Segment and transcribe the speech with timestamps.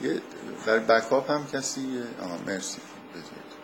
[0.00, 0.22] یه
[0.66, 2.80] در بکاپ هم کسی آها مرسی.
[3.14, 3.56] بذارید.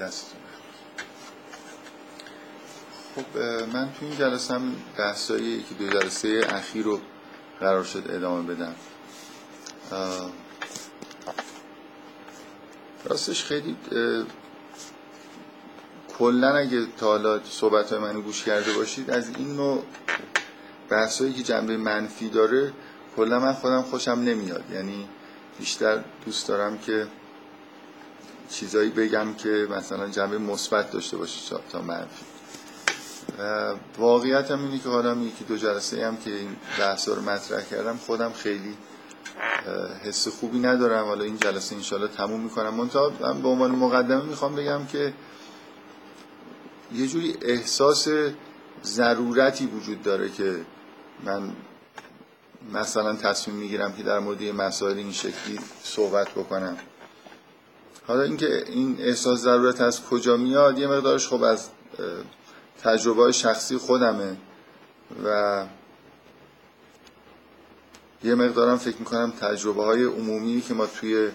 [0.00, 0.34] دست
[3.16, 3.38] خب
[3.72, 7.00] من تو این جلسه هم بحثایی که دو جلسه اخیر رو
[7.60, 8.74] قرار شد ادامه بدم
[13.04, 13.76] راستش خیلی
[16.18, 19.82] کلا اگه تا حالا صحبت های منو گوش کرده باشید از این نوع
[20.88, 22.72] بحثایی که جنبه منفی داره
[23.16, 24.64] کلا من خودم خوشم نمیاد.
[24.72, 25.08] یعنی
[25.58, 27.06] بیشتر دوست دارم که
[28.50, 32.24] چیزایی بگم که مثلا جنبه مثبت داشته باشه تا منفی.
[33.98, 37.96] واقعیت هم اینه که حالا یکی دو جلسه هم که این بحثا رو مطرح کردم
[37.96, 38.76] خودم خیلی
[40.04, 41.04] حس خوبی ندارم.
[41.04, 42.74] حالا این جلسه انشالله تموم می‌کنم.
[42.74, 45.12] منتها من به عنوان مقدمه می‌خوام بگم که
[46.94, 48.08] یه جوری احساس
[48.84, 50.56] ضرورتی وجود داره که
[51.24, 51.50] من
[52.72, 56.76] مثلا تصمیم می‌گیرم که در مورد مسائل این شکلی صحبت بکنم.
[58.06, 61.68] حالا اینکه این احساس ضرورت از کجا میاد یه مقدارش خب از
[62.84, 64.36] تجربه شخصی خودمه
[65.24, 65.64] و
[68.24, 71.30] یه مقدارم فکر می‌کنم تجربه های عمومی که ما توی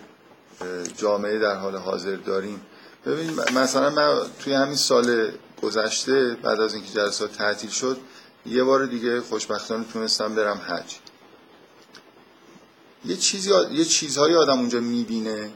[0.97, 2.61] جامعه در حال حاضر داریم.
[3.05, 7.97] ببین مثلا من توی همین سال گذشته بعد از اینکه جلسات تعطیل شد
[8.45, 10.95] یه بار دیگه خوشبختانه تونستم برم حج.
[13.05, 15.52] یه چیزی یه چیزهایی آدم اونجا می‌بینه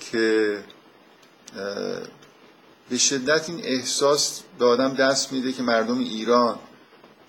[0.00, 0.64] که
[2.90, 6.58] به شدت این احساس به آدم دست میده که مردم ایران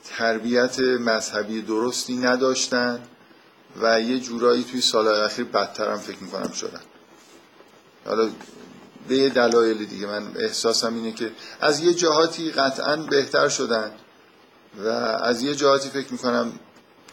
[0.06, 3.00] تربیت مذهبی درستی نداشتن
[3.82, 6.82] و یه جورایی توی سالهای اخیر بدتر هم فکر می‌کنم شدن.
[8.06, 8.30] حالا
[9.08, 13.92] به یه دلایل دیگه من احساسم اینه که از یه جهاتی قطعا بهتر شدن
[14.78, 16.52] و از یه جهاتی فکر می‌کنم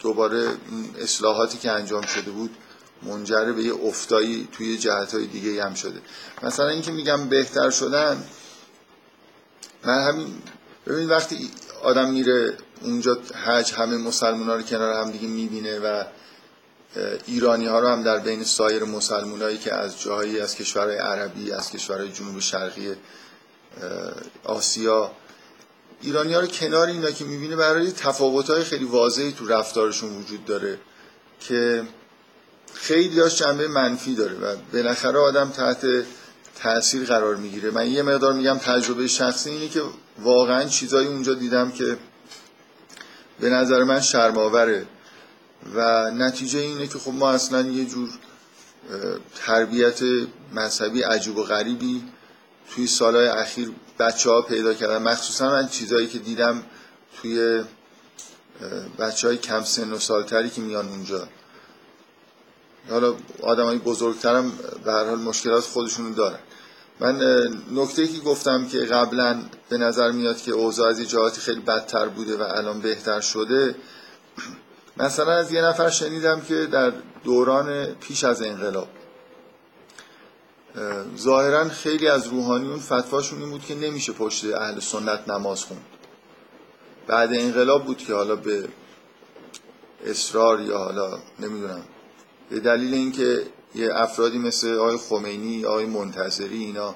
[0.03, 0.49] دوباره
[0.99, 2.51] اصلاحاتی که انجام شده بود
[3.03, 6.01] منجر به یه افتایی توی جهت های دیگه هم شده.
[6.43, 8.25] مثلا اینکه میگم بهتر شدن
[9.85, 10.43] من همین
[10.87, 11.51] ببین وقتی
[11.83, 16.05] آدم میره اونجا حج همه مسلمان ها رو کنار هم دیگه می‌بینه و
[17.27, 21.53] ایرانی ها رو هم در بین سایر مسلمان هایی که از جاهایی از کشورهای عربی
[21.53, 22.95] از کشورهای جنوب شرقی
[24.45, 25.11] آسیا
[26.01, 30.45] ایرانی ها رو کنار اینا که می‌بینه برای تفاوت های خیلی واضحی تو رفتارشون وجود
[30.45, 30.79] داره
[31.41, 31.85] که
[32.75, 35.87] خیلی داشت جنبه منفی داره و بالاخره آدم تحت
[36.63, 37.71] تاثیر قرار می‌گیره.
[37.71, 39.83] من یه مقدار میگم تجربه شخصی اینه که
[40.19, 41.97] واقعا چیزایی اونجا دیدم که
[43.41, 44.87] به نظر من شرماوره
[45.75, 48.09] و نتیجه اینه که خب ما اصلا یه جور
[49.35, 50.01] تربیت
[50.53, 52.05] مذهبی عجیب و غریبی
[52.71, 55.03] توی سالهای اخیر بچه ها پیدا کردن.
[55.03, 56.63] مخصوصا من چیزایی که دیدم
[57.23, 57.65] توی
[58.99, 61.29] بچه های کم سن و سالتری که میان اونجا.
[62.91, 64.53] حالا آدم بزرگترم
[64.85, 66.39] به هر حال مشکلات خودشونو دارن.
[67.01, 67.21] من
[67.73, 72.37] نکته که گفتم که قبلا به نظر میاد که اوضاع از جهاتی خیلی بدتر بوده
[72.37, 73.75] و الان بهتر شده
[74.97, 76.93] مثلا از یه نفر شنیدم که در
[77.25, 78.89] دوران پیش از انقلاب
[81.17, 85.85] ظاهرا خیلی از روحانیون فتواشون این بود که نمیشه پشت اهل سنت نماز خوند.
[87.07, 88.69] بعد انقلاب بود که حالا به
[90.07, 91.83] اصرار یا حالا نمی‌دونم
[92.51, 93.43] به دلیل اینکه
[93.75, 96.95] یه افرادی مثل آقای خمینی آقای منتظری اینا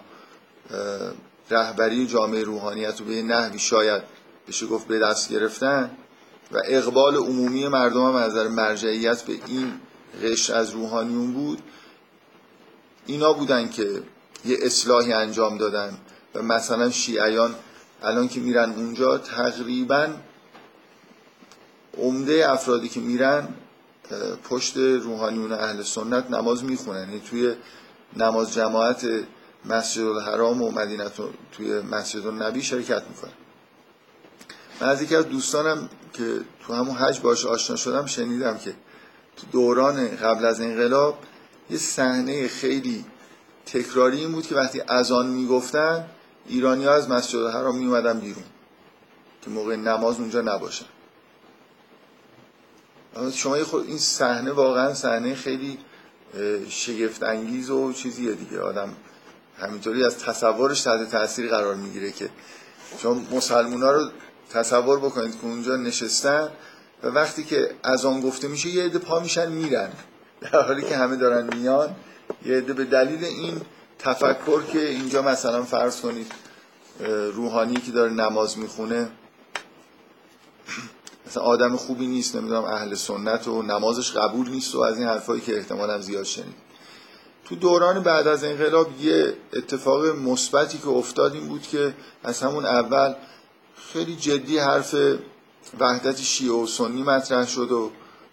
[1.51, 4.03] رهبری جامعه روحانیت رو به نحوی شاید
[4.49, 5.91] بشه گفت به دست گرفتن
[6.53, 9.73] و اقبال عمومی مردم هم از نظر مرجعیت به این
[10.23, 11.59] قشر از روحانیون بود.
[13.07, 14.03] اینا بودن که
[14.45, 15.99] یه اصلاحی انجام دادن
[16.35, 17.55] و مثلا شیعیان
[18.03, 20.09] الان که میرن اونجا تقریبا
[21.99, 23.49] عمده افرادی که میرن
[24.51, 27.55] پشت روحانیون اهل سنت نماز می‌خونن یعنی توی
[28.17, 29.07] نماز جماعت
[29.65, 31.05] مسجد الحرام و مدینه
[31.53, 33.33] توی مسجد النبی شرکت می‌کنن
[34.81, 38.75] من از یکی از دوستانم که تو همون حج باش آشنا شدم شنیدم که
[39.37, 41.19] تو دوران قبل از انقلاب
[41.71, 43.05] یه صحنه خیلی
[43.67, 46.05] تکراری این بود که وقتی اذان می‌گفتن
[46.47, 48.45] ایرانی از مسجد الحرام میومدن بیرون
[49.43, 50.87] که موقع نماز اونجا نباشن.
[53.35, 53.57] شما
[53.89, 55.79] این صحنه واقعا صحنه خیلی
[56.69, 58.61] شگفت انگیز و چیزیه دیگه.
[58.61, 58.89] آدم
[59.59, 62.31] همینطوری از تصورش تحت تاثیر قرار می‌گیره که
[62.99, 64.11] شما مسلمان ها رو
[64.51, 66.49] تصور بکنید که اونجا نشستن
[67.03, 69.91] و وقتی که از آن گفته میشه یه عده پا میشن میرن.
[70.41, 71.97] در حالی که همه دارن میان
[72.47, 73.61] یه عده به دلیل این
[73.99, 76.33] تفکر که اینجا مثلا فرض کنید
[77.35, 79.09] روحانی که داره نماز می‌خونه
[81.27, 85.41] مثلا آدم خوبی نیست نمی‌دونم اهل سنت و نمازش قبول نیست و از این حرفایی
[85.41, 86.55] که احتمالا زیاد شنید.
[87.45, 92.67] تو دوران بعد از انقلاب یه اتفاق مثبتی که افتاد این بود که از همون
[92.67, 93.15] اول
[93.93, 94.95] خیلی جدی حرف
[95.81, 97.91] وحدت شیعه و سنی مطرح شد و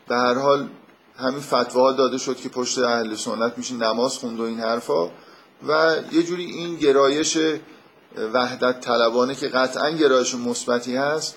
[0.07, 0.69] به هر حال
[1.18, 5.09] همین فتواها داده شد که پشت اهل سنت میشه نماز خوند و این حرفا.
[5.68, 7.38] و یه جوری این گرایش
[8.33, 11.35] وحدت طلبانه که قطعا گرایش مثبتی هست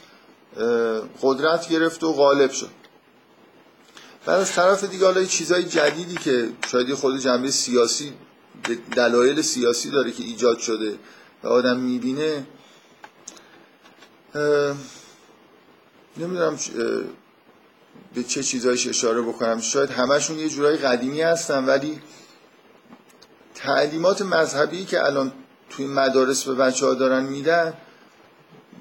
[1.22, 2.70] قدرت گرفت و غالب شد.
[4.26, 8.12] بعد از طرف دیگه حالا چیزای جدیدی که شاید خود جنبه سیاسی
[8.96, 10.98] دلایل سیاسی داره که ایجاد شده
[11.42, 12.46] و آدم می‌بینه
[16.16, 16.58] نمی‌دونم
[18.14, 19.60] به چه چیزایش اشاره بکنم.
[19.60, 22.00] شاید همشون یه جورای قدیمی هستن ولی
[23.54, 25.32] تعلیمات مذهبی که الان
[25.70, 27.74] توی مدارس به بچه ها دارن میدن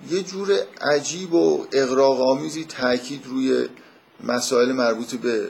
[0.09, 3.69] یه جور عجیب و اقراق آمیزی تاکید روی
[4.23, 5.49] مسائل مربوط به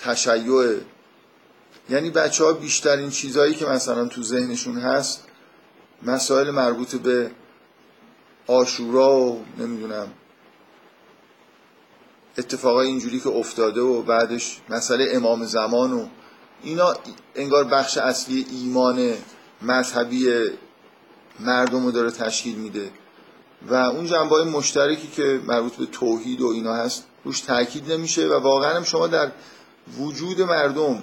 [0.00, 0.76] تشیع.
[1.90, 5.24] یعنی بچه ها بیشترین چیزهایی که مثلا تو ذهنشون هست
[6.02, 7.30] مسائل مربوط به
[8.46, 10.08] آشورا و نمی‌دونم
[12.38, 16.06] اتفاقای اینجوری که افتاده و بعدش مسئله امام زمان و
[16.62, 16.94] اینا
[17.34, 19.14] انگار بخش اصلی ایمان
[19.62, 20.50] مذهبی
[21.40, 22.90] مردم رو داره تشکیل میده.
[23.68, 28.40] و اون جنبه مشترکی که مربوط به توحید و اینا هست روش تاکید نمیشه و
[28.40, 29.32] واقعا هم شما در
[29.98, 30.94] وجود مردم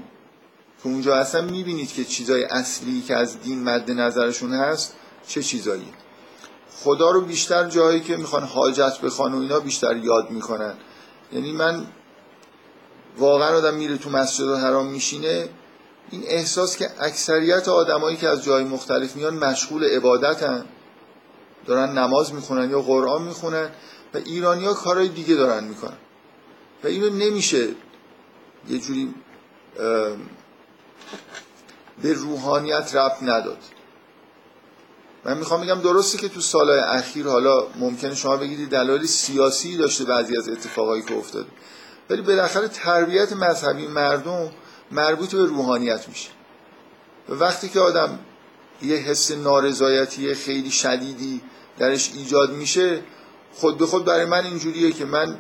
[0.84, 4.96] که اونجا هستن می‌بینید که چیزای اصلی که از دین مد نظرشون هست
[5.28, 5.94] چه چیزایی.
[6.84, 10.74] خدا رو بیشتر جایی که می‌خوان حاجت بخوان و اینا بیشتر یاد می‌کنن.
[11.34, 11.86] یعنی من
[13.18, 15.50] واقعا آدم میره تو مسجد حرام میشینه
[16.12, 20.66] این احساس که اکثریت آدمایی که از جای مختلف میان مشغول عبادتن.
[21.66, 23.70] دارن نماز می‌خونن یا قرآن می‌خونن
[24.14, 25.98] و ایرانیا کارهای دیگه دارن می‌کنن.
[26.84, 27.68] و اینو نمیشه
[28.70, 29.14] یه جوری
[32.02, 33.58] به روحانیت ربط نداد.
[35.26, 40.06] من می‌خوام بگم درسته که تو سالهای اخیر حالا ممکنه شما بگیدید دلایل سیاسی داشته
[40.06, 41.48] بعضی از اتفاقایی که افتاده.
[42.10, 44.52] ولی بالاخره تربیت مذهبی مردم
[44.91, 46.30] مربوط به روحانیت میشه.
[47.30, 48.19] وقتی که آدم
[48.81, 51.41] یه حس نارضایتی خیلی شدیدی
[51.77, 53.03] درش ایجاد میشه
[53.53, 55.38] خود به خود برای من اینجوریه که من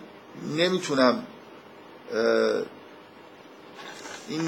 [0.57, 1.23] نمی‌تونم
[4.29, 4.41] این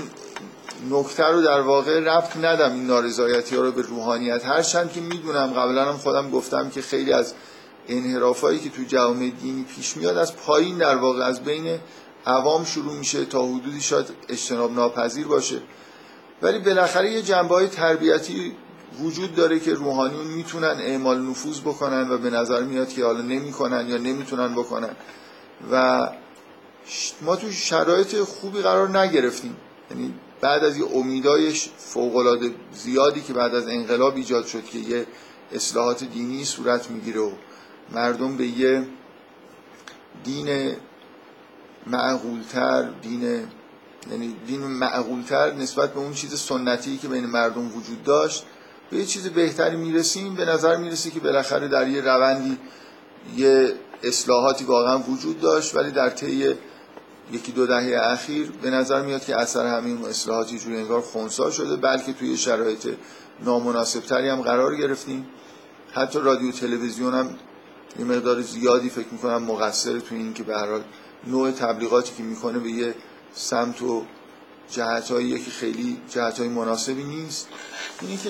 [0.89, 4.45] نکته رو در واقع رفت ندم این نارضایتی ها رو به روحانیت.
[4.45, 7.33] هرچند که می‌دونم قبلا هم خودم گفتم که خیلی از
[7.87, 11.79] انحرافایی که تو جامعه دینی پیش میاد از پایین در واقع از بین
[12.25, 15.61] عوام شروع میشه تا حدودی شاید اجتناب ناپذیر باشه.
[16.41, 18.55] ولی بالاخره یه جنبه های تربیتی
[18.99, 23.89] وجود داره که روحانیون می‌تونن اعمال نفوذ بکنن و به نظر میاد که حالا نمی‌کنن
[23.89, 24.95] یا نمی‌تونن بکنن.
[25.71, 26.07] و
[27.21, 29.55] ما تو شرایط خوبی قرار نگرفتیم.
[29.91, 35.05] یعنی بعد از یه امیدای فوقالعاده زیادی که بعد از انقلاب ایجاد شد که یه
[35.51, 37.31] اصلاحات دینی صورت می‌گیره و
[37.91, 38.87] مردم به یه
[40.23, 40.75] دین
[41.87, 43.47] معقولتر دین
[44.11, 48.45] یعنی دین معقولتر نسبت به اون چیز سنتی که بین مردم وجود داشت
[48.89, 50.35] به یه چیز بهتری می‌رسیم.
[50.35, 52.57] به نظر می‌رسه که بالاخره در یه روندی
[53.37, 53.73] یه
[54.03, 56.55] اصلاحاتی واقعا وجود داشت ولی در طی
[57.31, 61.75] یکی دو دهه اخیر به نظر میاد که اثر همین اصلاحاتی جوری انگار خونسا شده.
[61.75, 62.87] بلکه توی شرایط
[63.43, 65.25] نامناسب تری هم قرار گرفتیم.
[65.93, 67.35] حتی رادیو تلویزیون هم
[67.99, 70.57] یه مقدار زیادی فکر می‌کنم مقصر توی این که به
[71.27, 72.95] نوع تبلیغاتی که می‌کنه به یه
[73.33, 74.03] سمت و
[74.69, 77.47] جهتهایی که خیلی جهتهای مناسبی نیست.
[78.01, 78.29] اینی که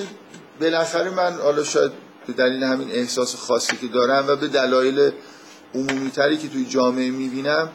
[0.62, 1.92] بالاخره من حالا شاید
[2.28, 5.12] به دلیل همین احساس خاصی که دارم و به دلایل
[5.76, 7.70] عمومیتری که توی جامعه می‌بینم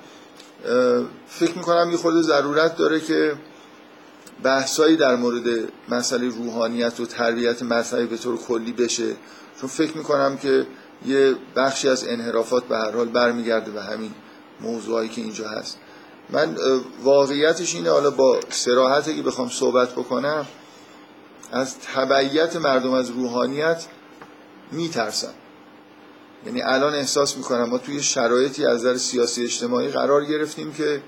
[1.28, 3.37] فکر می‌کنم یه خورده ضرورت داره که
[4.42, 9.16] بحثایی در مورد مسئله روحانیت و تربیت مذهبی به طور کلی بشه.
[9.61, 10.66] چون فکر می‌کنم که
[11.06, 14.11] یه بخشی از انحرافات به هر حال برمیگرده به همین
[14.60, 15.78] موضوعایی که اینجا هست.
[16.30, 16.56] من
[17.02, 20.46] واقعیتش اینه حالا با سراحتی که بخوام صحبت بکنم
[21.52, 23.86] از تبعیت مردم از روحانیت
[24.72, 25.34] میترسم.
[26.46, 31.02] یعنی الان احساس می‌کنم ما توی شرایطی از نظر سیاسی اجتماعی قرار گرفتیم که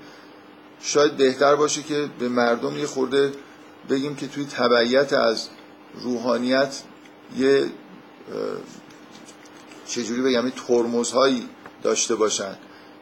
[0.81, 3.31] شاید بهتر باشه که به مردم یه خورده
[3.89, 5.47] بگیم که توی تبعیت از
[6.03, 6.81] روحانیت
[7.37, 7.65] یه
[9.87, 11.49] چجوری بگم ترمزهایی
[11.83, 12.55] داشته باشن.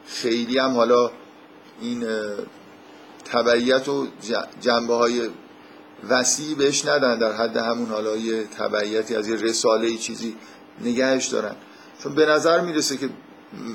[0.08, 1.10] خیلی هم حالا
[1.80, 2.06] این
[3.24, 4.06] تبعیت و
[4.60, 5.30] جنبه های
[6.08, 7.18] وسیعی بهش ندن.
[7.18, 10.36] در حد همون حالا یه تبعیتی از یه رساله چیزی
[10.80, 11.56] نگهش دارن.
[12.02, 13.10] چون به نظر می‌رسه که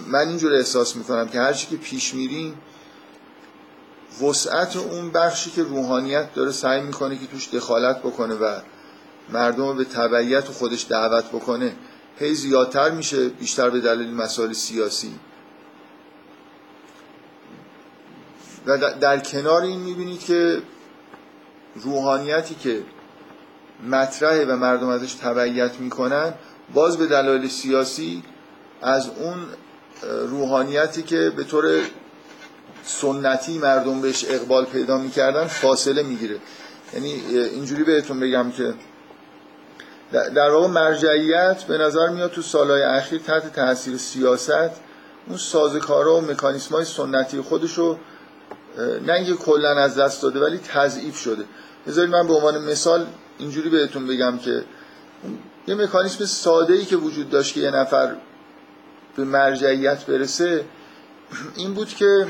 [0.07, 2.61] من اینجور احساس می‌کنم که هرچی که پیش میریم
[4.21, 8.59] وسعت اون بخشی که روحانیت داره سعی می‌کنه که توش دخالت بکنه و
[9.29, 11.75] مردم به تبعیت خودش دعوت بکنه
[12.19, 15.13] هی زیادتر میشه بیشتر به دلیل مسائل سیاسی.
[18.65, 20.61] و در کنار این می‌بینید که
[21.75, 22.83] روحانیتی که
[23.89, 26.33] مطرحه و مردم ازش تبعیت می‌کنن
[26.73, 28.23] باز به دلایل سیاسی
[28.81, 29.37] از اون
[30.27, 31.81] روحانیتی که به طور
[32.83, 36.37] سنتی مردم بهش اقبال پیدا می‌کردن فاصله می‌گیره.
[36.93, 38.73] یعنی اینجوری بهتون بگم که
[40.11, 44.71] در واقع مرجعیت به نظر میاد تو سالهای اخیر تحت تاثیر سیاست
[45.27, 47.97] اون سازکارا و مکانیسم های سنتی خودش رو
[48.77, 51.45] نه اینکه کلا از دست داده ولی تضعیف شده.
[51.87, 54.63] بذارید من به عنوان مثال اینجوری بهتون بگم که
[55.67, 58.15] یه مکانیسم ساده ای که وجود داشت که یه نفر
[59.15, 60.65] به مرجعیت برسه
[61.55, 62.27] این بود که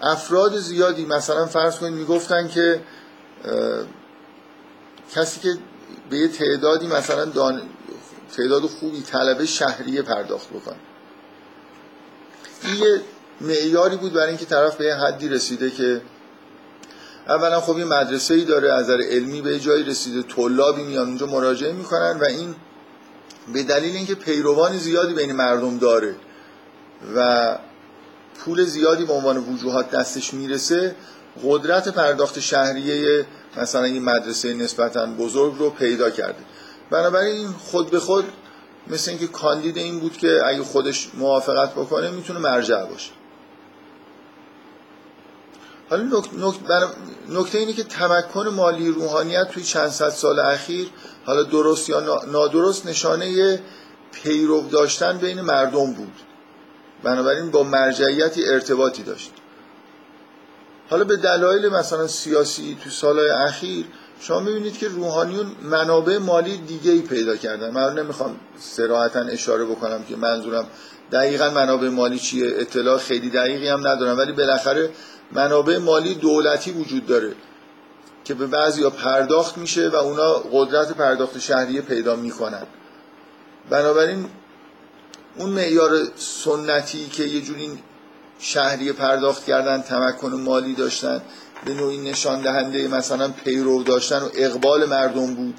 [0.00, 2.80] افراد زیادی مثلا فرض کنید می‌گفتن که
[5.14, 5.58] کسی که
[6.10, 7.62] به یه تعدادی مثلا دان...
[8.36, 10.76] تعداد خوبی طلبه شهریه پرداخت بکنه.
[12.64, 13.00] این یه
[13.40, 16.00] معیاری بود برای اینکه طرف به حدی رسیده که
[17.28, 21.26] اولا خب یه مدرسه ای داره از نظر علمی به جایی رسیده طلابی میان اونجا
[21.26, 22.54] مراجعه می‌کنن و این
[23.52, 26.14] به دلیل اینکه پیروان زیادی بین مردم داره
[27.16, 27.58] و
[28.38, 30.94] پول زیادی به عنوان وجوهات دستش می‌رسه
[31.44, 33.26] قدرت پرداخت شهریه
[33.56, 36.38] مثلا این مدرسه نسبتا بزرگ رو پیدا کرده.
[36.90, 38.24] بنابراین خود به خود
[38.88, 43.10] مثل اینکه کاندید این بود که اگه خودش موافقت بکنه می‌تونه مرجع باشه.
[45.90, 46.22] حالا
[47.28, 50.88] نکته اینه که تمکن مالی روحانیت توی چند صد سال اخیر
[51.24, 53.60] حالا درست یا نادرست نشانه
[54.12, 56.12] پیرو داشتن بین مردم بود.
[57.02, 59.30] بنابراین با مرجعیتی ارتباطی داشت.
[60.90, 63.86] حالا به دلایل مثلا سیاسی تو سالهای اخیر
[64.20, 67.70] شما می‌بینید که روحانیون منابع مالی دیگه ای پیدا کردن.
[67.70, 70.66] من نمی‌خوام سراحتا اشاره بکنم که منظورم
[71.12, 74.90] دقیقا منابع مالی چیه اطلاع خیلی دقیقی هم ندارم ولی بالاخره
[75.32, 77.34] منابع مالی دولتی وجود داره
[78.24, 82.66] که به بعضی پرداخت میشه و اونا قدرت پرداخت شهریه پیدا می‌کنن.
[83.70, 84.26] بنابراین
[85.36, 87.78] اون معیار سنتی که یه جوری
[88.38, 91.22] شهریه پرداخت کردن تمکن مالی داشتن
[91.64, 95.54] به نوعی نشان دهنده مثلا پیرو داشتن و اقبال مردم بود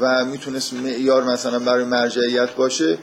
[0.00, 2.98] و می‌تونست معیار مثلا برای مرجعیت باشه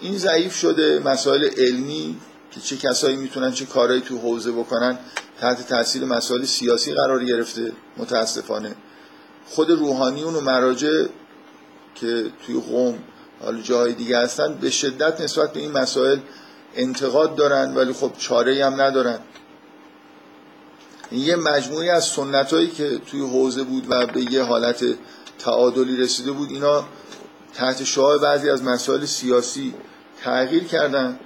[0.00, 2.16] این ضعیف شده مسائل علمی
[2.50, 4.98] که چه کسایی می‌تونن چه کارهایی تو حوزه بکنن
[5.40, 8.74] تحت تاثیر مسائل سیاسی قرار گرفته متاسفانه.
[9.46, 11.06] خود روحانیون و مراجع
[11.94, 12.98] که توی قوم
[13.42, 16.18] حالا جاهای دیگه هستن به شدت نسبت به این مسائل
[16.76, 19.18] انتقاد دارن ولی خب چاره هم ندارن.
[21.12, 24.84] یه مجموعی از سنت هایی که توی حوزه بود و به یه حالت
[25.38, 26.84] تعادلی رسیده بود اینا
[27.54, 29.74] تحت شعار بعضی از مسائل سیاسی
[30.22, 31.18] تغییر کردن.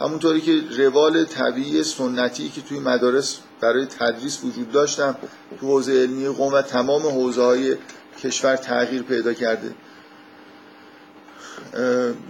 [0.00, 5.16] همونطوری که روال طبیعی سنتی که توی مدارس برای تدریس وجود داشتم
[5.60, 7.76] تو حوزه علمی قوم و تمام حوزه های
[8.22, 9.74] کشور تغییر پیدا کرده.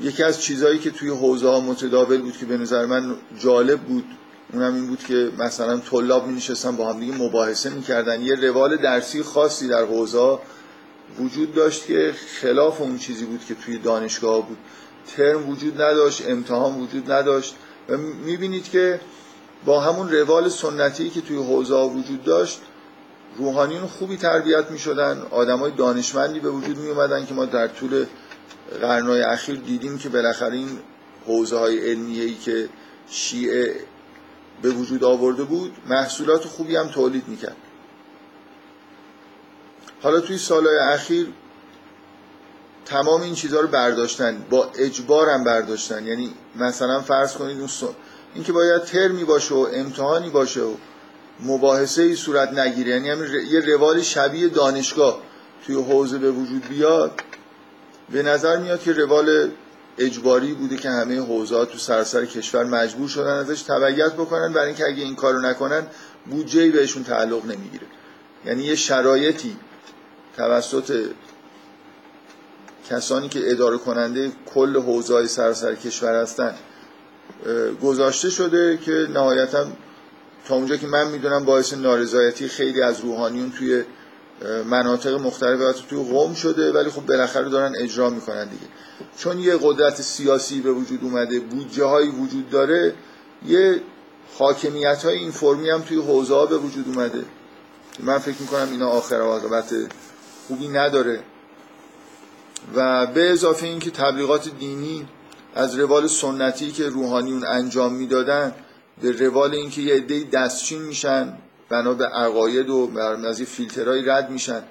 [0.03, 4.05] یکی از چیزهایی که توی حوزه ها متداول بود که به نظر من جالب بود
[4.53, 8.23] اونم این بود که مثلا طلاب می نشستن با هم دیگه مباحثه می‌کردن.
[8.23, 10.39] یه روال درسی خاصی در حوزه
[11.19, 14.59] وجود داشت که خلاف اون چیزی بود که توی دانشگاه بود.
[15.17, 17.57] ترم وجود نداشت امتحان وجود نداشت.
[17.89, 19.01] و می‌بینید که
[19.65, 22.61] با همون روال سنتی که توی حوزه وجود داشت
[23.37, 27.69] روحانیون خوبی تربیت می شدن آدم های دانشمندی به وجود می اومدن که ما در
[27.69, 28.07] طول
[28.81, 30.79] قرنهای اخیر دیدیم که بالاخره این
[31.27, 32.69] حوزه های علمیه ای که
[33.09, 33.75] شیعه
[34.63, 37.57] به وجود آورده بود محصولات خوبی هم تولید می‌کرد.
[40.03, 41.33] حالا توی سالهای اخیر
[42.87, 46.07] تمام این چیزها رو برداشتن با اجبار هم برداشتن.
[46.07, 47.69] یعنی مثلا فرض کنید اون
[48.35, 50.75] این که باید ترمی باشه و امتحانی باشه و
[51.41, 52.91] مباحثه ای صورت نگیره.
[52.91, 55.23] یعنی هم یه روال شبیه دانشگاه
[55.67, 57.21] توی حوزه به وجود بیاد
[58.11, 59.51] به نظر میاد که روال
[59.99, 64.85] اجباری بوده که همه حوزه تو سراسر کشور مجبور شدن ازش تبعیت بکنن برای اینکه
[64.87, 65.87] اگه این کارو نکنن
[66.31, 67.87] بودجه بهشون تعلق نمی‌گیره.
[68.47, 69.57] یعنی یه شرایطی
[70.37, 71.07] توسط
[72.91, 76.55] کسانی که اداره کننده کل حوزه های سراسر کشور هستن
[77.83, 79.67] گذاشته شده که نهایتا
[80.49, 83.85] تا اونجا که من می‌دونم باعث نارضایتی خیلی از روحانیون توی
[84.65, 88.67] مناطق مختلف توی قوم شده ولی خب بالاخره دارن اجرا می‌کنن دیگه.
[89.19, 92.95] چون یه قدرت سیاسی به وجود اومده بودجه هایی وجود داره
[93.47, 93.81] یه
[94.39, 97.25] حاکمیت های این فرمی هم توی حوزه ها به وجود اومده.
[98.01, 99.75] من فکر می‌کنم اینا آخر عاقبت
[100.49, 101.21] خوبی نداره.
[102.75, 105.09] و به اضافه اینکه تبلیغات دینی
[105.55, 108.53] از روال سنتی که روحانیون انجام می‌دادن
[109.03, 114.63] به روال اینکه یه عده دستچین میشن بنا به عقاید و از فیلترهایی رد میشن.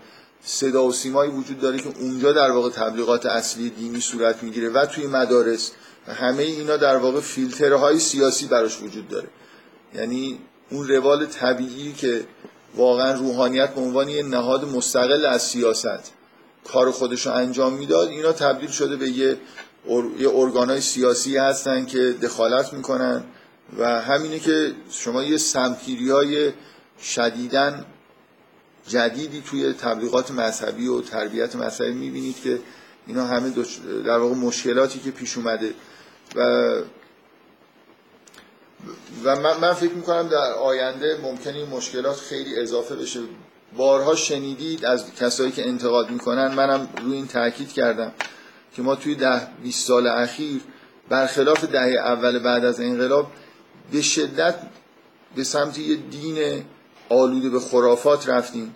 [0.43, 4.85] صدا و سیمایی وجود داره که اونجا در واقع تبلیغات اصلی دینی صورت می‌گیره و
[4.85, 5.71] توی مدارس
[6.07, 9.27] همه اینا در واقع فیلترهای سیاسی براش وجود داره.
[9.95, 10.39] یعنی
[10.71, 12.25] اون روال طبیعی که
[12.75, 16.14] واقعا روحانیت به عنوان یه نهاد مستقل از سیاست
[16.67, 19.37] کار خودش رو انجام می‌داد اینا تبدیل شده به یه,
[20.19, 23.23] یه ارگانهای سیاسی هستن که دخالت می‌کنن
[23.77, 26.51] و همینه که شما یه سمتگیری های
[27.01, 27.85] شدیدن
[28.87, 32.59] جدیدی توی تبلیغات مذهبی و تربیت مذهبی می‌بینید که
[33.07, 33.53] اینا همه
[34.05, 35.73] در واقع مشکلاتی که پیش اومده
[36.35, 36.41] و
[39.23, 43.19] و من, من فکر می‌کنم در آینده ممکنه این مشکلات خیلی اضافه بشه.
[43.77, 48.11] بارها شنیدید از کسایی که انتقاد می‌کنن منم روی این تاکید کردم
[48.75, 50.61] که ما توی ده 20 سال اخیر
[51.09, 53.31] برخلاف دهه اول بعد از انقلاب
[53.91, 54.55] به شدت
[55.35, 56.63] به سمت یه دین
[57.09, 58.75] آلوده به خرافات رفتیم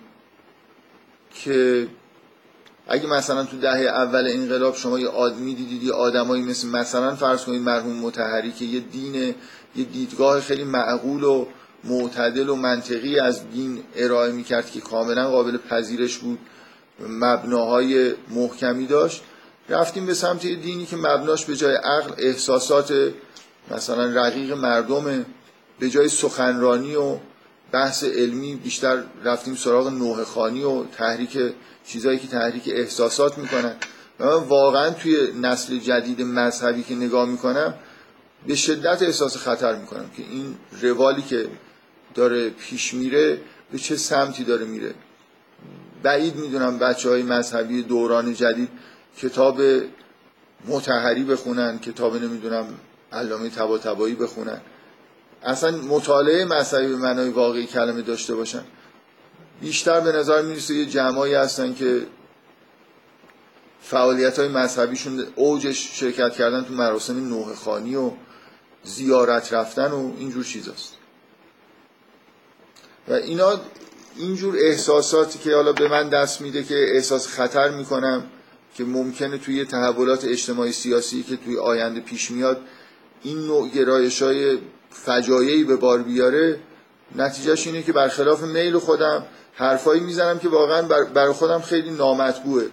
[1.34, 1.88] که
[2.88, 7.44] اگه مثلا تو دهه اول انقلاب شما یه آدمی دیدید یه آدمایی مثل مثلا فرض
[7.46, 9.16] کنید مرحوم متحری که یه دین
[9.76, 11.46] یه دیدگاه خیلی معقول و
[11.84, 16.40] معتدل و منطقی از دین ارائه می‌کرد که کاملا قابل پذیرش بود.
[17.10, 19.22] مبناهای محکمی داشت.
[19.70, 22.94] رفتیم به سمت دینی که مبناش به جای عقل احساسات
[23.72, 25.26] مثلا رقیق مردم
[25.80, 27.18] به جای سخنرانی و
[27.72, 31.38] بحث علمی بیشتر رفتیم سراغ نوه خانی و تحریک
[31.86, 33.76] چیزایی که تحریک احساسات می‌کنن.
[34.20, 37.74] و من واقعا توی نسل جدید مذهبی که نگاه می‌کنم
[38.48, 41.48] به شدت احساس خطر می‌کنم که این روالی که
[42.20, 44.94] داره پیش میره به چه سمتی داره میره؟
[46.04, 48.70] بعید می‌دونم بچه های مذهبی دوران جدید
[49.18, 49.62] کتاب
[50.68, 52.66] متحری بخونن کتاب نمی‌دونم
[53.12, 54.62] علامه تبا تبایی بخونن.
[55.44, 58.64] اصلا مطالعه مذهبی به معنای واقعی کلمه داشته باشن.
[59.62, 62.08] بیشتر به نظر می‌رسه یه جمعایی هستن که
[63.82, 68.12] فعالیت های مذهبیشون اوجش شرکت کردن تو مراسم نوه خانی و
[68.84, 70.99] زیارت رفتن و اینجور چیزاست.
[73.10, 73.60] و اینا
[74.18, 78.24] اینجور احساساتی که حالا به من دست میده که احساس خطر می‌کنم
[78.76, 82.62] که ممکنه توی تحولات اجتماعی سیاسی که توی آینده پیش میاد
[83.24, 84.58] این نوع گرایش های
[84.90, 86.60] فجایعی به بار بیاره
[87.16, 90.82] نتیجهش اینه که برخلاف میل خودم حرفایی می‌زنم که واقعا
[91.14, 92.66] برای خودم خیلی نامطبوعه.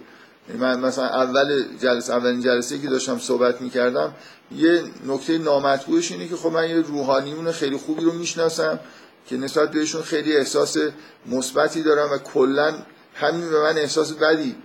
[0.49, 4.13] یعنی من مثلا اول جلسه اولین جلسه که داشتم صحبت می‌کردم
[4.55, 8.79] یه نکته نامطبوعش اینه که خب من یه روحانیون خیلی خوبی رو می‌شناسم
[9.27, 10.77] که نسبت بهشون خیلی احساس
[11.25, 12.75] مثبتی دارم و کلا
[13.15, 14.55] همین به من احساس بدی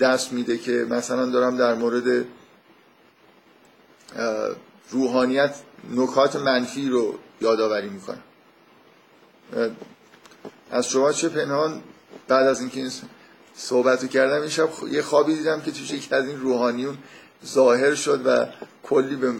[0.00, 2.24] دست میده که مثلا دارم در مورد
[4.90, 5.54] روحانیت
[5.90, 8.22] نکات منفی رو یادآوری می‌کنم.
[10.70, 11.82] از شما چه پنهان
[12.28, 12.90] بعد از اینکه این
[13.54, 16.98] صحبت کردم این شب یه خوابی دیدم که توش یکی از این روحانیون
[17.46, 18.46] ظاهر شد و
[18.82, 19.32] کلی به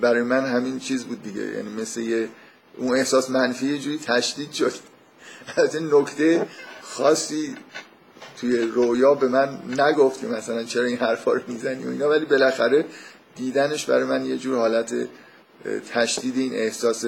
[0.00, 1.42] برای من همین چیز بود دیگه.
[1.42, 2.28] یعنی مثل یه
[2.78, 4.72] اون احساس منفی یه جوری تشدید شد.
[5.56, 6.46] از این نکته
[6.82, 7.54] خاصی
[8.40, 12.24] توی رویا به من نگفت که مثلا چرا این حرفا رو می‌زنی و اینا ولی
[12.24, 12.84] بالاخره
[13.36, 14.94] دیدنش برای من یه جور حالت
[15.92, 17.04] تشدید این احساس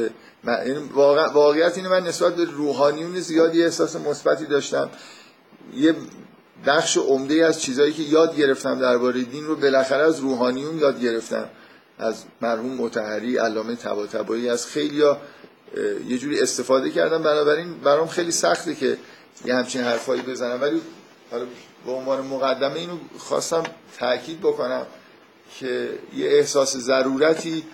[0.93, 1.33] واقع...
[1.33, 4.91] واقعیت اینه من نسبت به روحانیون زیادی احساس مثبتی داشتم.
[5.77, 5.95] یه
[6.67, 11.49] بخش عمده از چیزهایی که یاد گرفتم درباره دین رو بالاخره از روحانیون یاد گرفتم.
[11.99, 15.21] از مرحوم متحری علامه طباطبایی از خیلیا
[16.09, 17.23] یه جوری استفاده کردم.
[17.23, 18.99] بنابراین برام خیلی سخته که
[19.45, 20.61] یه همچین حرفایی بزنم.
[20.61, 20.81] ولی
[21.31, 21.45] حالا
[21.87, 23.62] به عنوان مقدمه اینو خواستم
[23.99, 24.87] تاکید بکنم
[25.61, 27.65] که یه احساس ضرورتی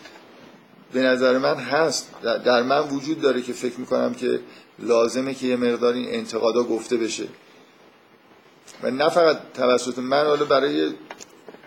[0.93, 2.11] به نظر من هست.
[2.23, 4.41] در من وجود داره که فکر می‌کنم که
[4.79, 7.25] لازمه که یه مقدار این انتقادا گفته بشه.
[8.83, 10.93] و نه فقط توسط من حالا برای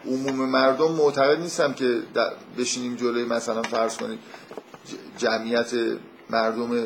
[0.06, 2.00] عموم مردم معتقد نیستم که
[2.58, 4.20] بشینیم جلوی مثلا فرض کنید
[5.18, 5.72] جمعیت
[6.30, 6.86] مردم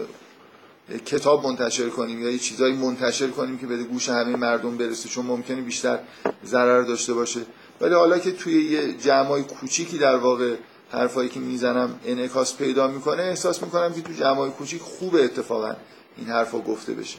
[1.06, 5.26] کتاب منتشر کنیم یا یه چیزایی منتشر کنیم که به گوش همه مردم برسه چون
[5.26, 6.00] ممکنه بیشتر
[6.46, 7.40] ضرر داشته باشه.
[7.82, 10.56] ولی حالا که توی یه جمعای کوچیکی در واقع
[10.92, 15.76] حرفایی که می‌زنم انعکاس پیدا می‌کنه احساس می‌کنم که تو جمعای کوچیک خوبه اتفاقا
[16.18, 17.18] این حرفا گفته بشه.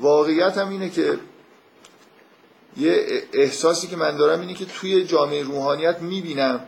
[0.00, 1.18] واقعیت هم اینه که
[2.76, 6.60] یه احساسی که من دارم اینه که توی جامعه روحانیت می‌بینم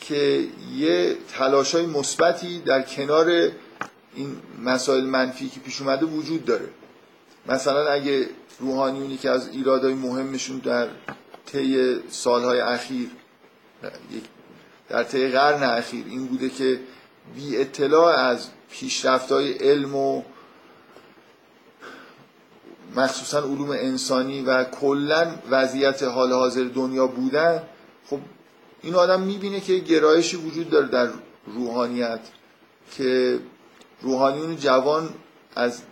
[0.00, 0.44] که
[0.76, 3.48] یه تلاش های مثبتی در کنار
[4.14, 6.68] این مسائل منفی که پیش اومده وجود داره.
[7.46, 8.28] مثلا اگه
[8.60, 10.88] روحانیونی که از ایرادهای مهمشون در
[11.46, 13.08] طی سالهای اخیر
[14.88, 16.80] در طی قرن اخیر این بوده که
[17.34, 20.22] بی اطلاع از پیشرفت های علم و
[22.96, 27.62] مخصوصا علوم انسانی و کلا وضعیت حال حاضر دنیا بودن
[28.06, 28.18] خب
[28.82, 31.08] این آدم می‌بینه که گرایشی وجود داره در
[31.46, 32.20] روحانیت
[32.96, 33.38] که
[34.02, 35.14] روحانیون جوان
[35.56, 35.82] از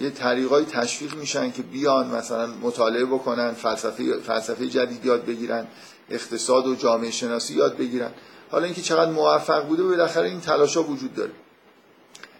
[0.00, 5.66] یه طریقای تشویق میشن که بیان مثلا مطالعه بکنن فلسفه فلسفه جدید یاد بگیرن
[6.10, 8.10] اقتصاد و جامعه شناسی یاد بگیرن.
[8.50, 11.32] حالا اینکه چقدر موفق بوده بالاخره این تلاشا وجود داره.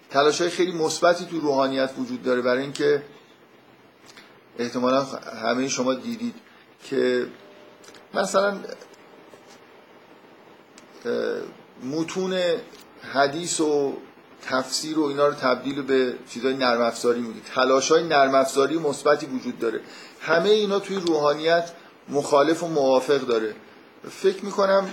[0.09, 3.03] تلاش های خیلی مثبتی تو روحانیت وجود داره برای اینکه
[4.59, 5.03] احتمالا
[5.43, 6.35] همه شما دیدید
[6.83, 7.27] که
[8.13, 8.57] مثلا
[11.83, 12.41] متون
[13.13, 13.97] حدیث و
[14.49, 19.25] تفسیر و اینا رو تبدیل به چیزای نرم افزاری میگه تلاش های نرم افزاری مثبتی
[19.25, 19.79] وجود داره.
[20.21, 21.71] همه اینا توی روحانیت
[22.09, 23.55] مخالف و موافق داره.
[24.11, 24.89] فکر می‌کنم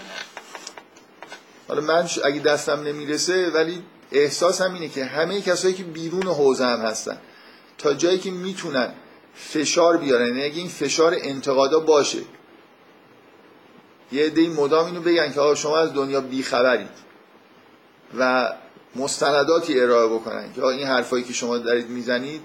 [1.69, 6.81] حالا من اگه دستم نمی‌رسه ولی احساسم اینه که همه کسایی که بیرون حوزه هم
[6.81, 7.19] هستن
[7.79, 8.93] تا جایی که می‌تونن
[9.35, 12.19] فشار بیارن یعنی اگه این فشار انتقادا باشه
[14.12, 16.88] یه عده مدام اینو بگن که آقا شما از دنیا بیخبرید.
[18.19, 18.53] و
[18.96, 22.40] مستنداتی ارائه بکنن که این حرفایی که شما دارید می‌زنید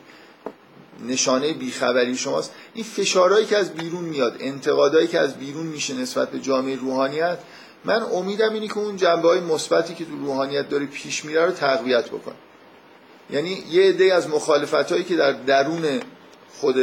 [1.08, 2.52] نشانه بیخبری شماست.
[2.74, 7.38] این فشارهایی که از بیرون میاد انتقادایی که از بیرون میشه نسبت به جامعه روحانیت
[7.86, 11.52] من امیدم اینه که اون جنبه های مثبتی که تو روحانیت داره پیش میره رو
[11.52, 12.36] تقویت بکنه.
[13.30, 16.00] یعنی یه عده از مخالفت هایی که در درون
[16.50, 16.76] خود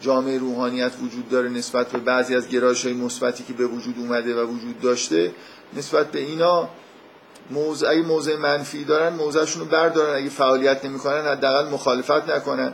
[0.00, 4.34] جامعه روحانیت وجود داره نسبت به بعضی از گرایش های مثبتی که به وجود اومده
[4.34, 5.32] و وجود داشته
[5.76, 6.68] نسبت به اینا
[7.50, 10.16] موضع اگه موضع منفی دارن موضعشون رو بردارن.
[10.16, 12.72] اگه فعالیت نمی‌کنن حداقل مخالفت نکنن.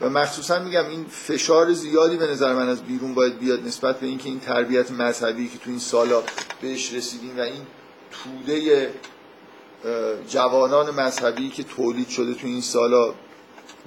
[0.00, 4.06] و مخصوصا میگم این فشار زیادی به نظر من از بیرون باید بیاد نسبت به
[4.06, 6.22] اینکه این تربیت مذهبی که تو این سالا
[6.60, 7.62] بهش رسیدیم و این
[8.10, 8.90] توده
[10.28, 13.14] جوانان مذهبی که تولید شده تو این سالا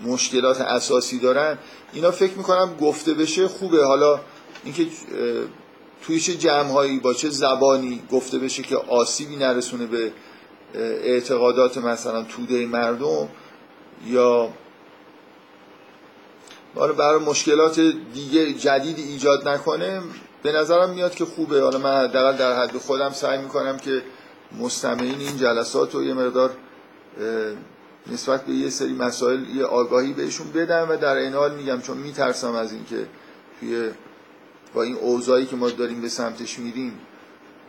[0.06, 1.58] مشکلات اساسی دارن
[1.94, 3.86] اینا فکر می‌کنم گفته بشه خوبه.
[3.86, 4.20] حالا
[4.64, 4.88] اینکه
[6.02, 10.12] توی چه جمعهایی با چه زبانی گفته بشه که آسیبی نرسونه به
[10.74, 13.30] اعتقادات مثلا توده مردم
[14.08, 14.50] یا
[16.76, 17.80] برای مشکلات
[18.14, 20.02] دیگه جدیدی ایجاد نکنه
[20.44, 21.62] به نظرم میاد که خوبه.
[21.62, 24.04] حالا من حداقل در حد خودم سعی می‌کنم که
[24.60, 26.52] مستمعین این جلسات رو یه مقدار
[28.12, 31.98] نسبت به یه سری مسائل یه آگاهی بهشون بدم و در این حال میگم چون
[31.98, 33.08] میترسم از اینکه
[33.60, 33.92] توی
[34.74, 37.00] با این اوضاعی که ما داریم به سمتش میریم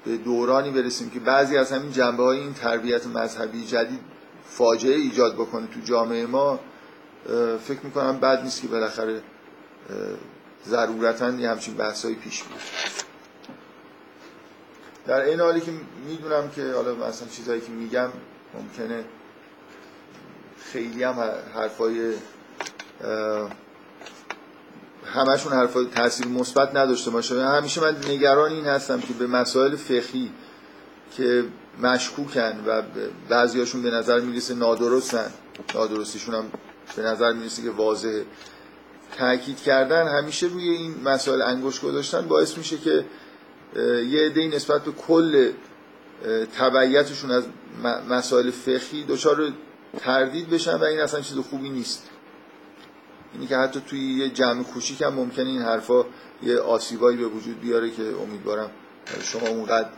[0.04, 4.00] به دورانی برسیم که بعضی از همین جنبه های این تربیت مذهبی جدید
[4.44, 6.60] فاجعه ایجاد بکنه تو جامعه ما
[7.64, 9.22] فکر می‌کنم بد نیست که بالاخره
[10.68, 12.60] ضرورتا یه همچین بحثایی پیش بیاد.
[15.06, 15.72] در این حالی که
[16.08, 18.08] می‌دونم که حالا مثلا چیزهایی که میگم
[18.54, 19.04] ممکنه
[20.72, 21.14] خیلی هم
[21.54, 22.14] حرفای
[25.04, 27.46] همشون حرفای تاثیر مثبت نداشته باشه.
[27.46, 30.30] همیشه من نگران این هستم که به مسائل فقهی
[31.16, 31.44] که
[31.82, 32.82] مشکوکن و
[33.28, 35.30] بعضیاشون به نظر می‌رسه نادرستن
[35.74, 36.44] نادرستیشون هم
[36.96, 38.24] به نظر می‌رسه که واضحه
[39.18, 43.04] تاکید کردن همیشه روی این مسائل انگوش گذاشتن باعث میشه که
[44.10, 45.50] یه عده نسبت به کل
[46.58, 47.44] تبعیتشون از
[48.10, 49.52] مسائل فقهی دچار
[49.98, 52.02] تردید بشن و این اصلا چیز خوبی نیست.
[53.32, 56.04] اینی که حتی توی یه جمع کوچیک هم ممکنه این حرفا
[56.42, 58.70] یه آسیبایی به وجود بیاره که امیدوارم
[59.22, 59.88] شما اونقدر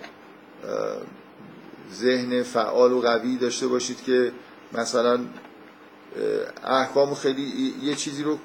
[1.92, 4.32] ذهن فعال و قوی داشته باشید که
[4.72, 5.20] مثلا
[6.64, 8.38] احکام خیلی یه چیزی رو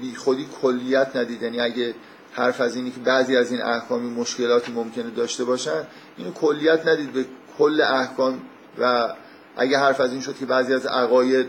[0.00, 1.42] بی خودی کلیت ندید.
[1.42, 1.94] یعنی اگه
[2.32, 7.12] حرف از اینی که بعضی از این احکامی مشکلاتی ممکنه داشته باشن اینو کلیت ندید.
[7.12, 7.24] به
[7.58, 8.42] کل احکام
[8.78, 9.14] و
[9.56, 11.46] اگه حرف از این شد که بعضی از عقاید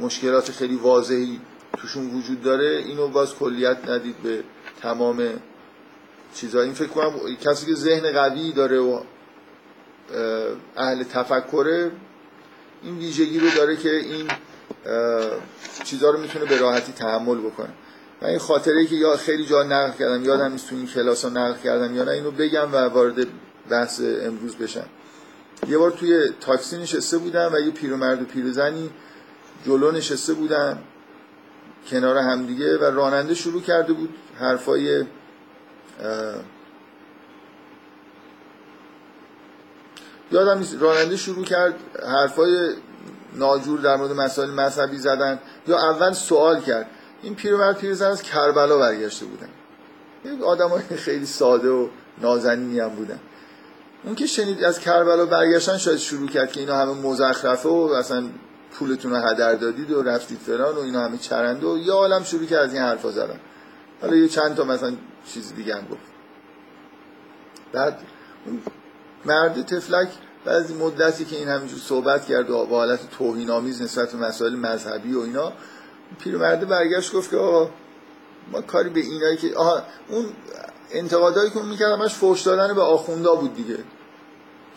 [0.00, 1.40] مشکلات خیلی واضحی
[1.76, 4.42] توشون وجود داره اینو باز کلیت ندید به
[4.82, 5.28] تمام
[6.34, 9.00] چیزا این فکر کنم کسی که ذهن قوی داره و
[10.76, 11.92] اهل تفکره
[12.82, 14.30] این ویژگی رو داره که این
[15.84, 17.68] چیزها رو می‌تونه به راحتی تحمل بکنه.
[18.22, 21.24] من این خاطره ای که یا خیلی جا نقل کردم یادم نیست تو این کلاس
[21.24, 23.26] ها نقل کردم یا نه اینو بگم و وارد
[23.70, 24.84] بحث امروز بشن
[25.68, 28.90] یه بار توی تاکسی نشسته بودم و یه پیرمرد و پیرزنی
[29.66, 30.78] جلو نشسته بودن
[31.90, 35.04] کنار همدیگه و راننده شروع کرده بود حرفای
[40.32, 41.74] یادم نیست راننده شروع کرد
[42.06, 42.74] حرفای
[43.32, 46.86] ناجور در مورد مسائل مذهبی زدن یا اول سوال کرد.
[47.22, 49.48] این پیرمرد پیرزن از کربلا برگشته بودن.
[50.44, 53.20] آدم های خیلی ساده و نازنینی هم بودن.
[54.04, 58.24] اون که شنید از کربلا برگشتن شاید شروع کرد که اینا همه مزخرفه و اصلا
[58.72, 62.46] پولتون رو هدر دادید و رفتید فران و اینا همه چرنده و یا عالم شروع
[62.46, 63.40] کرد از این حرفا زدن.
[64.00, 64.92] حالا یه چند تا مثلا
[65.26, 66.00] چیز دیگه هم گفت.
[67.72, 68.00] بعد
[69.24, 70.08] مرد تفلک
[70.44, 74.56] بعضی مدتی که این همینجور صحبت کرد و با حالت توهین آمیز نسبت به مسائل
[74.56, 75.52] مذهبی و اینا
[76.18, 77.70] پیرمرده برگشت گفت که آقا
[78.52, 80.26] ما کاری به اینایی که آها اون
[80.90, 83.78] انتقادایی که اون می‌کرد همش فوش دادن به آخوندا بود دیگه.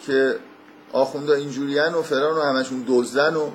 [0.05, 0.35] که
[0.93, 3.51] آخوندا اینجوریان و فران و همشون دزدن و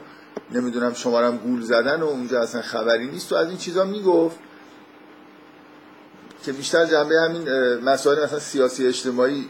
[0.51, 3.33] نمی‌دونم شمارم گول زدن و اونجا اصلا خبری نیست.
[3.33, 4.39] و از این چیزا می‌گفت
[6.45, 9.49] که بیشتر جنبه همین مسائل مثلا سیاسی اجتماعی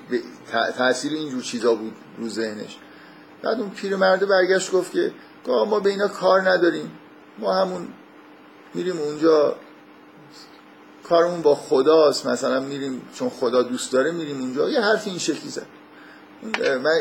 [0.78, 2.76] تاثیر اینجور چیزا بود رو ذهنش.
[3.42, 5.12] بعد اون پیرمرده برگشت گفت که
[5.46, 6.92] ما به اینا کار نداریم.
[7.38, 7.88] ما همون
[8.74, 9.56] میریم اونجا.
[11.08, 12.26] کارمون با خداست.
[12.26, 14.68] مثلا میریم چون خدا دوست داره میریم اونجا.
[14.68, 15.66] یه حرفی این شکلی زد.
[16.82, 17.00] من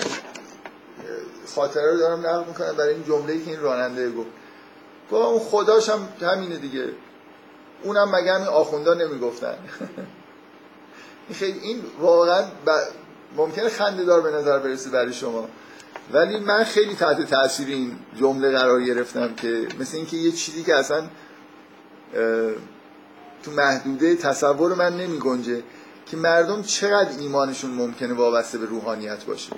[1.55, 4.29] خاطره رو دارم نقل می‌کنم برای این جمله که این راننده گفت.
[5.09, 6.85] با اون خداش هم همینه دیگه.
[7.83, 9.55] اونم مگه همین آخوندا نمی‌گفتن.
[11.39, 12.69] خیلی این واقعا ب...
[13.37, 15.47] ممکنه خنده دار به نظر برسه برای شما.
[16.13, 20.75] ولی من خیلی تحت تاثیر این جمله قرار گرفتم که مثل اینکه یه چیزی که
[20.75, 21.03] اصلا
[23.43, 25.63] تو محدوده تصور من نمی گنجه
[26.05, 29.51] که مردم چقدر ایمانشون ممکنه وابسته به روحانیت باشه.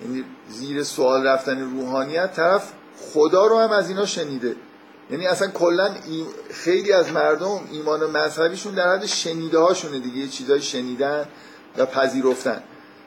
[0.00, 4.56] یعنی زیر سوال رفتن روحانیت طرف خدا رو هم از اینا شنیده.
[5.10, 5.94] یعنی اصلا کلا
[6.50, 11.28] خیلی از مردم ایمان و مذهبیشون در حد شنیده هاشونه دیگه چیزای شنیدن
[11.78, 12.62] و پذیرفتن.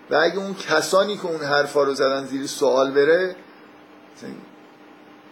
[0.10, 3.36] و اگه اون کسانی که اون حرفا رو زدن زیر سوال بره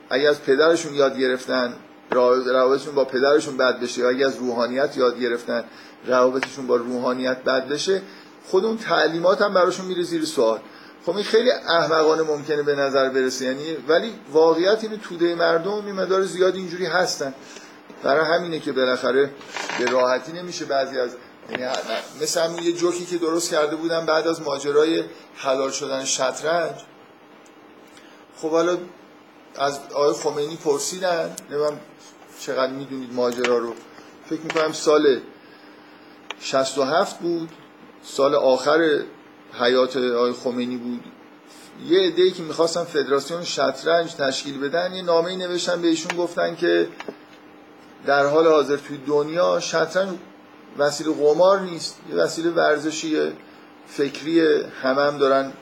[0.09, 1.73] اگه از پدرشون یاد گرفتن
[2.11, 5.63] روابطشون با پدرشون بد بشه اگه از روحانیت یاد گرفتن
[6.07, 8.01] روابطشون با روحانیت بد بشه
[8.45, 10.59] خود اون تعلیمات هم براشون میره زیر سوال.
[11.05, 15.95] خب این خیلی احمقانه ممکنه به نظر برسه یعنی ولی واقعیت اینه توده مردم این
[15.95, 17.33] مدار زیاد اینجوری هستن.
[18.03, 19.29] برای همینه که بالاخره
[19.79, 21.15] به راحتی نمیشه بعضی از
[21.51, 21.63] یعنی
[22.21, 25.03] مثل همون یه جوکی که درست کرده بودن بعد از ماجرای
[25.35, 26.75] حلال شدن شطرنج.
[28.37, 28.77] خب حالا
[29.55, 31.79] از آقای خمینی پرسیدن نمیم
[32.39, 33.73] چقدر می‌دونید ماجرا رو.
[34.29, 35.21] فکر می‌کنم سال
[36.39, 37.49] 67 بود
[38.03, 39.03] سال آخر
[39.53, 41.03] حیات آقای خمینی بود.
[41.87, 46.87] یه عده‌ای که می‌خواستن فدراسیون شطرنج تشکیل بدن یه نامه نوشتن بهشون گفتن که
[48.05, 50.17] در حال حاضر توی دنیا شطرنج
[50.77, 53.31] وسیله قمار نیست یه وسیله ورزشی
[53.87, 55.53] فکری همه هم دارن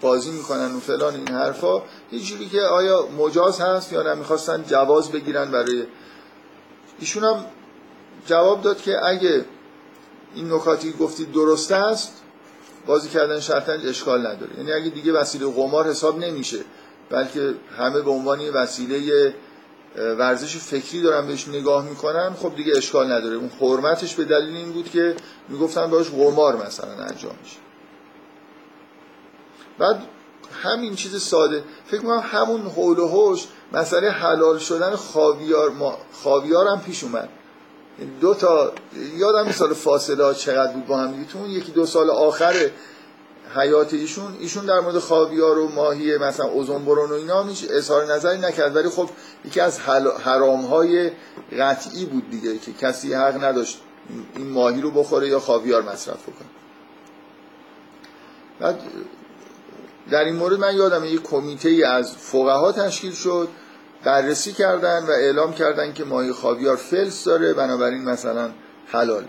[0.00, 1.82] بازی می‌کنن و فلان این حرفا.
[2.12, 5.86] یه جوری که آیا مجاز هست یا نه؟ می‌خواستن جواز بگیرن برای
[6.98, 7.44] ایشون هم
[8.26, 9.44] جواب داد که اگه
[10.34, 12.23] این نکاتی گفتید درست است
[12.86, 14.58] بازی کردن شطرنج اشکال نداره.
[14.58, 16.58] یعنی اگه دیگه وسیله قمار حساب نمیشه
[17.10, 19.34] بلکه همه به عنوان وسیله
[19.96, 23.36] ورزش فکری دارن بهش نگاه می‌کنن خب دیگه اشکال نداره.
[23.36, 25.16] اون حرمتش به دلیل این بود که
[25.48, 27.56] می‌گفتن باش قمار مثلا انجام میشه.
[29.78, 30.02] بعد
[30.62, 31.64] همین چیز ساده.
[31.86, 35.98] فکر کنم همون حول و حوش مسئله حلال شدن خاویار ما...
[36.12, 37.28] خاویار هم پیش اومد.
[38.20, 38.72] دو تا
[39.16, 42.70] یادم سال فاصله چقدر بود با هم یکی دو سال آخر
[43.56, 48.12] حیات ایشون ایشون در مورد خاویار و ماهی مثلا اوزون برون و اینا هیچ اظهار
[48.14, 48.76] نظری نکرد.
[48.76, 49.10] ولی خب
[49.44, 49.80] یکی از
[50.24, 51.10] حرام های
[51.58, 53.80] قطعی بود دیگه که کسی حق نداشت
[54.36, 56.48] این ماهی رو بخوره یا خاویار مصرف بکنه.
[58.60, 58.80] بعد
[60.10, 63.48] در این مورد من یادم یک کمیته از فقها تشکیل شد.
[64.04, 68.50] بررسی کردن و اعلام کردن که ماهی خاویار فلس داره بنابراین مثلا
[68.86, 69.24] حلال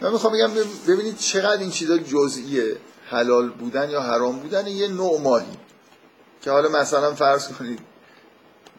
[0.00, 0.50] من می‌خوام بگم
[0.88, 2.76] ببینید چقدر این چیزا جزئیه
[3.10, 5.46] حلال بودن یا حرام بودن یه نوع ماهی.
[6.42, 7.78] که حالا مثلا فرض کنید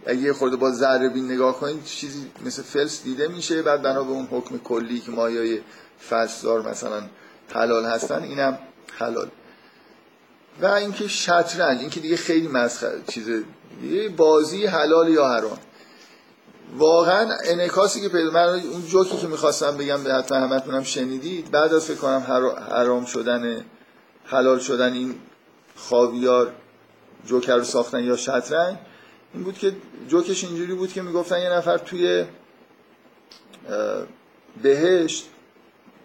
[0.06, 4.12] اگه خورده با ذره بین نگاه کنید چیزی مثل فلس دیده میشه بعد بنا به
[4.12, 5.62] اون حکم کلی که ماهی های
[6.44, 7.02] دار مثلا
[7.54, 8.60] حلال هستن اینم
[8.98, 9.32] حلال.
[10.62, 13.44] و اینکه شطرنج اینکه دیگه خیلی مسخره چیز
[14.18, 15.58] بازی حلال یا حرام.
[16.78, 21.52] واقعا انعکاسی که پیدا من اون جوکی که می‌خواستم بگم به حتما همتونم شنیدید.
[21.52, 22.24] بعد از فکر کنم
[22.70, 23.66] حرام شدن
[24.26, 25.16] حلال شدن این
[25.76, 26.52] خاویار
[27.26, 28.78] جوکر رو ساختن یا شطرنج
[29.34, 29.76] این بود که
[30.10, 32.26] جوکش اینجوری بود که می‌گفتن یه نفر توی
[34.64, 35.26] بهشت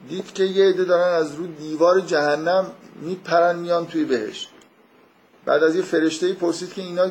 [0.08, 4.49] دید که یه عده دارن از رو دیوار جهنم میپرن میان توی بهشت.
[5.44, 7.06] بعد از یه فرشته پرسید که اینا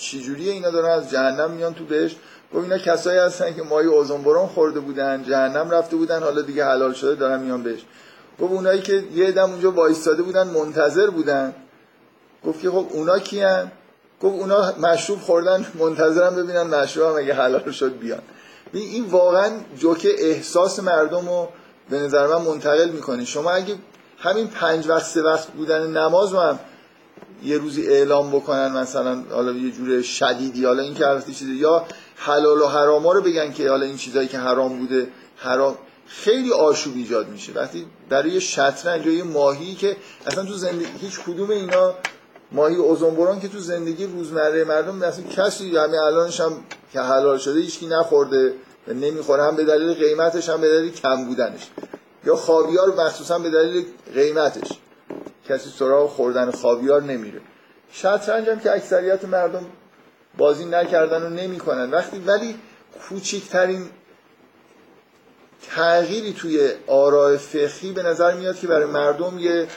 [0.00, 2.16] چجوریه؟ اینا دارن از جهنم میان تو بهشت.
[2.54, 6.92] گفت اینا کسایی هستن که مای اوزون خورده بودن جهنم رفته بودن حالا دیگه حلال
[6.92, 7.80] شده دارن میان بهش
[8.40, 11.54] گفت اونایی که یه دم اونجا وایستاده بودن منتظر بودن.
[12.46, 13.72] گفت که خب اونا کیان؟
[14.20, 18.22] گفت اونا مشروب خوردن منتظرم ببینن مشروب هم اگه حلال شد بیان.
[18.72, 21.48] این واقعا جوک احساس مردم رو
[21.90, 23.24] به نظر من منتقل می‌کنه.
[23.24, 23.74] شما اگه
[24.18, 26.58] همین پنج وقت سه وقت بودن نماز رو
[27.42, 31.84] یه روزی اعلام بکنن مثلا حالا یه جور شدیدی حالا این که چیزی یا
[32.16, 36.96] حلال و حراما رو بگن که حالا این چیزایی که حرام بوده حرام خیلی آشوب
[36.96, 37.52] ایجاد میشه.
[37.52, 41.94] وقتی برای شطرنج یه ماهی که اصلا تو زندگی هیچ کدوم اینا
[42.52, 46.52] ماهی اوزنبران که تو زندگی روزمره مردم مثلا کسی همین الانش هم
[46.92, 48.54] که حلال شده هیچکی نخورده
[48.88, 51.70] و نمی‌خوره هم به دلیل قیمتش هم به دلیل کم بودنش.
[52.24, 54.68] یا خاویار مخصوصا به دلیل قیمتش.
[55.48, 57.40] کسی سراغ خوردن خاویار نمیره.
[57.92, 59.66] شطرنج هم که اکثریت مردم
[60.38, 61.90] بازی نکردن و نمی‌کنن.
[61.90, 62.54] وقتی ولی
[63.08, 63.90] کوچکترین
[65.70, 69.68] تغییری توی آراء فقهی به نظر میاد که برای مردم یه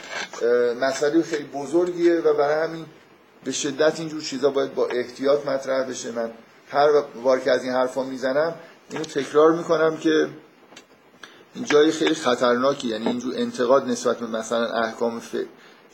[0.80, 2.86] مسئله خیلی بزرگیه و برای همین
[3.44, 6.12] به شدت اینجور چیزا باید با احتیاط مطرح بشه.
[6.12, 6.30] من
[6.70, 6.88] هر
[7.24, 8.54] بار که از این حرفا می‌زنم
[8.90, 10.28] اینو تکرار می‌کنم که
[11.54, 15.20] این جای خیلی خطرناکی یعنی اینجور انتقاد نسبت به مثلا احکام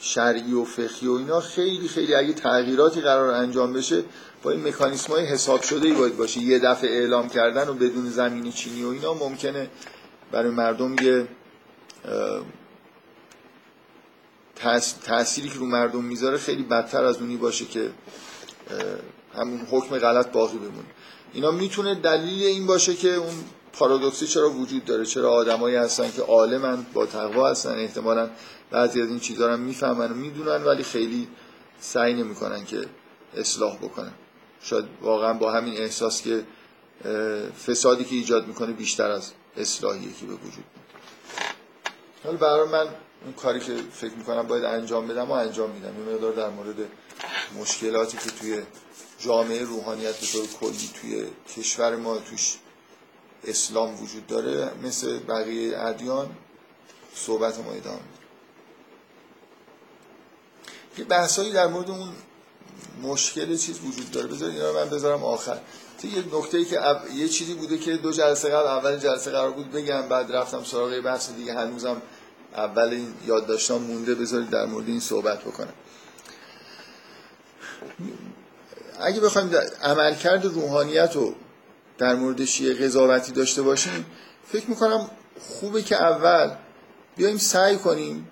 [0.05, 4.05] شرعی و فقهی و اینا خیلی خیلی اگه تغییراتی قرار انجام بشه
[4.43, 6.41] با این مکانیسم های حساب شده ای باید باشه.
[6.41, 9.71] یه دفعه اعلام کردن و بدون زمینی چینی و اینا ممکنه
[10.33, 11.29] برای مردم یه
[15.05, 17.91] تأثیری که رو مردم می‌ذاره خیلی بدتر از اونی باشه که
[19.35, 20.89] همون حکم غلط باقی بمونه.
[21.33, 23.35] اینا می‌تونه دلیل این باشه که اون
[23.73, 28.31] پارادوکسی چرا وجود داره چرا آدمایی هستن که عالمن با تقوا هستن احتمالا
[28.75, 31.29] بعضی از این چیزها رو می‌فهمن و می‌دونن ولی خیلی
[31.81, 32.87] سعی نمی‌کنن که
[33.37, 34.13] اصلاح بکنن.
[34.63, 36.45] شاید واقعا با همین احساس که
[37.67, 40.65] فسادی که ایجاد می‌کنه بیشتر از اصلاحیه که به وجود
[42.25, 42.87] حالا برای من
[43.25, 45.99] اون کاری که فکر می‌کنم باید انجام بدم و انجام میدم.
[45.99, 46.77] یه مقدار در مورد
[47.59, 48.63] مشکلاتی که توی
[49.19, 52.57] جامعه روحانیت به طور کلی توی کشور ما توش
[53.45, 56.37] اسلام وجود داره مثل بقیه ادیان
[57.15, 58.14] صحبت ما ادامه
[60.99, 62.09] یه بحثایی در مورد اون
[63.03, 64.27] مشکل چیز وجود داره.
[64.27, 65.59] بذارید اینا من بذارم آخر.
[66.03, 66.81] یه نکته ای که
[67.15, 71.01] یه چیزی بوده که دو جلسه قبل اول جلسه قرار بود بگم بعد رفتم سراغ
[71.01, 71.55] بحث دیگه.
[71.55, 72.03] هنوزم
[72.55, 74.15] اول این یادداشتام مونده.
[74.15, 75.73] بذارید در مورد این صحبت بکنم.
[79.01, 79.51] اگه بخوایم
[79.83, 81.35] عملکرد روحانیت رو
[81.99, 84.07] در مورد شیعه قضاوتی داشته باشیم
[84.53, 86.51] فکر می‌کنم خوبه که اول
[87.17, 88.29] بیایم سعی کنیم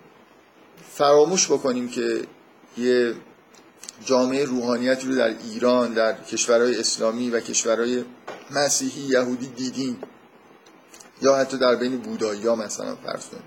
[0.93, 2.23] فراموش بکنیم که
[2.77, 3.15] یه
[4.05, 8.05] جامعه روحانیتی رو در ایران در کشورهای اسلامی و کشورهای
[8.51, 9.99] مسیحی یهودی دیدیم.
[11.23, 13.43] یا حتی در بین بودایی ها مثلا فرض کنیم.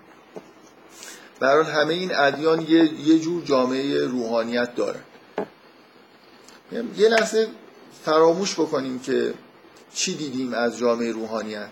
[1.39, 4.99] برای همه این ادیان یه،, یه جور جامعه روحانیت داره
[6.71, 7.47] یه لحظه
[8.05, 9.33] فراموش بکنیم که
[9.93, 11.69] چی دیدیم از جامعه روحانیت.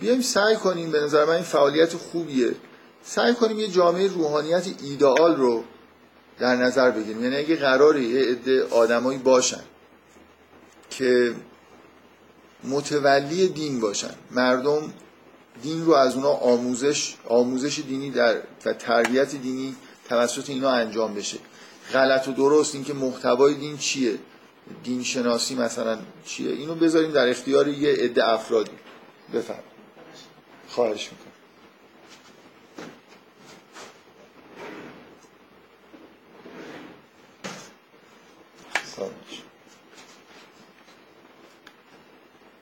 [0.00, 2.54] بیایم سعی کنیم به نظر من این فعالیت خوبیه.
[3.02, 5.64] سعی کنیم یه جامعه روحانیت ایدئال رو
[6.40, 7.24] در نظر بگیریم.
[7.24, 9.60] یعنی اگه قراره یه عده آدمایی باشن
[10.90, 11.34] که
[12.64, 14.92] متولی دین باشن مردم
[15.62, 19.76] دین رو از اونا آموزش آموزش دینی در و تربیت دینی
[20.08, 21.38] توسط اینا انجام بشه.
[21.92, 24.18] غلط و درست اینکه محتوای دین چیه؟
[24.84, 28.70] دین شناسی مثلا چیه؟ اینو بذاریم در اختیار یه عده افرادی.
[29.34, 29.62] بفهم
[30.68, 31.29] خواهش می‌کنم.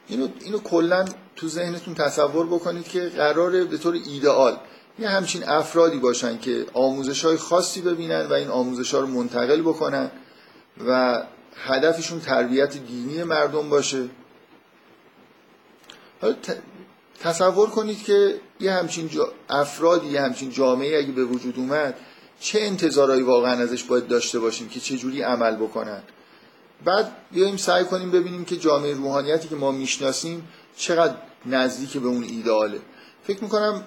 [0.08, 1.04] اینو, اینو کلا
[1.36, 4.58] تو ذهنتون تصور بکنید که قراره به طور ایدئال
[4.98, 9.62] یه همچین افرادی باشن که آموزش های خاصی ببینن و این آموزش ها رو منتقل
[9.62, 10.10] بکنن
[10.88, 11.22] و
[11.56, 14.08] هدفشون تربیت دینی مردم باشه.
[16.20, 16.34] حالا
[17.20, 19.10] تصور کنید که یه همچین
[19.48, 21.98] افرادی یه همچین جامعه اگه به وجود اومد
[22.40, 26.02] چه انتظارهایی واقعا ازش باید داشته باشیم که چه جوری عمل بکنن؟
[26.84, 31.14] بعد بیایم سعی کنیم ببینیم که جامعه روحانیتی که ما می‌شناسیم چقدر
[31.46, 32.80] نزدیک به اون ایداله
[33.22, 33.84] فکر می‌کنم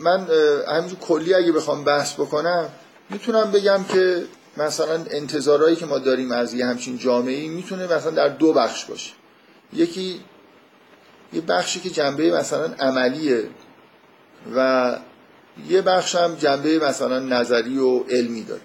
[0.00, 0.26] من,
[0.68, 2.68] همینجور کلی اگه بخوام بحث بکنم
[3.10, 4.24] می‌تونم بگم که
[4.56, 9.10] مثلا انتظارهایی که ما داریم از یه همچین جامعه می‌تونه مثلا در دو بخش باشه.
[9.72, 10.20] یکی
[11.32, 13.48] یه بخشی که جنبه مثلا عملیه
[14.56, 14.98] و
[15.68, 18.62] یه بخش هم جنبه مثلا نظری و علمی داره.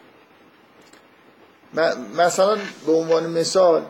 [2.18, 3.86] مثلا به عنوان مثال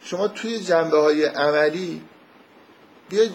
[0.00, 2.02] شما توی جنبه های عملی
[3.08, 3.32] بیاید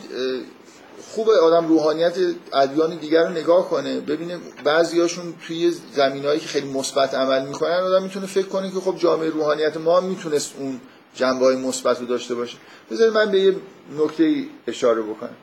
[1.12, 2.18] خوب آدم روحانیت
[2.54, 4.00] ادیان دیگر رو نگاه کنه.
[4.00, 8.98] ببینه بعضیاشون توی زمینهایی که خیلی مثبت عمل می‌کنن آدم می‌تونه فکر کنه که خب
[8.98, 10.82] جامعه روحانیت ما می‌تونست اون
[11.16, 12.58] جنبه های مثبت رو داشته باشه.
[12.92, 13.56] بذارید من به یه
[14.00, 15.36] نکته اشاره بکنم.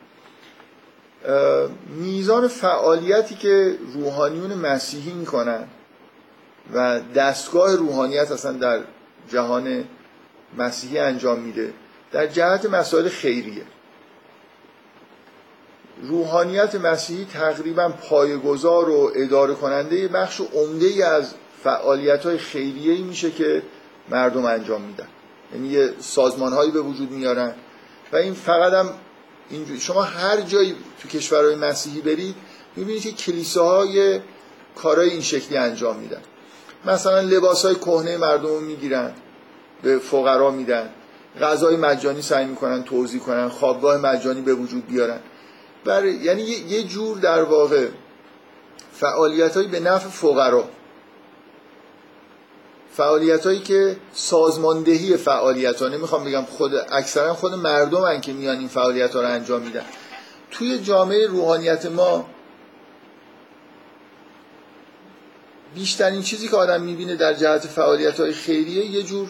[1.87, 5.69] میزان فعالیتی که روحانیون مسیحی می‌کنن
[6.75, 8.81] و دستگاه روحانیت اصلا در
[9.29, 9.85] جهان
[10.59, 11.73] مسیحی انجام میده.
[12.13, 13.63] در جهت مسائل خیریه.
[16.03, 23.03] روحانیت مسیحی تقریبا پایگذار و اداره کننده بخش عمده ای از فعالیت های خیریه ای
[23.03, 23.63] میشه که
[24.09, 25.09] مردم انجام میدن.
[25.55, 27.55] یعنی یه سازمان هایی به وجود میارن
[28.13, 28.91] و این فقط هم
[29.79, 32.35] شما هر جایی تو کشورهای مسیحی برید
[32.77, 34.21] می‌بینید که کلیساهای
[34.77, 36.21] کارهای این شکلی انجام میدن.
[36.87, 39.13] مثلا لباس های کهنه مردم رو می‌گیرن
[39.83, 40.91] به فقرا میدن.
[41.41, 43.49] غذای مجانی سعی می‌کنن توضیح کنن.
[43.49, 45.21] خوابگاه مجانی به وجود بیارن.
[45.85, 47.89] برای یعنی یه جور در واقع
[48.93, 50.65] فعالیت به نفع فقرا.
[52.93, 58.59] فعالیت هایی که سازماندهی فعالیت ها نمی‌خوام بگم خود اکثرا خود مردم هن که میان
[58.59, 59.85] این فعالیت ها رو انجام میدن.
[60.51, 62.27] توی جامعه روحانیت ما
[65.77, 69.29] بیشترین چیزی که آدم می‌بینه در جهت فعالیت های خیریه یه جور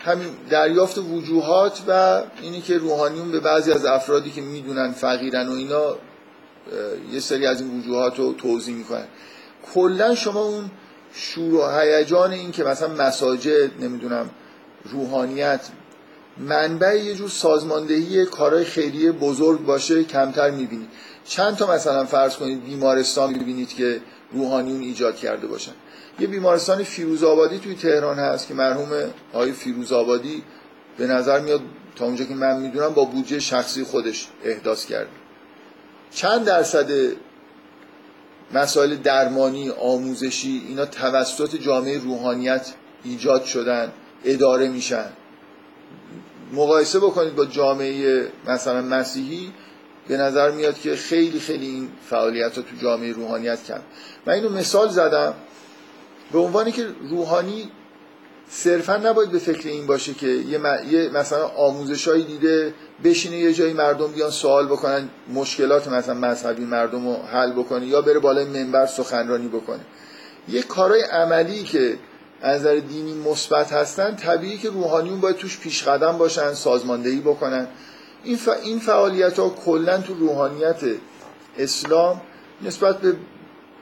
[0.00, 5.52] همین دریافت وجوهات و اینی که روحانیون به بعضی از افرادی که می‌دونن فقیرن و
[5.52, 5.96] اینا
[7.12, 9.04] یه سری از این وجوهات رو توضیح می‌کنن.
[9.74, 10.70] کلا شما اون
[11.12, 14.30] شور و هیجان این که مثلا مساجد نمی‌دونم
[14.84, 15.60] روحانیت
[16.38, 20.88] منبع یه جور سازماندهی کارهای خیریه بزرگ باشه کمتر می‌بینید
[21.24, 24.00] چند تا مثلا فرض کنید بیمارستان می‌بینید که
[24.32, 25.72] روحانیون ایجاد کرده باشن.
[26.18, 28.88] یه بیمارستان فیروزآبادی توی تهران هست که مرحوم
[29.32, 30.42] آقای فیروزآبادی
[30.98, 31.60] به نظر میاد
[31.96, 35.10] تا اونجا که من می‌دونم با بودجه شخصی خودش احداث کرده
[36.10, 36.90] چند درصد
[38.54, 42.72] مسائل درمانی آموزشی اینا توسط جامعه روحانیت
[43.04, 43.92] ایجاد شدن
[44.24, 45.06] اداره میشن.
[46.52, 49.52] مقایسه بکنید با جامعه مثلا مسیحی
[50.08, 53.80] به نظر میاد که خیلی خیلی این فعالیت ها تو جامعه روحانیت کم
[54.26, 55.34] من اینو مثال زدم.
[56.32, 57.70] به عنوانی که روحانی
[58.48, 60.60] صرفا نباید به فکر این باشه که یه,
[60.90, 62.74] یه مثلا آموزشایی دیده
[63.04, 68.02] بشینه یه جایی مردم بیان سوال بکنن مشکلات مثلا مذهبی مردم رو حل بکنه یا
[68.02, 69.80] بره بالای منبر سخنرانی بکنه.
[70.48, 71.98] یه کارهای عملی که
[72.42, 77.66] از نظر دینی مثبت هستن طبیعی که روحانیون باید توش پیش قدم باشن سازماندهی بکنن.
[78.24, 78.48] این, ف...
[78.62, 80.80] این فعالیت ها کلا تو روحانیت
[81.58, 82.20] اسلام
[82.62, 83.16] نسبت به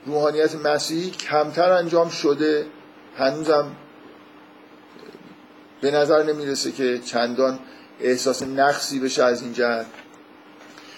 [0.05, 2.65] روحانیت مسیحی کمتر انجام شده.
[3.17, 3.71] هنوزم
[5.81, 7.59] به نظر نمی‌رسه که چندان
[8.01, 9.85] احساس نقصی بشه از این جهت.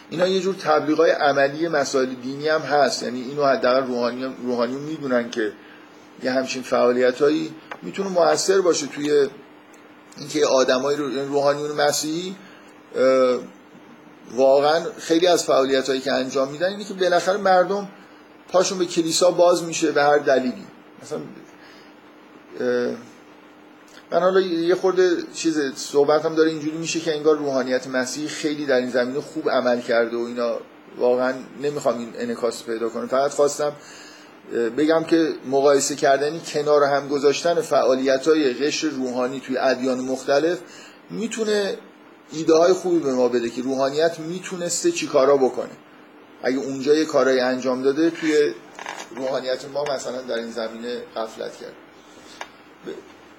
[0.09, 3.03] اینا یه جور تبلیغای عملی مسائل دینی هم هست.
[3.03, 5.51] یعنی اینو حداقل روحانی روحانی می‌دونن که
[6.23, 7.53] یه همچین فعالیت هایی
[7.83, 9.27] می‌تونه موثر باشه توی
[10.17, 10.95] اینکه آدمای
[11.29, 12.35] روحانیون مسیحی
[14.35, 17.89] واقعا خیلی از فعالیت هایی که انجام میدن اینه که بالاخره مردم
[18.51, 20.65] پاشون به کلیسا باز میشه به هر دلیلی.
[21.03, 21.19] مثلا
[24.11, 28.65] من حالا یه خورده چیز صحبت هم داره اینجوری میشه که انگار روحانیت مسیحی خیلی
[28.65, 30.57] در این زمینه خوب عمل کرده و اینا.
[30.97, 33.07] واقعا نمی‌خوام این انکاس پیدا کنم.
[33.07, 33.71] فقط خواستم
[34.77, 40.59] بگم که مقایسه کردنی کنار هم گذاشتن فعالیت های قشر روحانی توی ادیان مختلف
[41.09, 41.77] می‌تونه
[42.31, 45.69] ایده های خوبی به ما بده که روحانیت می‌تونسته چیکارا بکنه.
[46.43, 48.53] اگه اونجا یه کارایی انجام داده توی
[49.15, 51.73] روحانیت ما مثلا در این زمینه غفلت کرد.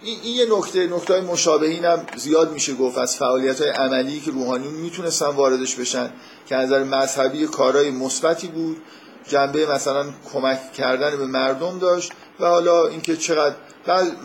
[0.03, 2.99] این, یه نکته نکته های مشابهین هم زیاد میشه گفت.
[2.99, 6.13] از فعالیت های عملی که روحانی می‌تونستن واردش بشن
[6.47, 8.83] که از نظر مذهبی کارهای مثبتی بود.
[9.29, 13.55] جنبه مثلا کمک کردن به مردم داشت و حالا اینکه چقدر
[13.87, 14.17] بعد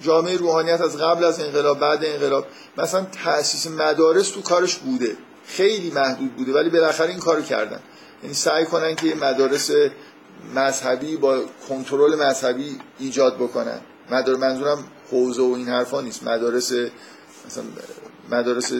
[0.00, 2.46] جامعه روحانیت از قبل از انقلاب بعد انقلاب
[2.78, 5.16] مثلا تاسیس مدارس تو کارش بوده.
[5.56, 7.80] خیلی محدود بوده ولی بالاخره این کارو کردن.
[8.22, 9.70] یعنی سعی کنن که مدارس
[10.54, 13.80] مذهبی با کنترل مذهبی ایجاد بکنن.
[14.10, 16.22] مدار منظورم حوزه و این حرفا نیست.
[16.22, 16.72] مدارس
[17.46, 17.64] مثلا
[18.30, 18.72] مدارس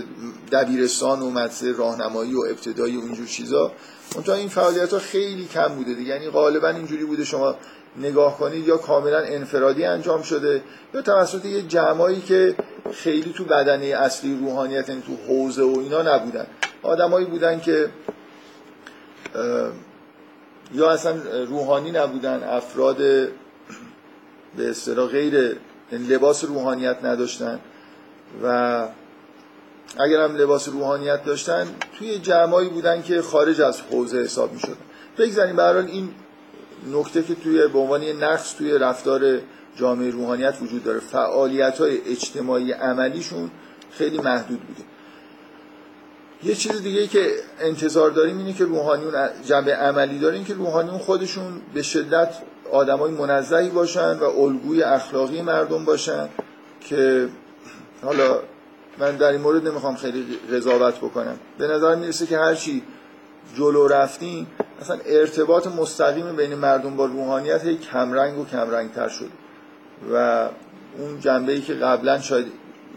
[0.52, 3.72] دبیرستان و مدرسه راهنمایی و ابتدایی و اینجور چیزا.
[4.14, 6.10] اون این فعالیت ها خیلی کم بوده دیگه.
[6.10, 7.56] یعنی غالبا اینجوری بوده شما
[7.96, 10.62] نگاه کنید یا کاملا انفرادی انجام شده
[10.94, 12.54] یا توسط یه جمعایی که
[12.92, 16.46] خیلی تو بدنه اصلی روحانیت یعنی تو حوزه و اینا نبودن.
[16.82, 17.88] آدمایی بودن که
[20.74, 21.16] یا اصلا
[21.48, 22.96] روحانی نبودن افراد
[24.56, 25.34] به اصطلاح غیر
[25.92, 27.60] یعنی لباس روحانیت نداشتن
[28.42, 28.88] و
[29.98, 31.66] اگر هم لباس روحانیت داشتن
[31.98, 34.76] توی جمعایی بودن که خارج از حوزه حساب می شدن
[35.18, 36.10] بگذاریم برحال این
[36.86, 39.38] نکته که توی به عنوان نقص توی رفتار
[39.76, 41.00] جامعه روحانیت وجود داره.
[41.00, 43.50] فعالیت های اجتماعی عملیشون
[43.90, 44.82] خیلی محدود بوده.
[46.44, 51.60] یه چیز دیگه که انتظار داریم اینه که روحانیون جنبه عملی داریم که روحانیون خودشون
[51.74, 52.34] به شدت
[52.72, 56.28] آدمای منزهی باشن و الگوی اخلاقی مردم باشن
[56.80, 57.28] که
[58.02, 58.40] حالا
[58.98, 61.38] من در این مورد نمی‌خوام خیلی قضاوت بکنم.
[61.58, 62.82] به نظر می‌رسه که هرچی
[63.56, 64.46] جلو رفتیم
[64.80, 69.30] مثلا ارتباط مستقیم بین مردم با روحانیت هی کمرنگ و کمرنگ تر شد.
[70.12, 70.48] و
[70.98, 72.46] اون جنبه ای که قبلا شاید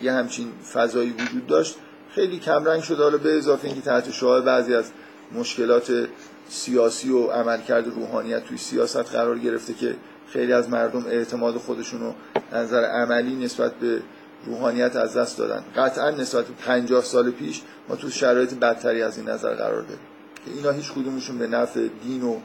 [0.01, 1.75] یه همچین فضایی وجود داشت
[2.15, 4.91] خیلی کمرنگ شده حالا به اضافه اینکه تحت شعار بعضی از
[5.31, 6.07] مشکلات
[6.49, 9.95] سیاسی و عملکرد روحانیت توی سیاست قرار گرفته که
[10.27, 12.13] خیلی از مردم اعتماد خودشون رو
[12.53, 14.01] نظر عملی نسبت به
[14.45, 15.63] روحانیت از دست دادن.
[15.75, 20.12] قطعا نسبت به 50 سال پیش ما تو شرایط بدتری از این نظر قرار داریم.
[20.45, 22.39] که اینا هیچ کدومشون به نفع دین و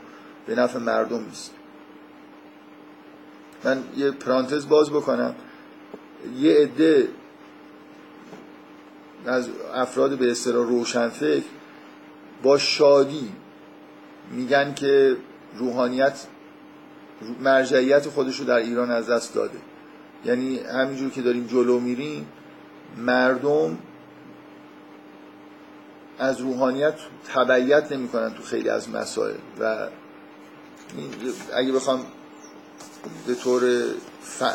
[0.46, 1.50] به نفع مردم نیست.
[3.64, 5.34] من یه پرانتز باز بکنم.
[6.38, 7.08] یه عده
[9.26, 11.42] از افراد به اصطلاح روشنفکر
[12.42, 13.32] با شادی
[14.30, 15.16] میگن که
[15.56, 16.26] روحانیت
[17.40, 19.58] مرجعیت خودش رو در ایران از دست داده.
[20.24, 22.26] یعنی همینجور که داریم جلو میریم
[22.96, 23.78] مردم
[26.18, 26.94] از روحانیت
[27.34, 29.36] تبعیت نمی‌کنن تو خیلی از مسائل.
[29.60, 29.88] و
[31.54, 32.06] اگه بخوام
[33.26, 33.84] به طور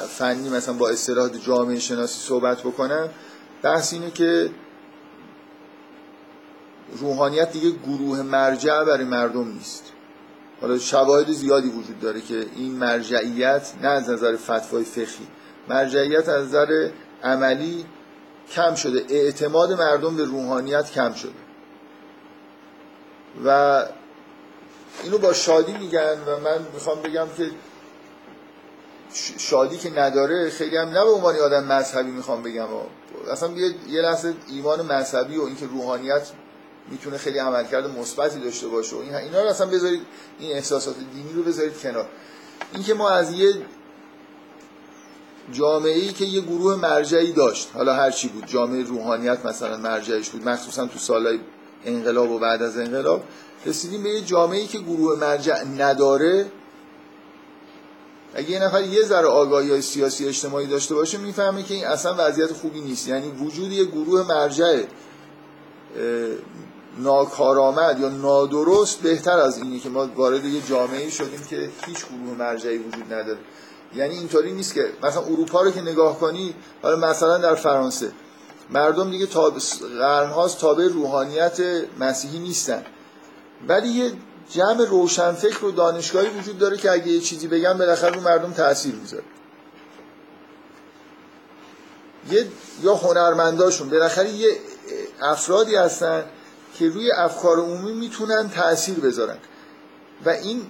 [0.07, 3.09] فنی مثلا با اصطلاح جامعه شناسی صحبت بکنم
[3.61, 4.49] بحث اینه که
[6.97, 9.84] روحانیت دیگه گروه مرجع برای مردم نیست.
[10.61, 15.28] حالا شواهد زیادی وجود داره که این مرجعیت نه از نظر فتوای فقهی
[15.70, 16.89] مرجعیت از نظر
[17.24, 17.86] عملی
[18.51, 19.05] کم شده.
[19.09, 21.43] اعتماد مردم به روحانیت کم شده.
[23.45, 23.84] و
[25.03, 27.51] اینو با شادی میگن و من می‌خوام بگم که
[29.38, 32.67] شادی که نداره خیلی هم نه به عنوان آدم مذهبی می‌خوام بگم
[33.31, 33.51] اصلا
[33.88, 36.31] یه لحظه ایمان مذهبی و اینکه روحانیت
[36.91, 40.01] می‌تونه خیلی عملکرد مثبتی داشته باشه و اینا رو اصلا بذارید
[40.39, 42.07] این احساسات دینی رو بذارید کنار.
[42.73, 43.53] اینکه ما از یه
[45.51, 50.29] جامعه ای که یه گروه مرجعی داشت حالا هر چی بود جامعه روحانیت مثلا مرجعش
[50.29, 51.39] بود مخصوصا تو سالهای
[51.86, 53.23] انقلاب و بعد از انقلاب
[53.65, 56.45] رسیدیم به یه جامعه که گروه مرجع نداره.
[58.36, 62.15] اگه یه نفر یه ذره آگاهی های سیاسی اجتماعی داشته باشه می‌فهمه که این اصلا
[62.17, 63.07] وضعیت خوبی نیست.
[63.07, 64.84] یعنی وجود یه گروه مرجع
[66.97, 72.38] ناکارآمد یا نادرست بهتر از اینی که ما وارد یه جامعه شدیم که هیچ گروه
[72.39, 73.38] مرجعی وجود نداره.
[73.95, 78.11] یعنی اینطوری نیست که مثلا اروپا رو که نگاه کنی حالا مثلا در فرانسه
[78.74, 79.57] مردم دیگه تاب...
[79.99, 81.59] قرنهاست تابع روحانیت
[81.99, 82.86] مسیحی نیستن.
[83.67, 84.11] ولی یه
[84.49, 88.95] جمع روشنفکر و دانشگاهی وجود داره که اگه یه چیزی بگم بالاخره رو مردم تاثیر
[88.95, 89.24] می‌ذاره.
[92.32, 92.47] یه
[92.84, 93.89] یا هنرمنداشون.
[93.89, 94.57] بالاخره یه
[95.21, 96.26] افرادی هستن
[96.80, 99.38] که روی افکار عمومی می‌تونن تاثیر بذارن.
[100.26, 100.61] و این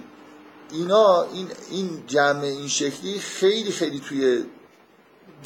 [0.72, 4.44] اینا این این جمع این شکلی خیلی خیلی توی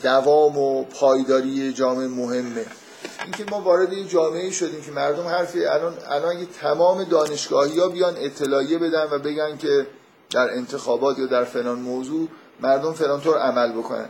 [0.02, 2.66] دوام و پایداری جامعه مهمه.
[3.22, 8.14] اینکه ما وارد یه جامعه شدیم که مردم حرفی الان الان تمام دانشگاهی ها بیان
[8.16, 9.86] اطلاعیه بدن و بگن که
[10.30, 12.28] در انتخابات یا در فلان موضوع
[12.60, 14.08] مردم فلان طور عمل بکنن.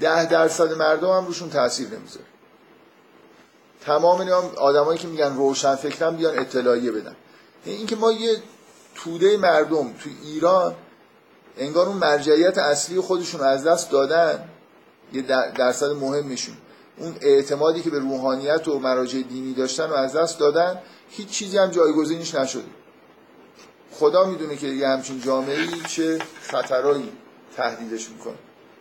[0.00, 2.26] ده درصد مردم هم روشون تاثیر نمی‌ذاره.
[3.84, 7.16] تمام آدمایی که میگن روشن فکرم بیان اطلاعیه بدن.
[7.64, 8.36] اینکه ما یه
[8.94, 10.74] توده مردم تو ایران
[11.58, 14.48] انگار اون مرجعیت اصلی خودشون از دست دادن
[15.12, 15.22] یه
[15.58, 16.54] درصد مهمشون.
[16.98, 20.78] اون اعتمادی که به روحانیت و مراجع دینی داشتن و از دست دادن
[21.08, 22.62] هیچ چیزی هم جایگزینش نشده.
[23.92, 27.12] خدا می‌دونه که یه همچین جامعه چه خطرایی
[27.56, 28.34] تهدیدش می‌کنه.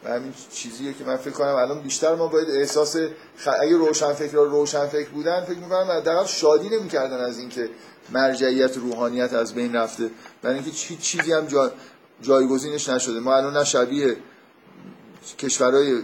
[0.03, 2.97] و همین چیزیه که من فکر کنم الان بیشتر ما باید احساس
[3.37, 3.49] خ...
[3.61, 7.69] اگه روشن فکر روشن فکر بودن فکر می‌کنم حداقل شادی نمی‌کردن از اینکه
[8.09, 10.09] مرجعیت روحانیت از بین رفته.
[10.41, 11.71] برای اینکه هیچ چیزی هم جا...
[12.21, 13.19] جایگزینش نشده.
[13.19, 14.17] ما الان نه شبیه
[15.39, 16.01] کشورهای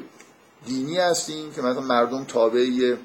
[0.66, 2.96] دینی هستیم که مثلا مردم تابع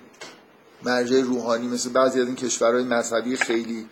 [0.83, 3.89] مرجع روحانی مثل بعضی از این کشورهای مذهبی خیلی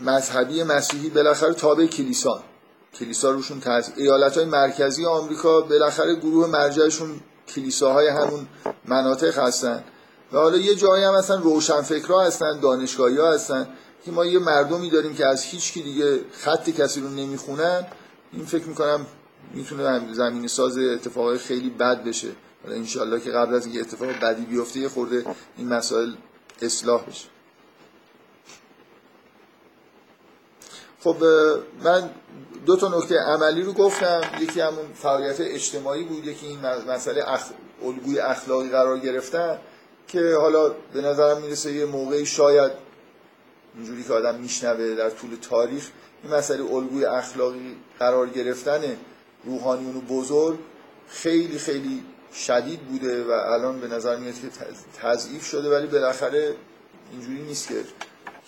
[0.00, 2.42] مذهبی مسیحی بالاخره تابع کلیسا
[2.94, 8.46] کلیسا روشون تاثیر ایالت های مرکزی آمریکا بالاخره گروه مرجعشون کلیساهای همون
[8.84, 9.84] مناطق هستن.
[10.32, 13.68] و حالا یه جایی هم هستن روشنفکرها هستن دانشگاهی ها هستن
[14.04, 17.86] که ما یه مردمی داریم که از هیچ کی دیگه خط کسی رو نمی‌خونن.
[18.32, 19.06] این فکر می‌کنم
[19.54, 22.28] می‌تونه زمین ساز اتفاقای خیلی بد بشه.
[22.64, 25.24] حالا انشالله که قبل از اینکه اتفاق بدی بیفته یه خورده
[25.56, 26.12] این مسائل
[26.62, 27.28] اصلاح بشه.
[31.00, 31.16] خب
[31.84, 32.10] من
[32.66, 34.20] دو تا نکته عملی رو گفتم.
[34.40, 37.44] یکی همون فعالیت اجتماعی بود یکی این مسئله اخ...
[37.84, 39.58] الگوی اخلاقی قرار گرفتن
[40.08, 42.72] که حالا به نظرم می‌رسه یه موقعی شاید
[43.74, 45.90] اینجوری که آدم میشنوه در طول تاریخ
[46.22, 48.96] این مسئله الگوی اخلاقی قرار گرفتن
[49.46, 50.58] روحانیون بزرگ
[51.08, 52.02] خیلی خیلی
[52.34, 54.48] شدید بوده و الان به نظر میاد که
[55.02, 56.54] تضعیف شده ولی بالاخره
[57.12, 57.74] اینجوری نیست که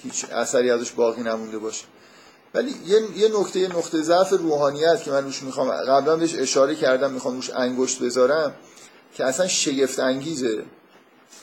[0.02, 1.84] هیچ اثری ازش باقی نمونده باشه.
[2.54, 6.74] ولی یه, یه نکته یه نقطه ضعف روحانیت که من روش می‌خوام قبلا بهش اشاره
[6.74, 8.54] کردم می‌خوام روش انگشت بذارم
[9.14, 10.64] که اصلا شگفت انگیزه.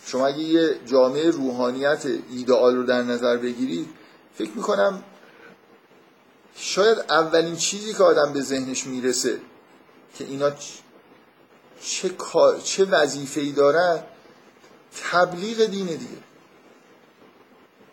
[0.05, 3.87] شما اگه یه جامعه روحانیت ایدئال رو در نظر بگیرید
[4.35, 5.03] فکر می‌کنم
[6.55, 9.39] شاید اولین چیزی که آدم به ذهنش می‌رسه
[10.17, 10.49] که اینا
[11.81, 12.11] چه,
[12.63, 13.99] چه وظیفه‌ای دارن
[15.11, 16.23] تبلیغ دین دیگه.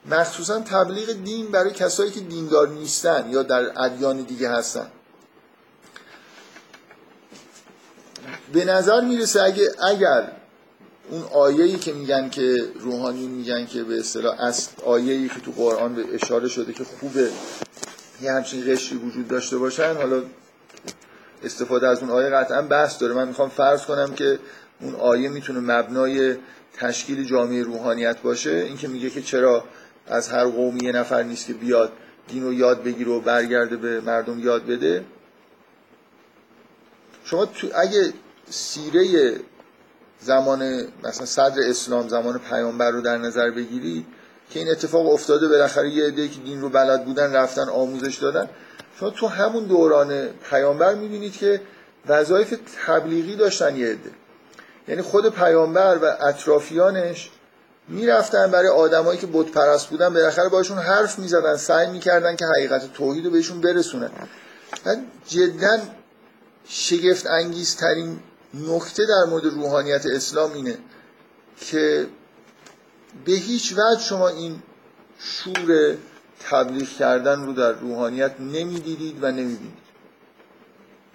[0.06, 4.90] مخصوصا تبلیغ دین برای کسایی که دیندار نیستن یا در ادیان دیگه هستن.
[8.52, 10.32] به نظر می‌رسه اگه اگر
[11.10, 15.94] اون آیه‌ای که میگن که روحانی میگن که به اصطلاح اصل آیه‌ای که تو قرآن
[15.94, 17.30] به اشاره شده که خوبه
[18.22, 20.22] یه همچین قشری وجود داشته باشن حالا
[21.44, 23.14] استفاده از اون آیه قطعا بحث داره.
[23.14, 24.38] من می‌خوام فرض کنم که
[24.80, 26.36] اون آیه می‌تونه مبنای
[26.72, 28.50] تشکیل جامعه روحانیت باشه.
[28.50, 29.64] اینکه میگه که چرا
[30.06, 31.92] از هر قومی یه نفر نیست که بیاد
[32.28, 35.04] دین رو یاد بگیره و برگرده به مردم یاد بده.
[37.24, 38.12] شما تو اگه
[38.50, 39.34] سیره
[40.20, 44.06] زمان مثلا صدر اسلام زمان پیامبر رو در نظر بگیرید
[44.50, 48.48] که این اتفاق افتاده بالاخره یه عده که دین رو بلد بودن رفتن آموزش دادن.
[49.00, 51.60] شما تو همون دوران پیامبر می‌بینید که
[52.08, 52.54] وظایف
[52.86, 54.10] تبلیغی داشتن یه عده.
[54.88, 57.30] یعنی خود پیامبر و اطرافیانش
[57.88, 62.92] می‌رفتن برای آدمایی که بت پرست بودن بالاخره باشون حرف می‌زدن سعی می‌کردن که حقیقت
[62.92, 64.10] توحید رو بهشون برسونن.
[64.86, 65.78] من جدا
[66.68, 68.20] شگفت انگیزترین
[68.54, 70.78] نکته در مورد روحانیت اسلام اینه
[71.60, 72.06] که
[73.24, 74.62] به هیچ وجه شما این
[75.18, 75.96] شور
[76.50, 79.80] تبلیغ کردن رو در روحانیت نمی‌دیدید و نمی‌بینید.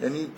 [0.02, 0.32] یعنی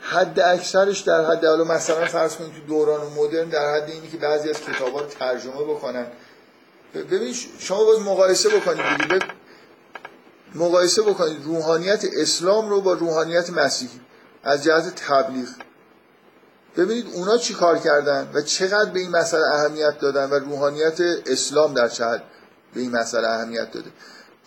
[0.00, 4.16] حد اکثرش در حد حالا مثلا فرض کنید تو دوران مدرن در حد اینی که
[4.16, 6.06] بعضی از کتابا رو ترجمه بکنن.
[6.94, 9.18] ببین شما باز مقایسه بکنید دیگه.
[10.54, 11.44] مقایسه بکنید.
[11.44, 14.00] روحانیت اسلام رو با روحانیت مسیحی
[14.44, 15.48] از جهت تبلیغ.
[16.76, 21.74] ببینید اونا چی کار کردن و چقدر به این مسئله اهمیت دادن و روحانیت اسلام
[21.74, 22.04] در چه
[22.74, 23.90] به این مسئله اهمیت داده.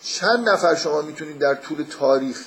[0.02, 2.44] چند نفر شما می‌تونید در طول تاریخ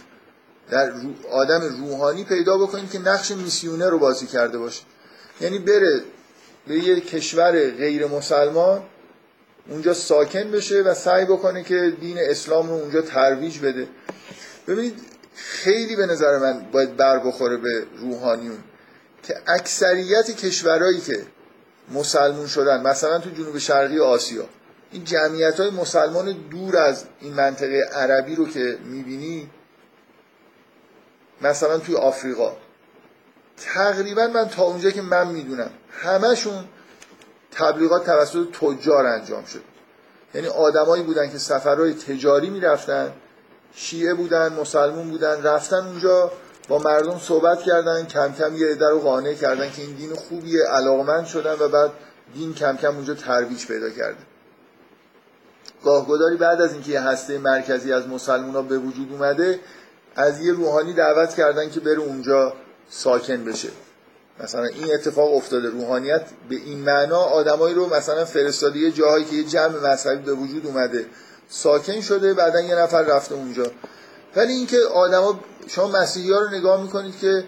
[0.70, 0.92] در
[1.32, 4.84] آدم روحانی پیدا بکنید که نقش میسیونه رو بازی کرده باشه.
[5.42, 6.02] یعنی بره
[6.68, 8.84] به یه کشور غیر مسلمان
[9.70, 13.88] اونجا ساکن بشه و سعی بکنه که دین اسلام رو اونجا ترویج بده.
[14.68, 15.00] ببینید
[15.36, 18.58] خیلی به نظر من باید بر بخوره به روحانیون.
[19.24, 21.26] که اکثریت کشورهایی که
[21.94, 24.46] مسلمون شدن مثلا تو جنوب شرقی آسیا
[24.92, 29.50] این جمعیت های مسلمان دور از این منطقه عربی رو که می‌بینی
[31.42, 32.54] مثلا توی آفریقا.
[33.58, 36.66] تقریبا من تا اونجا که من می‌دونم همشون
[37.52, 39.62] تبلیغات توسط تجار انجام شد.
[40.34, 43.14] یعنی آدمایی بودن که سفرهای تجاری می‌رفتن
[43.76, 46.32] شیعه بودن مسلمون بودن رفتن اونجا
[46.70, 50.64] با مردم صحبت کردن کم کم یه در رو قانع کردن که این دین خوبیه
[50.64, 51.92] علاقمند شدن و بعد
[52.34, 54.18] دین کم کم اونجا ترویج پیدا کرده.
[55.84, 59.60] گاهگداری بعد از اینکه یه هسته مرکزی از مسلمان ها به وجود اومده
[60.16, 62.54] از یه روحانی دعوت کردن که بره اونجا
[62.90, 63.70] ساکن بشه.
[64.44, 65.70] مثلا این اتفاق افتاده.
[65.70, 68.80] روحانیت به این معنا آدمایی رو مثلا فرستاده.
[68.80, 71.06] یه جاهایی که یه جمع مذهبی به وجود اومده.
[71.50, 73.66] ساکن شده بعدا یه نفر رفته اونجا.
[74.36, 77.44] ولی اینکه آدما شما مسیحی ها رو نگاه می‌کنید که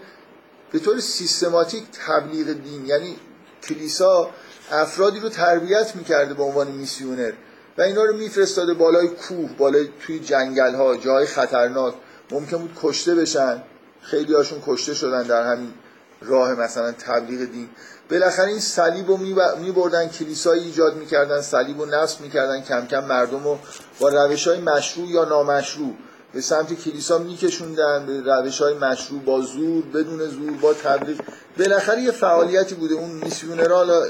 [0.71, 3.15] به طور سیستماتیک تبلیغ دین یعنی
[3.63, 4.29] کلیسا
[4.71, 7.34] افرادی رو تربیت می‌کرده به عنوان میسیونر
[7.77, 11.93] و اینا رو میفرستاده بالای کوه بالای توی جنگل ها جای خطرناک.
[12.32, 13.63] ممکن بود کشته بشن.
[14.01, 15.73] خیلی هاشون کشته شدن در همین
[16.21, 17.69] راه مثلا تبلیغ دین.
[18.11, 19.17] بالاخره این صلیب رو
[19.61, 23.59] میبردن کلیسایی ایجاد می‌کردن صلیب رو نصب می‌کردن کم کم مردم رو
[23.99, 25.93] با روش های مشروع یا نامشروع
[26.34, 31.17] به سمت کلیسا میکشوندن به روش های مشروع با زور بدون زور با تبلیغ.
[31.59, 32.93] بالاخره یه فعالیتی بوده.
[32.93, 34.03] اون میسیونرها حالا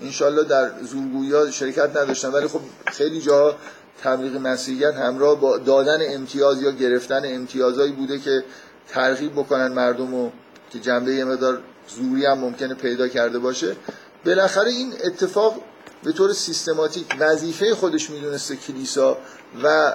[0.00, 3.56] انشالله در زورگویی شرکت نداشتن ولی خب خیلی جا
[4.02, 8.44] تبلیغ مسیحیت همراه با دادن امتیاز یا گرفتن امتیازهایی بوده که
[8.88, 10.32] ترغیب بکنن مردم رو
[10.70, 13.76] که جنبه یه مدار زوری هم ممکنه پیدا کرده باشه.
[14.26, 15.54] بالاخره این اتفاق
[16.04, 19.18] به طور سیستماتیک وظیفه خودش می‌دونسته کلیسا
[19.64, 19.94] و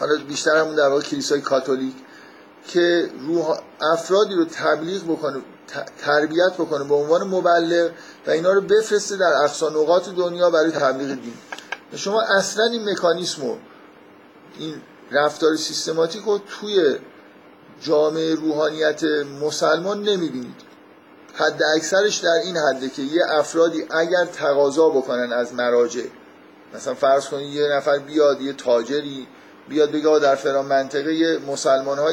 [0.00, 1.94] حالا بیشتر همون در واقع کلیسای کاتولیک
[2.68, 5.42] که روح افرادی رو تبلیغ بکنه
[5.98, 7.90] تربیت بکنه به عنوان مبلغ
[8.26, 11.34] و اینا رو بفرسته در اقصا نقاط دنیا برای تبلیغ دین.
[11.94, 13.56] شما اصلا این مکانیسم و
[14.58, 14.74] این
[15.10, 16.96] رفتار سیستماتیک رو توی
[17.80, 19.04] جامعه روحانیت
[19.42, 20.66] مسلمان نمی‌بینید.
[21.34, 26.04] حد اکثرش در این حده که یه افرادی اگر تقاضا بکنن از مراجع
[26.74, 29.28] مثلا فرض کنید یه نفر بیاد یه تاجری
[29.68, 31.38] بیاد بگه در فلان منطقه یه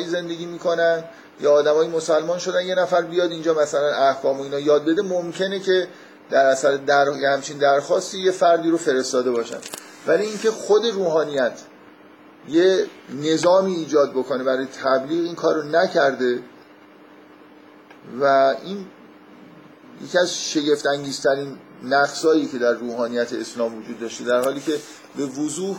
[0.08, 1.04] زندگی می‌کنن
[1.42, 5.60] یا آدمای مسلمان شدن یه نفر بیاد اینجا مثلا احکام و اینا یاد بده ممکنه
[5.60, 5.88] که
[6.30, 9.58] در اثر در همچین درخواستی یه فردی رو فرستاده باشن.
[10.08, 11.60] ولی اینکه خود روحانیت
[12.48, 12.86] یه
[13.24, 16.40] نظامی ایجاد بکنه برای تبلیغ این کار رو نکرده
[18.22, 18.86] و این
[20.06, 24.74] یکی از شگفت انگیزترین نقصایی که در روحانیت اسلام وجود داشته در حالی که
[25.18, 25.78] به وضوح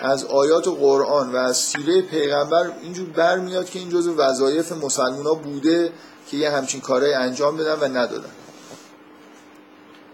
[0.00, 5.34] از آیات قرآن و از سیره پیغمبر اینجور برمیاد که این جزو وظایف مسلمان ها
[5.34, 5.92] بوده
[6.30, 8.30] که یه همچین کارهای انجام بدن و ندادن.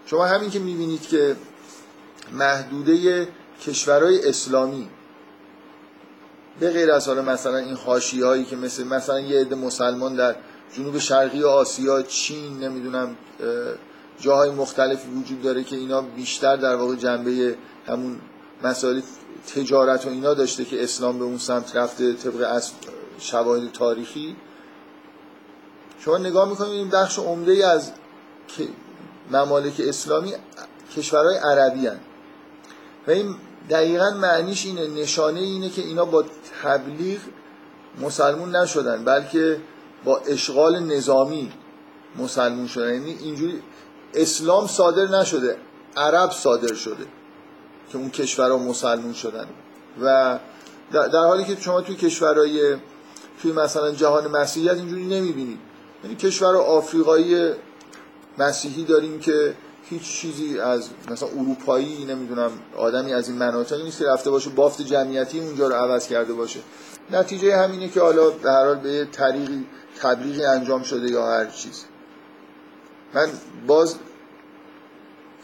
[0.06, 1.36] شما همین که می‌بینید که
[2.32, 3.28] محدوده
[3.66, 4.88] کشورهای اسلامی
[6.60, 10.36] به غیر از حالا مثلا این حاشیه هایی که مثل مثلا یه عده مسلمان در
[10.76, 13.16] جنوب شرقی آسیا چین نمی‌دونم
[14.20, 17.56] جاهای مختلفی وجود داره که اینا بیشتر در واقع جنبه
[17.86, 18.20] همون
[18.62, 19.00] مسائل
[19.54, 22.70] تجارت و اینا داشته که اسلام به اون سمت رفته طبق از
[23.18, 24.36] شواهد تاریخی.
[25.98, 27.92] شما نگاه می‌کنید این بخش عمده ای از
[29.30, 30.32] ممالک اسلامی
[30.96, 32.00] کشورهای عربی هن.
[33.06, 33.36] و این
[33.70, 36.24] دقیقا معنیش اینه نشانه اینه که اینا با
[36.62, 37.20] تبلیغ
[38.00, 39.60] مسلمون نشدن بلکه
[40.04, 41.52] با اشغال نظامی
[42.18, 42.94] مسلمون شدن.
[42.94, 43.62] یعنی اینجوری
[44.14, 45.56] اسلام صادر نشده
[45.96, 47.06] عرب صادر شده.
[47.92, 49.46] که اون کشورها مسلمون شدن.
[50.02, 50.38] و
[50.92, 52.76] در حالی که شما توی کشورهای
[53.42, 55.58] توی مثلا جهان مسیحیت اینجوری نمی‌بینید.
[56.04, 57.52] یعنی کشور آفریقایی
[58.38, 59.54] مسیحی داریم که
[59.90, 64.82] هیچ چیزی از مثلا اروپایی نمی‌دونم آدمی از این مناطقی نیست که رفته باشه بافت
[64.82, 66.60] جمعیتی اونجا رو عوض کرده باشه.
[67.10, 69.66] نتیجه همینه که حالا به هر حال به طریقی
[70.00, 71.84] تبلیغی انجام شده یا هر چیز.
[73.14, 73.28] من
[73.66, 73.96] باز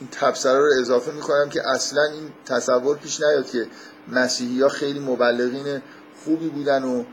[0.00, 3.66] این تبصره رو اضافه می‌کنم که اصلا این تصور پیش نیاد که
[4.08, 5.82] مسیحی ها خیلی مبلغین
[6.24, 7.04] خوبی بودن و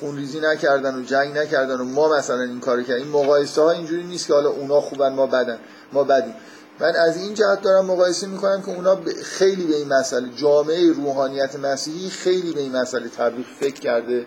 [0.00, 3.04] خونریزی نکردن و جنگ نکردن و ما مثلا این کار کردیم.
[3.04, 5.58] این مقایسه ها اینجوری نیست که حالا اونا خوبن ما بدن
[5.92, 6.34] ما بدیم.
[6.80, 11.56] من از این جهت دارم مقایسه می‌کنم که اونا خیلی به این مسئله جامعه روحانیت
[11.56, 14.26] مسیحی خیلی به این مسئله تبلیغ فکر کرده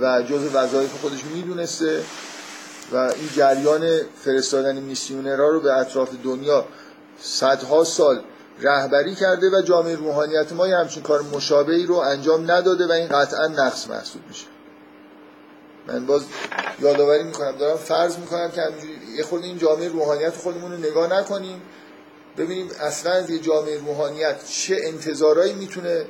[0.00, 2.00] و جز وظایف خودش می‌دونسته
[2.92, 6.66] و این جریان فرستادن میسیونرها رو به اطراف دنیا
[7.22, 8.22] صدها سال
[8.60, 13.46] رهبری کرده و جامعه روحانیت ما همچین کار مشابهی رو انجام نداده و این قطعا
[13.46, 14.46] نقص محسوب میشه.
[15.86, 16.22] من باز
[16.80, 18.62] یادآوری می‌کنم دارم فرض می‌کنم که
[19.16, 21.62] یه خود این جامعه روحانیت خودمون رو نگاه نکنیم
[22.36, 26.04] ببینیم اصلا از یه جامعه روحانیت چه انتظارایی می‌تونه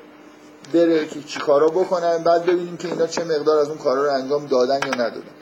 [0.75, 4.13] بره که چی کارا بکنن بعد ببینیم که اینا چه مقدار از اون کارا رو
[4.13, 5.35] انجام دادن یا ندادن.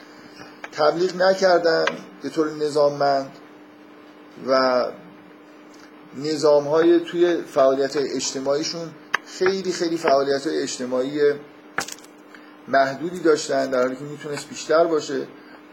[0.72, 1.84] تبلیغ نکردن
[2.22, 3.30] به طور نظاممند
[4.48, 4.84] و
[6.16, 8.90] نظام های توی فعالیت های اجتماعیشون
[9.26, 11.20] خیلی خیلی فعالیت های اجتماعی
[12.68, 15.26] محدودی داشتن در حالی که می‌تونست بیشتر باشه.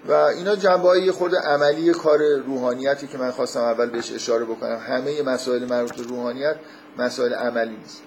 [0.07, 4.79] و اینا جنبه های خود عملی کار روحانیتی که من خواستم اول بهش اشاره بکنم.
[4.87, 6.55] همه مسائل مربوط به روحانیت
[6.97, 8.01] مسائل عملی نیست.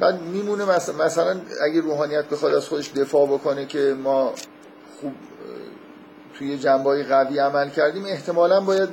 [0.00, 0.64] بعد میمونه
[0.98, 4.34] مثلا اگه روحانیت بخواد از خودش دفاع بکنه که ما
[5.00, 5.12] خوب
[6.38, 8.88] توی جنبه قوی عمل کردیم احتمالا باید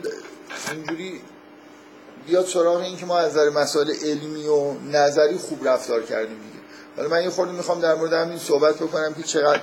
[0.72, 1.22] اینجوری
[2.28, 6.58] بیاد سراغ این که ما از نظر مسائل علمی و نظری خوب رفتار کردیم دیگه.
[6.98, 9.62] حالا من یه خورده می‌خوام در مورد همین صحبت بکنم که چقدر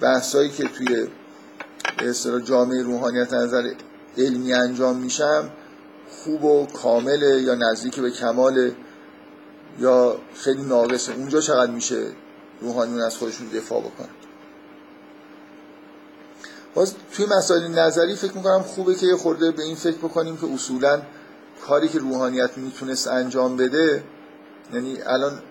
[0.00, 1.08] بحثایی که توی
[1.98, 3.72] به جامعه روحانیت نظر
[4.18, 5.50] علمی انجام میشم
[6.10, 8.72] خوب و کامله یا نزدیک به کمال
[9.78, 11.12] یا خیلی ناقصه.
[11.12, 12.06] اونجا چقدر میشه
[12.60, 14.08] روحانیون از خودشون دفاع بکنن؟
[16.74, 20.46] باز توی مسائل نظری فکر می‌کنم خوبه که یه خورده به این فکر بکنیم که
[20.54, 21.02] اصولا
[21.66, 24.04] کاری که روحانیت می‌تونست انجام بده
[24.74, 25.42] یعنی الان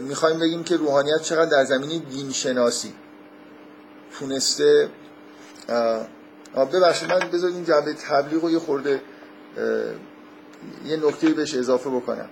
[0.00, 2.94] می‌خوایم بگیم که روحانیت چقدر در زمینه دین شناسی
[4.18, 4.88] تونسته
[6.56, 9.02] ببخشید من بذارید این جنبه تبلیغ رو یه خورده
[10.86, 12.28] یه نکته بهش اضافه بکنم.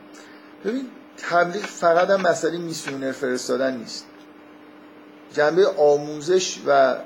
[0.65, 4.07] ببین تبلیغ فقط هم مسئله میسیونر فرستادن نیست.
[5.33, 6.97] جنبه آموزش و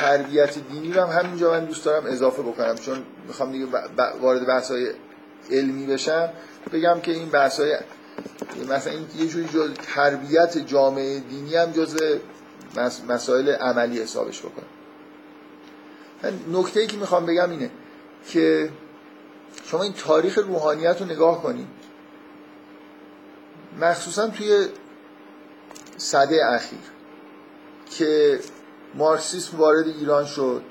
[0.00, 2.74] تربیت دینی رو هم همینجا من دوست دارم اضافه بکنم.
[2.74, 3.66] چون می‌خوام دیگه
[4.20, 4.90] وارد بحث های
[5.50, 6.28] علمی بشم
[6.72, 7.76] بگم که این بحث های
[8.70, 11.96] مثلا این یه جوری جز تربیت جامعه دینی هم جز
[13.08, 14.66] مسائل عملی حسابش بکنم.
[16.52, 17.70] نکته ای که می‌خوام بگم اینه
[18.28, 18.70] که
[19.64, 21.68] شما این تاریخ روحانیت رو نگاه کنید
[23.80, 24.68] مخصوصا توی
[25.96, 26.78] صده اخیر.
[27.90, 28.40] که
[28.94, 30.62] مارکسیسم وارد ایران شد.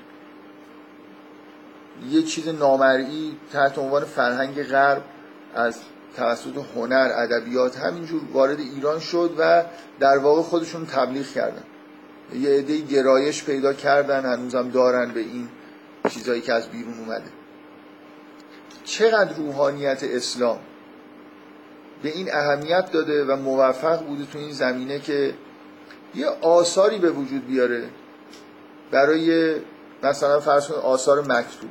[2.10, 5.02] یه چیز نامرئی تحت عنوان فرهنگ غرب
[5.54, 5.76] از
[6.16, 9.64] توسط هنر ادبیات همینجور وارد ایران شد و
[10.00, 11.64] در واقع خودشون تبلیغ کردن.
[12.34, 15.48] یه عده گرایش پیدا کردن هنوزم دارن به این
[16.08, 17.30] چیزایی که از بیرون اومده.
[18.84, 20.58] چقدر روحانیت اسلام
[22.02, 25.34] به این اهمیت داده و موفق بوده تو این زمینه که
[26.14, 27.88] یه آثاری به وجود بیاره
[28.90, 29.54] برای
[30.02, 31.70] مثلا فرض کنید آثار مکتوب.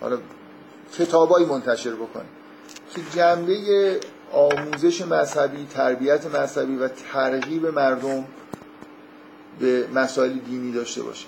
[0.00, 0.18] حالا
[0.98, 2.24] کتابایی منتشر بکنه
[2.94, 4.00] که جنبه
[4.32, 8.24] آموزش مذهبی تربیت مذهبی و ترغیب مردم
[9.60, 11.26] به مسائل دینی داشته باشه.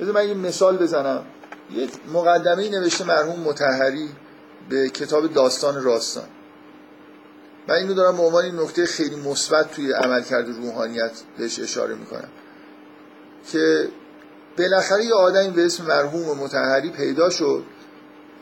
[0.00, 1.24] بذار من یه مثال بزنم.
[1.70, 4.08] یه مقدمه نوشته مرحوم متحری
[4.68, 6.24] به کتاب داستان راستان.
[7.68, 12.28] من اینو دارم به عنوان نکته خیلی مثبت توی عملکرد روحانیت بهش اشاره می‌کنم.
[13.52, 13.88] که
[14.58, 17.64] بالاخره یه آدمی به اسم مرحوم متحری پیدا شد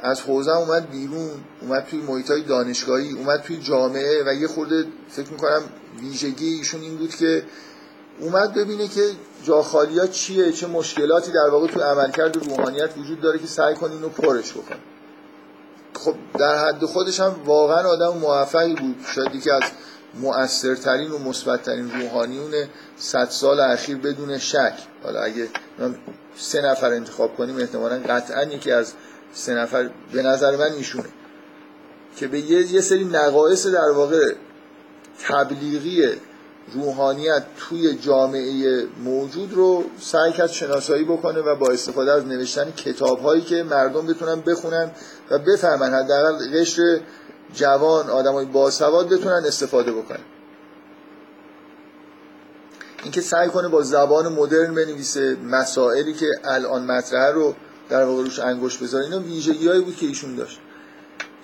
[0.00, 4.86] از حوزه اومد بیرون اومد توی محیط های دانشگاهی اومد توی جامعه و یه خورده
[5.08, 5.62] فکر می‌کنم
[6.00, 7.42] ویژگی ایشون این بود که
[8.20, 9.10] اومد ببینه که
[9.44, 13.92] جاخالی ها چیه چه مشکلاتی در واقع توی عملکرد روحانیت وجود داره که سعی کنه
[13.92, 14.78] اینو پرش بکنه.
[15.94, 18.96] خب در حد خودش هم واقعا آدم موفقی بود.
[19.14, 19.62] شاید یکی از
[20.14, 22.52] مؤثرترین و مثبتترین روحانیون
[22.96, 24.74] صد سال اخیر بدون شک.
[25.02, 25.48] حالا اگه
[26.36, 28.92] سه نفر انتخاب کنیم احتمالا قطعا یکی از
[29.32, 31.08] سه نفر به نظر من ایشونه.
[32.16, 34.32] که به یه, یه سری نقایص در واقع
[35.28, 36.20] تبلیغی
[36.74, 43.20] روحانیت توی جامعه موجود رو سعی کرد شناسایی بکنه و با استفاده از نوشتن کتاب
[43.22, 44.90] هایی که مردم بتونن بخونن
[45.30, 45.92] و بفهمن.
[45.92, 47.00] حداقل قشر
[47.54, 50.20] جوان آدمای باسواد بتونن استفاده بکنن.
[53.02, 57.54] اینکه سعی کنه با زبان مدرن بنویسه مسائلی که الان مطرحه رو
[57.88, 60.58] در واقع روش انگشت بذاره اینا ویژگیهایی بود که ایشون داشت.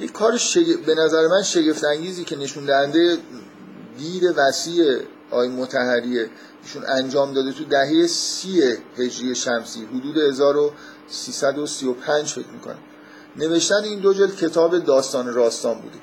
[0.00, 0.38] یک کار
[0.86, 3.18] به نظر من شگفت انگیزی که نشون دهنده
[3.98, 6.30] دید وسیع آی متحریه.
[6.62, 8.62] ایشون انجام داده تو دهه سی
[8.96, 12.78] هجری شمسی حدود 1335 فکر می‌کنم.
[13.36, 15.98] نوشتن این دو جلد کتاب داستان راستان بوده.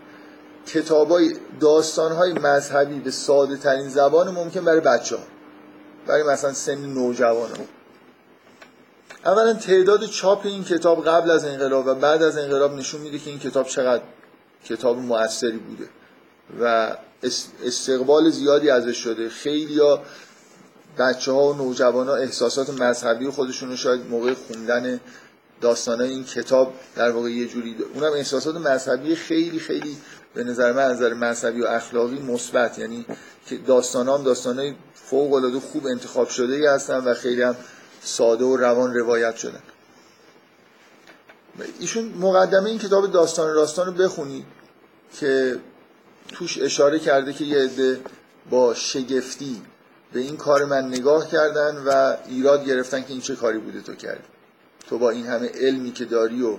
[0.68, 5.24] کتابای داستانهای مذهبی به ساده ترین زبان ممکن برای بچه ها
[6.08, 7.50] برای مثلا سن نوجوان.
[9.26, 13.30] اولا تعداد چاپ این کتاب قبل از انقلاب و بعد از انقلاب نشون میده که
[13.30, 14.04] این کتاب چقدر
[14.66, 15.90] کتاب موثری بوده
[16.62, 16.98] و
[17.64, 19.30] استقبال زیادی ازش شده.
[19.30, 20.04] خیلی ها
[20.98, 25.00] بچه ها و نوجوان ها احساسات مذهبی خودشون رو شاید موقع خوندن
[25.62, 29.98] داستان این کتاب در واقع یه جوری اونم احساسات مذهبی خیلی خیلی
[30.34, 32.80] به نظر من نظر مذهبی و اخلاقی مثبت.
[32.80, 33.06] یعنی
[33.46, 37.56] که داستان هم داستان های فوق العاده خوب انتخاب شده ای هستن و خیلی هم
[38.04, 39.62] ساده و روان روایت شدن.
[41.80, 44.46] ایشون مقدمه این کتاب داستان راستان رو بخونید
[45.20, 45.58] که
[46.34, 48.00] توش اشاره کرده که یه عده
[48.50, 49.62] با شگفتی
[50.14, 53.96] به این کار من نگاه کردن و ایراد گرفتن که این چه کاری بوده تو
[53.96, 54.24] کردی.
[54.90, 56.58] تو با این همه علمی که داری و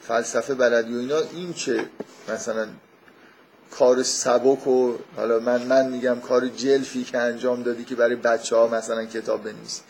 [0.00, 1.88] فلسفه بلدی و اینا این چه
[2.28, 2.66] مثلا
[3.70, 8.56] کار سبک و حالا من من میگم کار جلفی که انجام دادی که برای بچه
[8.56, 9.82] ها مثلا کتاب بنویسی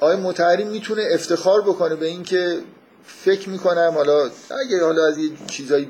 [0.00, 2.62] آقای متحری می‌تونه افتخار بکنه به اینکه
[3.06, 4.30] فکر می‌کنم حالا
[4.64, 5.88] اگه حالا از یه چیزایی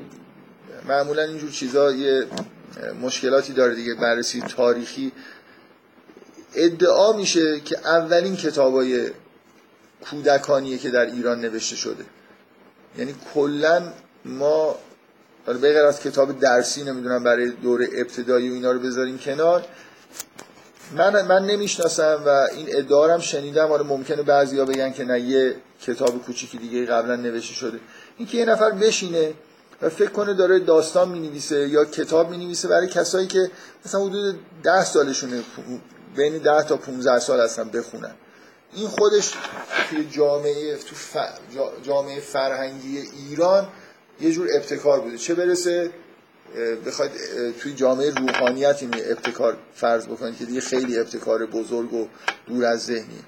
[0.87, 2.25] معمولا اینجور چیزا یه
[3.01, 5.11] مشکلاتی داره دیگه بررسی تاریخی.
[6.55, 9.11] ادعا میشه که اولین کتابای
[10.09, 12.05] کودکانیه که در ایران نوشته شده.
[12.97, 13.81] یعنی کلا
[14.25, 14.75] ما
[15.45, 19.65] به غیر از کتاب درسی نمی‌دونم برای دوره ابتدایی و اینا رو بذاریم کنار.
[20.97, 23.67] من من نمی‌شناسم و این ادعا هم شنیدم.
[23.67, 27.79] حالا ممکنه بعضیا بگن که نه یه کتاب کوچیکی دیگه قبلا نوشته شده.
[28.17, 29.33] اینکه یه نفر بشینه
[29.81, 33.51] و فکر کنه داره داستان می نویسه یا کتاب می نویسه برای کسایی که
[33.85, 35.43] مثلا حدود ده سالشونه
[36.15, 38.15] بین ده تا 15 سال هستن بخونن.
[38.73, 39.33] این خودش
[39.89, 40.95] توی جامعه تو
[41.83, 43.67] جامعه فرهنگی ایران
[44.21, 45.17] یه جور ابتکار بوده.
[45.17, 45.91] چه برسه
[46.85, 47.11] بخواید
[47.59, 52.07] توی جامعه روحانیت این ابتکار فرض بکنید که دیگه خیلی ابتکار بزرگ و
[52.47, 53.23] دور از ذهنیه.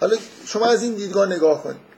[0.00, 0.16] حالا
[0.46, 1.93] شما از این دیدگاه نگاه کنید.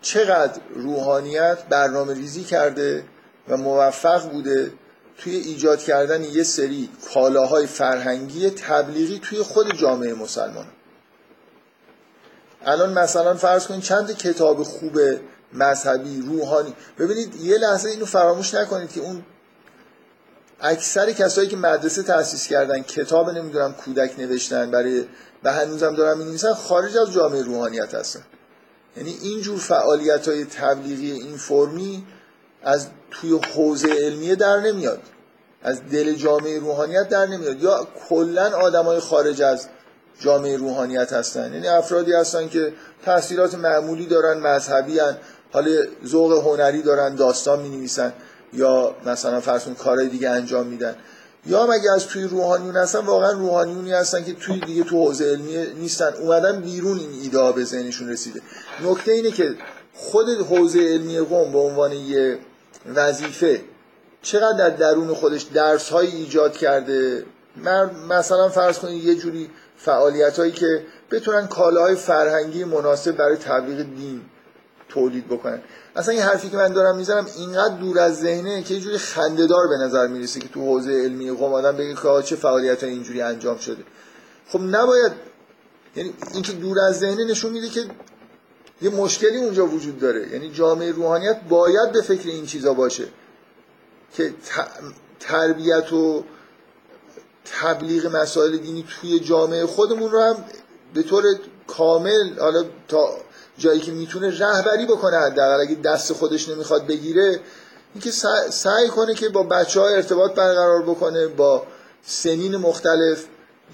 [0.00, 3.04] چقدر روحانیت برنامه ریزی کرده
[3.48, 4.72] و موفق بوده
[5.18, 10.66] توی ایجاد کردن یه سری کالاهای فرهنگی تبلیغی توی خود جامعه مسلمان.
[12.64, 14.98] الان مثلا فرض کنید چند کتاب خوب
[15.52, 16.74] مذهبی روحانی.
[16.98, 19.24] ببینید یه لحظه اینو فراموش نکنید که اون
[20.60, 25.04] اکثر کسایی که مدرسه تأسیس کردن کتاب نمی‌دونم کودک نوشتن برای
[25.44, 28.22] و هنوزم دارن می خارج از جامعه روحانیت هستن.
[28.98, 32.06] یعنی اینجور فعالیت های تبلیغی این فرمی
[32.62, 35.00] از توی حوزه علمیه در نمیاد.
[35.62, 37.62] از دل جامعه روحانیت در نمیاد.
[37.62, 39.66] یا کلا آدمای خارج از
[40.20, 41.52] جامعه روحانیت هستن.
[41.52, 42.72] یعنی افرادی هستن که
[43.04, 45.16] تحصیلات معمولی دارن مذهبی هن.
[45.52, 45.70] حالا
[46.06, 48.12] ذوق هنری دارن داستان می نویسن
[48.52, 50.96] یا مثلا فرض کارهای دیگه انجام میدن.
[51.48, 55.24] یا هم اگه از توی روحانیون هستن واقعا روحانیونی هستن که توی دیگه تو حوزه
[55.24, 56.12] علمی نیستن.
[56.12, 58.40] اومدن بیرون این ایده به ذهنشون رسیده.
[58.84, 59.54] نکته اینه که
[59.94, 62.38] خود حوزه علمی قوم به عنوان یه
[62.94, 63.60] وظیفه
[64.22, 67.24] چقدر در درون خودش درس های ایجاد کرده؟
[68.08, 74.20] مثلا فرض کنید یه جوری فعالیت هایی که بتونن کالاهای فرهنگی مناسب برای تبلیغ دین
[74.88, 75.62] تولید بکنن.
[75.98, 79.68] اصلا این حرفی که من دارم می‌زنم اینقدر دور از ذهنه که یه جوری خندهدار
[79.68, 83.58] به نظر می‌رسه که تو حوزه علمی قوم آدم بگه که چه فعالیت اینجوری انجام
[83.58, 83.82] شده.
[84.48, 85.12] خب نباید
[85.96, 87.84] یعنی اینکه دور از ذهنه نشون میده که
[88.82, 90.28] یه مشکلی اونجا وجود داره.
[90.28, 93.08] یعنی جامعه روحانیت باید به فکر این چیزا باشه
[94.16, 94.34] که
[95.20, 96.24] تربیت و
[97.44, 100.44] تبلیغ مسائل دینی توی جامعه خودمون رو هم
[100.94, 101.24] به طور
[101.66, 103.16] کامل حالا تا
[103.58, 105.60] جایی که می‌تونه رهبری بکنه حداقل.
[105.60, 107.40] اگه دست خودش نمی‌خواد بگیره
[107.94, 108.10] اینکه
[108.50, 111.66] سعی کنه که با بچه ها ارتباط برقرار بکنه با
[112.06, 113.24] سنین مختلف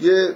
[0.01, 0.35] یه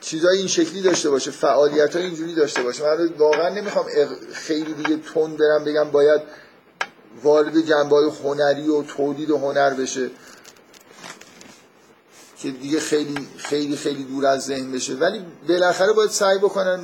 [0.00, 2.82] چیزای این شکلی داشته باشه فعالیت های اینجوری داشته باشه.
[2.82, 3.86] من واقعا نمی‌خوام
[4.32, 6.20] خیلی دیگه تون برم بگم باید
[7.22, 10.10] وارد جنبه هنری و تولید هنر بشه.
[12.46, 14.94] که دیگه خیلی خیلی خیلی دور از ذهن بشه.
[14.94, 16.80] ولی بالاخره باید سعی بکنن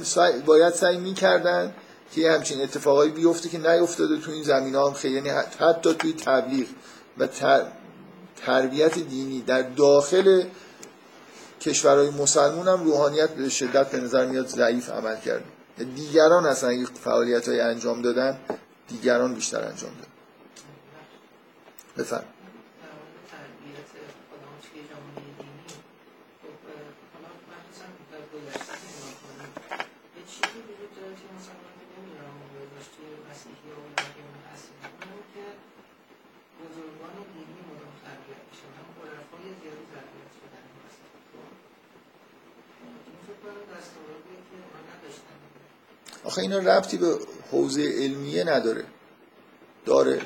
[0.47, 1.75] باید سعی می‌کردن
[2.15, 5.15] که همچین اتفاقایی بیفته که نیفتاده تو این زمین هم خیلی.
[5.15, 6.67] یعنی حتی توی تبلیغ
[7.19, 7.29] و
[8.47, 10.45] تربیت دینی در داخل
[11.61, 15.45] کشورهای مسلمون هم روحانیت به شدت به نظر میاد ضعیف عمل کرد.
[15.95, 18.39] دیگران اصلا اگه فعالیت های انجام دادن
[18.89, 20.13] دیگران بیشتر انجام دادن.
[21.99, 22.25] بفرم
[46.33, 47.19] آخه اینا ربطی به
[47.51, 48.85] حوزه علمیه نداره.
[49.85, 50.21] داره.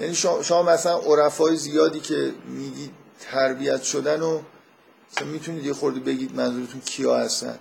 [0.00, 2.90] یعنی شما مثلا عرفای زیادی که میگید
[3.20, 4.42] تربیت شدن و
[5.12, 7.58] مثلا می‌تونید یه خورده بگید منظورتون کیا هستن؟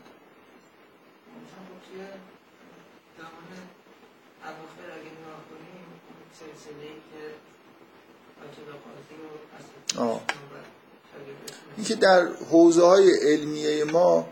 [11.78, 14.28] این که در حوزه های علمیه ما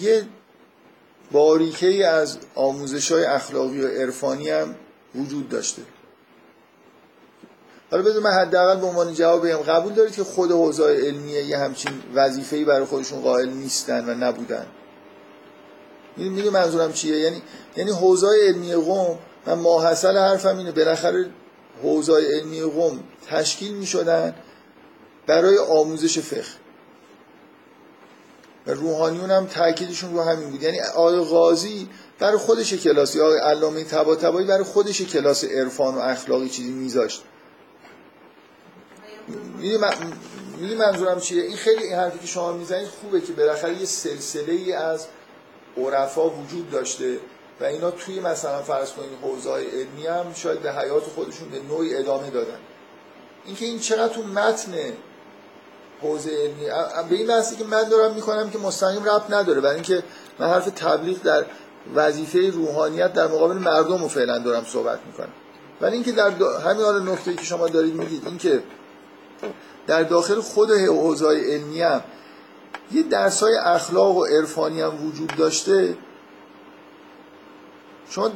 [0.00, 0.24] یه
[1.32, 4.74] باریکه از آموزش های اخلاقی و عرفانی هم
[5.14, 5.82] وجود داشته.
[7.90, 11.58] حالا بذار من حداقل به عنوان جواب بگم قبول دارید که خود حوزه علمیه یه
[11.58, 14.66] همچین وظیفه‌ای برای خودشون قائل نیستن و نبودن.
[16.16, 17.42] می‌دونی منظورم چیه؟ یعنی
[17.76, 21.30] یعنی حوزه علمی قوم من ماحصل حرفم اینه بالاخره
[21.82, 24.34] حوزه علمی قوم تشکیل می‌شدن
[25.26, 26.65] برای آموزش فقه.
[28.66, 30.62] و روحانیون هم تاکیدشون رو همین بود.
[30.62, 31.88] یعنی آقای قاضی
[32.18, 37.22] برای خودش کلاسی آقای علامه طباطبایی برای خودش کلاس عرفان و اخلاقی چیزی میذاشت.
[39.58, 44.52] می‌دونی منظورم چیه؟ این خیلی این حرفی که شما می‌زنید خوبه که بالاخره یه سلسله
[44.52, 45.06] ای از
[45.76, 47.18] عرفا وجود داشته
[47.60, 51.96] و اینا توی مثلا فرض کنید حوزه علمی هم شاید به حیات خودشون به نوعی
[51.96, 52.58] ادامه دادن.
[53.44, 54.72] اینکه این چقدر تو متن
[56.02, 56.66] حوزه علمی
[57.10, 60.02] به این بحثی که من دارم می‌کنم که مستقیم ربط نداره برای اینکه
[60.38, 61.44] من حرف تبلیغ در
[61.94, 65.32] وظیفه روحانیت در مقابل مردم رو فعلا دارم صحبت می‌کنم
[65.80, 66.30] ولی اینکه در.
[66.64, 68.62] همین حال نقطه که شما دارید میگید اینکه
[69.86, 72.02] در داخل خود حوزه علمی هم
[72.92, 75.96] یه درس های اخلاق و عرفانی هم وجود داشته
[78.10, 78.30] شما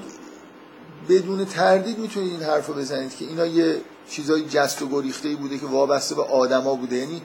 [1.09, 3.81] بدون تردید می‌تونید این حرف رو بزنید که اینا یه
[4.11, 7.23] چیزای جست و گریخته بوده که وابسته به آدما بوده یعنی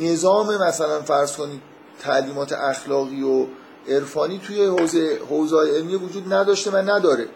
[0.00, 1.62] نظام مثلا فرض کنید
[2.00, 3.46] تعلیمات اخلاقی و
[3.88, 7.28] عرفانی توی حوزه حوزه علمی وجود نداشته و نداره.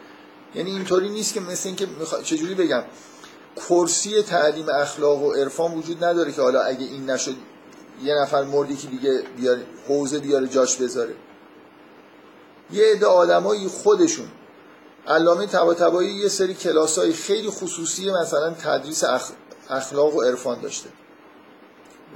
[0.55, 2.23] یعنی اینطوری نیست که مثل اینکه مخ...
[2.23, 2.83] چجوری بگم؟
[3.57, 7.35] کرسی تعلیم اخلاق و عرفان وجود نداره که حالا اگه این نشد
[8.03, 11.15] یه نفر مردی که دیگه بیاره حوزه بیاره جاش بذاره.
[12.73, 14.27] یه عده آدمایی خودشون.
[15.07, 19.05] علامه طباطبایی یه سری کلاسای خیلی خصوصی مثلا تدریس
[19.71, 20.89] اخلاق و عرفان داشته.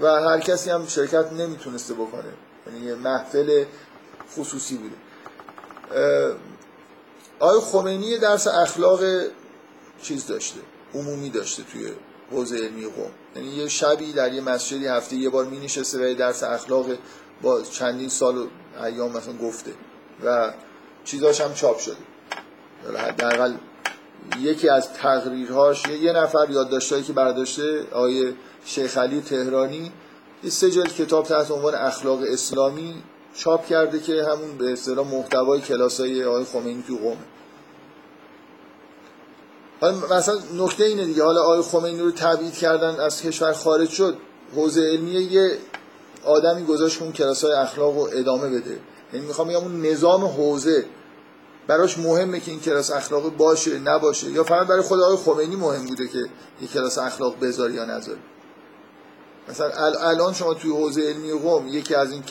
[0.01, 2.33] و هر کسی هم شرکت نمی‌تونسته بکنه.
[2.67, 3.65] یعنی یه محفل
[4.37, 4.97] خصوصی بوده.
[7.41, 9.01] آقای خمینی درس اخلاق
[10.03, 10.61] چیز داشته
[10.95, 11.89] عمومی داشته توی
[12.31, 13.11] حوزه علمی قوم.
[13.37, 16.87] یعنی یه شبی در یه مسجدی هفته یه بار می نشسته و درس اخلاق
[17.43, 18.49] با چندین سال
[18.85, 19.71] ایام مثلا گفته
[20.25, 20.53] و
[21.05, 21.97] چیزاش هم چاپ شده.
[22.97, 23.55] حداقل
[24.41, 28.35] یکی از تقریرهاش یه نفر یادداشتایی که برداشته آقای
[28.65, 29.93] شیخ علی تهرانی
[30.45, 32.95] یه سه جلد کتاب تحت عنوان اخلاق اسلامی
[33.35, 37.17] چاپ کرده که همون به اصطلاح محتوای کلاسای آقای خمینی تو قومه.
[39.81, 41.25] حالا مثلا نکته اینه دیگه.
[41.25, 44.17] حالا آقای خمینی رو تبعید کردن از کشور خارج شد.
[44.55, 45.59] حوزه علمی یه
[46.25, 48.79] آدمی گذاشت اون کلاسای اخلاق رو ادامه بده.
[49.13, 50.85] یعنی می‌خوام بگم اون نظام حوزه
[51.67, 54.31] براش مهمه که این کلاس اخلاقی باشه نباشه.
[54.31, 56.19] یا فقط برای خود آقای خمینی مهم بوده که
[56.61, 58.21] این کلاس اخلاق بذاری یا نذاری.
[59.49, 59.69] مثلا
[60.01, 62.23] الان شما توی حوزه علمی قوم یکی از این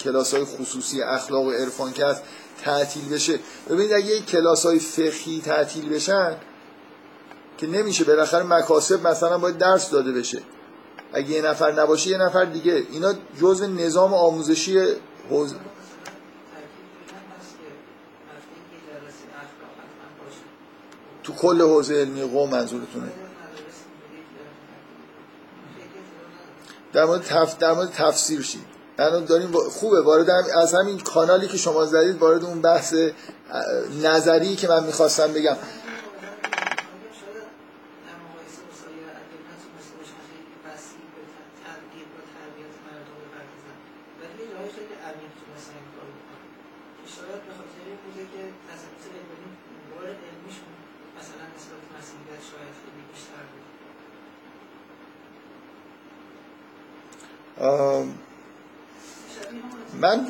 [0.00, 2.22] کلاس های خصوصی اخلاق و عرفان که هست
[2.64, 3.38] تعطیل بشه.
[3.70, 6.36] ببینید اگه کلاس های فقهی تعطیل بشن
[7.58, 10.42] که نمیشه بالاخره مکاسب مثلا باید درس داده بشه.
[11.12, 12.86] اگه یه نفر نباشه یه نفر دیگه.
[12.92, 14.78] اینا جزء نظام آموزشی
[15.30, 15.56] حوزه
[21.22, 23.12] تو کل حوزه علمی قوم منظورتونه.
[26.92, 27.58] در مورد, تف...
[27.58, 30.00] در مورد تفسیر شید الان داریم خوبه.
[30.00, 30.44] وارد هم...
[30.62, 32.94] از همین کانالی که شما زدید وارد اون بحث
[34.02, 35.56] نظری که من می‌خواستم بگم.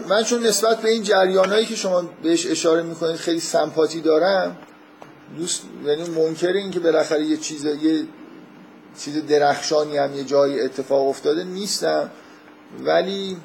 [0.08, 4.56] من چون نسبت به این جریانایی که شما بهش اشاره می‌کنید خیلی سمپاتی دارم
[5.38, 8.06] دوست یعنی منکر این که بالاخره یه چیز یه
[8.98, 12.10] چیز درخشانی هم یه جایی اتفاق افتاده نیستم.
[12.84, 13.36] ولی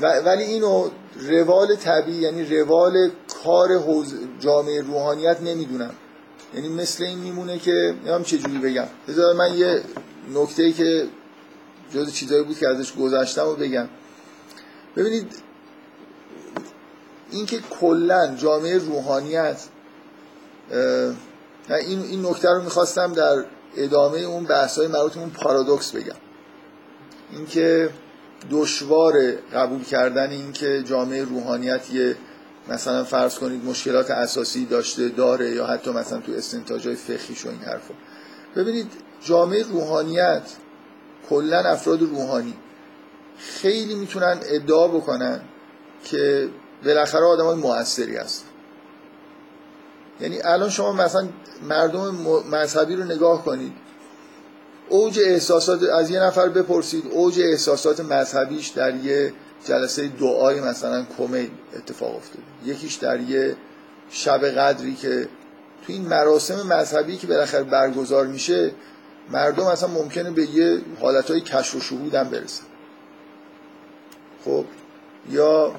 [0.00, 0.90] ولی اینو
[1.20, 3.10] روال طبیعی یعنی روال
[3.44, 3.68] کار
[4.40, 5.94] جامعه روحانیت نمی‌دونم.
[6.54, 8.86] یعنی مثل این میمونه که نمیم چجوری بگم.
[9.08, 9.82] بذار من یه
[10.34, 11.06] نکته که
[11.94, 13.88] جز چیزایی بود که ازش گذشتم و بگم.
[15.00, 15.34] ببینید
[17.30, 19.62] اینکه کلا جامعه روحانیت
[21.68, 23.44] این این نکته رو می‌خواستم در
[23.76, 26.16] ادامه اون بحث های مربوط اون پارادوکس بگم.
[27.32, 27.90] اینکه
[28.50, 29.12] دشوار
[29.54, 32.16] قبول کردن اینکه جامعه روحانیت یه
[32.68, 37.48] مثلا فرض کنید مشکلات اساسی داشته داره یا حتی مثلا تو استنتاج های فقهیش و
[37.48, 37.94] این حرفا.
[38.56, 38.90] ببینید
[39.24, 40.42] جامعه روحانیت
[41.28, 42.54] کلا افراد روحانی.
[43.40, 45.40] خیلی می‌تونن ادعا بکنن
[46.04, 46.48] که
[46.84, 48.44] بالاخره آدم های موثری هست.
[50.20, 51.28] یعنی الان شما مثلا
[51.68, 52.16] مردم
[52.50, 53.72] مذهبی رو نگاه کنید.
[54.88, 59.32] اوج احساسات از یه نفر بپرسید اوج احساسات مذهبیش در یه
[59.64, 62.42] جلسه دعای مثلا کمی اتفاق افتاده.
[62.64, 63.56] یکیش در یه
[64.10, 65.28] شب قدری که
[65.86, 68.72] تو این مراسم مذهبی که بالاخره برگزار میشه
[69.30, 72.64] مردم اصلا ممکنه به یه حالتهای کشف و شهود هم برسن.
[74.44, 74.64] خب
[75.30, 75.72] یا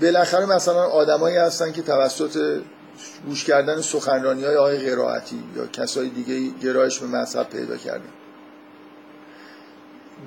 [0.00, 2.60] بالاخره مثلا آدمایی هستن که توسط
[3.26, 8.10] گوش کردن سخنرانی های آقای قرائتی یا کسای دیگه گرایش به مذهب پیدا کردن.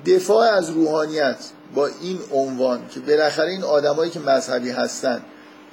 [0.06, 1.36] دفاع از روحانیت
[1.74, 5.22] با این عنوان که بالاخره این آدمایی که مذهبی هستن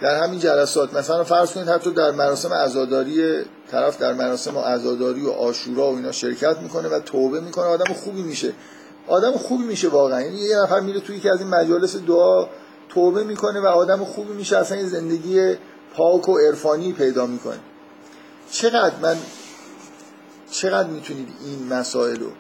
[0.02, 5.30] در همین جلسات مثلا فرض کنید حتی در مراسم عزاداری طرف در مراسم عزاداری و
[5.30, 8.54] آشورا و اینا شرکت می‌کنه و توبه می‌کنه آدم خوبی میشه.
[9.08, 10.22] آدم خوبی میشه واقعا.
[10.22, 12.48] یعنی یه نفر میره توی که از این مجالس دعا
[12.90, 15.56] توبه می‌کنه و آدم خوبی میشه اصلا این زندگی
[15.94, 17.60] پاک و عرفانی پیدا می‌کنه.
[18.52, 19.18] چقدر من
[20.52, 22.32] چقدر می‌تونید این مسائل رو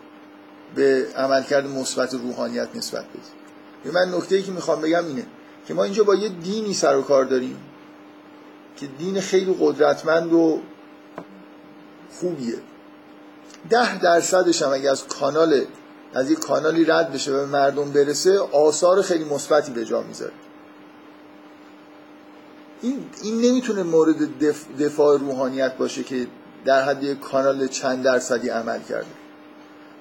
[0.75, 5.25] به عملکرد مثبت روحانیت نسبت بدید؟ من نکته ای که می‌خوام بگم اینه
[5.67, 7.57] که ما اینجا با یه دینی سر و کار داریم
[8.77, 10.59] که دین خیلی قدرتمند و
[12.19, 12.55] خوبیه.
[13.69, 15.65] ده درصدش هم اگه از کانال
[16.13, 20.31] از یک کانالی رد بشه به مردم برسه آثار خیلی مثبتی به جا می‌ذاره.
[22.81, 24.17] این, این نمی‌تونه مورد
[24.79, 26.27] دفاع روحانیت باشه که
[26.65, 29.05] در حد یک کانال چند درصدی عمل کرده.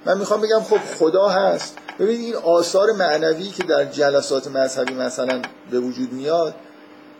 [0.06, 1.76] من می‌خوام بگم خب خدا هست.
[1.98, 6.54] ببینید این آثار معنوی که در جلسات مذهبی مثلا به وجود میاد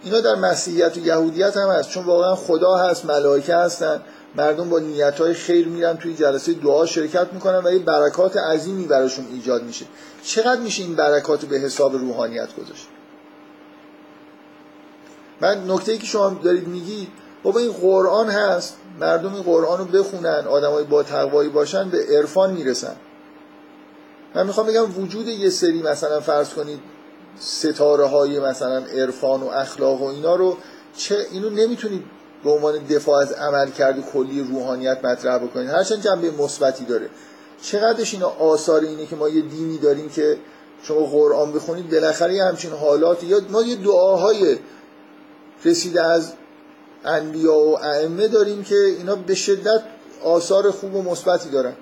[0.03, 1.91] اینا در مسیحیت و یهودیت هم هست.
[1.91, 4.01] چون واقعا خدا هست ملائکه هستن.
[4.35, 8.85] مردم با نیت های خیر میرن توی جلسه دعا شرکت می‌کنن و یه برکات عظیمی
[8.85, 9.86] براشون ایجاد میشه.
[10.23, 12.86] چقدر میشه این برکات به حساب روحانیت گذاشت؟
[15.40, 17.09] من نکته ای که شما دارید میگی
[17.43, 22.52] بابا این قرآن هست مردم این قرآن رو بخونن آدمای با تقوایی باشن به عرفان
[22.52, 22.97] می‌رسن.
[24.35, 26.81] من می‌خوام بگم وجود یه سری مثلا فرض کنید
[27.39, 30.57] ستاره های مثلا عرفان و اخلاق و اینا رو
[30.97, 32.05] چه اینو نمی‌تونید
[32.45, 35.71] به عنوان دفاع از عملکرد کلی روحانیت مطرح بکنید.
[35.71, 37.09] هرچند جنبه مثبتی داره.
[37.62, 40.37] چقدرش اینا آثار اینه که ما یه دینی داریم که
[40.83, 44.57] شما قرآن بخونید بالاخره یه همچین حالات یا ما یه دعاهای
[45.65, 46.33] رسیده از
[47.05, 49.83] انبیا و ائمه داریم که اینا به شدت
[50.25, 51.73] آثار خوب و مثبتی دارن.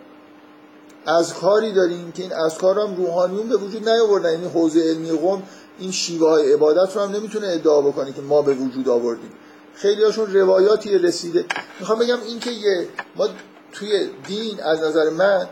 [1.07, 4.33] از کاری داریم که این از هم روحانیون به وجود نیاوردن.
[4.33, 5.43] یعنی حوزه علمی قوم
[5.79, 9.31] این شیوه های عبادت رو هم نمی‌تونه ادعا بکنه که ما به وجود آوردیم.
[9.79, 11.45] خیلی هاشون روایاتی رسیده.
[11.81, 13.29] می‌خوام بگم این که یه ما
[13.73, 15.49] توی دین از نظر من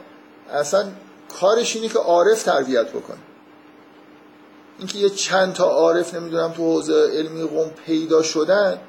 [0.52, 0.86] اصلا
[1.40, 3.18] کارش اینه که عارف تربیت بکنه.
[4.78, 8.80] اینکه یه چند تا عارف نمی‌دونم تو حوزه علمی قوم پیدا شدن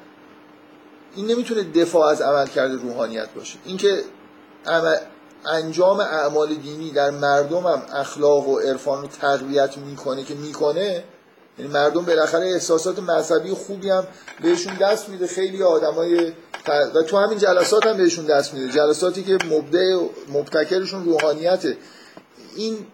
[1.16, 3.58] این نمی‌تونه دفاع از عملکرد روحانیت باشه.
[3.64, 4.02] اینکه
[5.46, 11.04] انجام اعمال دینی در مردم هم اخلاق و عرفان رو تقویت می‌کنه که می‌کنه
[11.58, 14.06] یعنی مردم بالاخره احساسات مذهبی خوبی هم
[14.42, 15.26] بهشون دست میده.
[15.26, 16.32] خیلی آدمای
[16.94, 18.72] و تو همین جلسات هم بهشون دست میده.
[18.72, 19.98] جلساتی که مبدع
[20.28, 21.76] مبتکرشون روحانیته.
[22.56, 22.86] این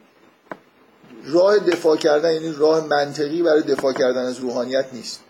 [1.26, 5.20] راه دفاع کردن یعنی راه منطقی برای دفاع کردن از روحانیت نیست.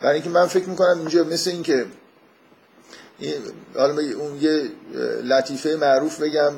[0.00, 1.86] برای اینکه من فکر می‌کنم اینجا مثل اینکه
[3.74, 4.70] حالا اون یه
[5.24, 6.52] لطیفه معروف بگم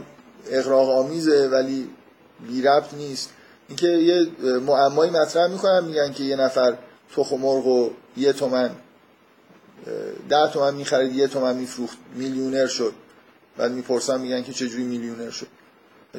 [0.51, 1.91] اقراق آمیزه ولی
[2.49, 3.31] بی ربط نیست.
[3.69, 4.27] اینکه یه
[4.59, 6.79] معمایی مطرح می‌کنن میگن که یه نفر
[7.17, 8.71] تخم مرغ و یه تومن
[10.29, 12.93] ده تومن می‌خرید یه تومن میفروخت میلیونر شد.
[13.57, 15.47] بعد می‌پرسن میگن که چجوری میلیونر شد؟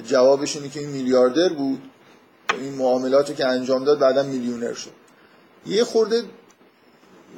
[0.07, 1.81] جوابش اینه که این میلیاردر بود.
[2.61, 4.91] این معاملات که انجام داد بعدا میلیونر شد.
[5.65, 6.23] یه خورده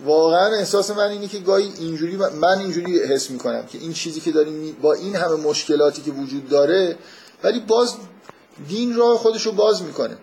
[0.05, 4.31] واقعا احساس من اینه که گاهی اینجوری من اینجوری حس می‌کنم که این چیزی که
[4.31, 6.97] داریم با این همه مشکلاتی که وجود داره
[7.43, 7.95] ولی باز
[8.67, 10.17] دین راه خودش رو باز می‌کنه.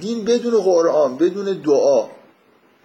[0.00, 2.06] دین بدون قرآن بدون دعا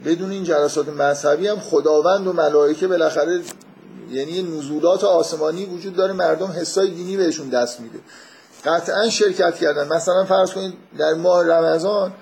[0.06, 3.42] بدون این جلسات مذهبی هم خداوند و ملائکه بالاخره
[4.12, 8.00] یعنی نزولات آسمانی وجود داره مردم حسای دینی بهشون دست میده.
[8.66, 9.88] قطعا شرکت کردن.
[9.88, 12.14] مثلا فرض کنید در ماه رمضان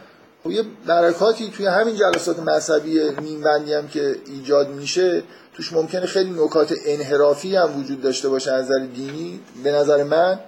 [0.43, 5.23] خب یه برکاتی توی همین جلسات مذهبی نیمبندی هم که ایجاد میشه
[5.53, 9.39] توش ممکنه خیلی نکات انحرافی هم وجود داشته باشه از نظر دینی.
[9.63, 10.39] به نظر من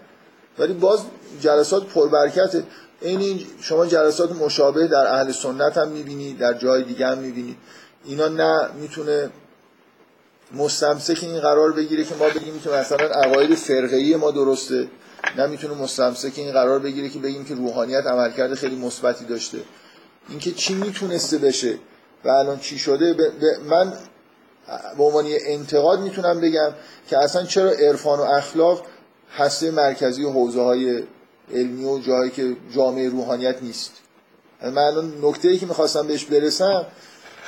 [0.59, 0.99] ولی باز
[1.41, 2.63] جلسات پربرکته.
[3.01, 7.57] این شما جلسات مشابه در اهل سنت هم می‌بینید در جای دیگه هم می‌بینید
[8.05, 9.29] اینا نه می‌تونه
[10.53, 14.87] مستمسک این قرار بگیره که ما بگیم که مثلا عقاید فرقه‌ای ما درسته.
[15.37, 19.57] نه می‌تونه مستمسک این قرار بگیره که بگیم که روحانیت عملکرد خیلی مثبتی داشته.
[20.29, 21.77] اینکه چی می‌تونسته بشه
[22.25, 23.15] و الان چی شده
[23.69, 23.93] من
[24.97, 26.71] به عنوان انتقاد می‌تونم بگم
[27.09, 28.85] که اصلا چرا عرفان و اخلاق
[29.37, 31.03] هسته مرکزی حوزه های
[31.53, 33.91] علمی و جایی که جامعه روحانیت نیست.
[34.61, 36.85] من الان نکته ای که می‌خواستم بهش برسم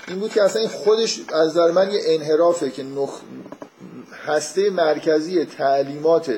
[0.08, 3.20] این بود که اصلا این خودش از نظر من یه انحرافه که نخ...
[4.26, 6.34] هسته مرکزی تعلیمات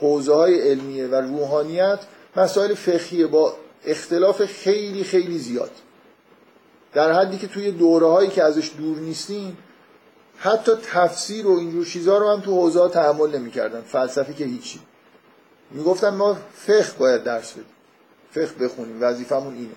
[0.00, 1.98] حوزه های علمیه و روحانیت
[2.36, 5.70] مسائل فقهیه با اختلاف خیلی خیلی زیاد.
[6.94, 9.58] در حدی که توی دوره هایی که ازش دور نیستیم
[10.44, 13.80] حتی تفسیر و اینجور چیزها رو هم تو حوزه تحمل نمی‌کردن.
[13.80, 14.80] فلسفه که هیچی.
[15.70, 17.64] می‌گفتن ما فقه باید درس بدیم.
[18.30, 19.02] فقه بخونیم.
[19.02, 19.74] وظیفمون اینه.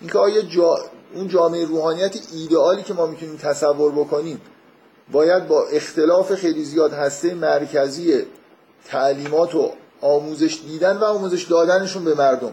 [0.00, 0.76] اینکه آیا جا...
[1.14, 4.40] اون جامعه روحانیت ایدئالی که ما می‌تونیم تصور بکنیم
[5.12, 8.22] باید با اختلاف خیلی زیاد هسته مرکزی
[8.86, 12.52] تعلیمات و آموزش دیدن و آموزش دادنشون به مردم.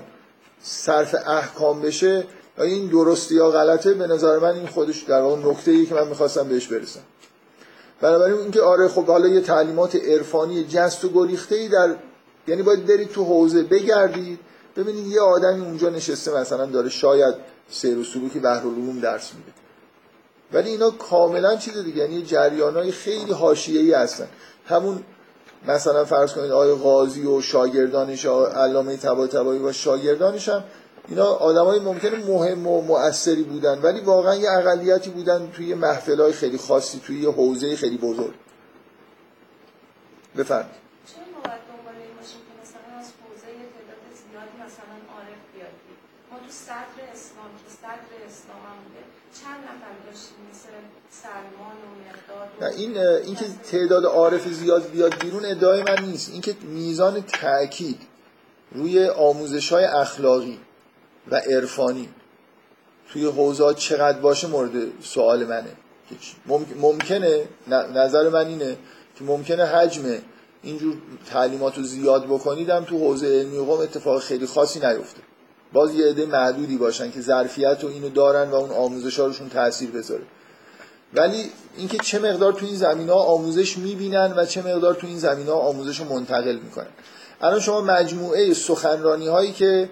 [0.62, 2.24] صرف احکام بشه
[2.62, 6.48] این درستی یا غلطه به نظر من این خودش در واقع نکته که من می‌خواستم
[6.48, 7.00] بهش برسم.
[8.02, 11.96] بنابراین اینکه آره خب حالا یه تعلیمات عرفانی جست و گریخته ای در
[12.48, 14.40] یعنی باید برید تو حوزه بگردید
[14.76, 17.36] ببینید یه آدمی اونجا نشسته مثلا داره شاید
[17.70, 19.52] سیر و سلوک بحرالعلوم درس میده.
[20.54, 24.28] ولی اینا کاملا چیز دیگه یعنی جریانای خیلی حاشیه‌ای هستن.
[24.66, 25.04] همون
[25.68, 30.64] مثلا فرض کنید آقای قاضی و شاگردانش علامه طباطبایی و شاگردانش هم
[31.08, 36.58] اینا آدمای ممکنه مهم و مؤثری بودن ولی واقعا یه اقلیتی بودن توی محفلای خیلی
[36.58, 38.34] خاصی توی یه حوزه خیلی بزرگ.
[40.38, 40.82] بفرمایید.
[46.48, 49.04] تو صدر اسلام که صدر اسلام هم بوده.
[49.42, 50.70] چند نفر داشتیم؟ مثل
[51.10, 56.32] سلمان و مقداد این اینکه تعداد عارف زیاد بیاد بیرون ادعای من نیست.
[56.32, 58.00] اینکه میزان تاکید
[58.72, 60.60] روی آموزش های اخلاقی
[61.32, 62.10] و عرفانی.
[63.14, 64.72] توی حوزات چقدر باشه مورد
[65.02, 65.72] سوال منه.
[66.82, 67.44] ممکنه
[67.96, 68.78] نظر من اینه
[69.16, 70.04] که ممکنه حجم
[70.64, 70.96] اینجور
[71.32, 75.22] تعلیمات رو زیاد بکنیدم تو حوزه علمی قوم اتفاق خیلی خاصی نیفته.
[75.74, 79.92] باز یه عده معدودی باشن که ظرفیت و اینو دارن و اون آموزش روشون تاثیر
[79.92, 80.24] بذاره.
[81.14, 85.20] ولی اینکه چه مقدار تو این زمین ها آموزش می‌بینن و چه مقدار تو این
[85.20, 86.88] زمین ها آموزش رو منتقل می‌کنن.
[87.42, 89.90] الان شما مجموعه سخنرانی هایی که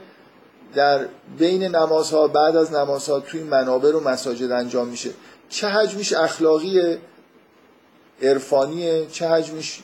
[0.73, 5.09] در بین نمازها بعد از نمازها توی منابر و مساجد انجام میشه.
[5.49, 6.99] چه حجمش اخلاقیه؟
[8.21, 9.07] عرفانیه.
[9.07, 9.83] چه حجمش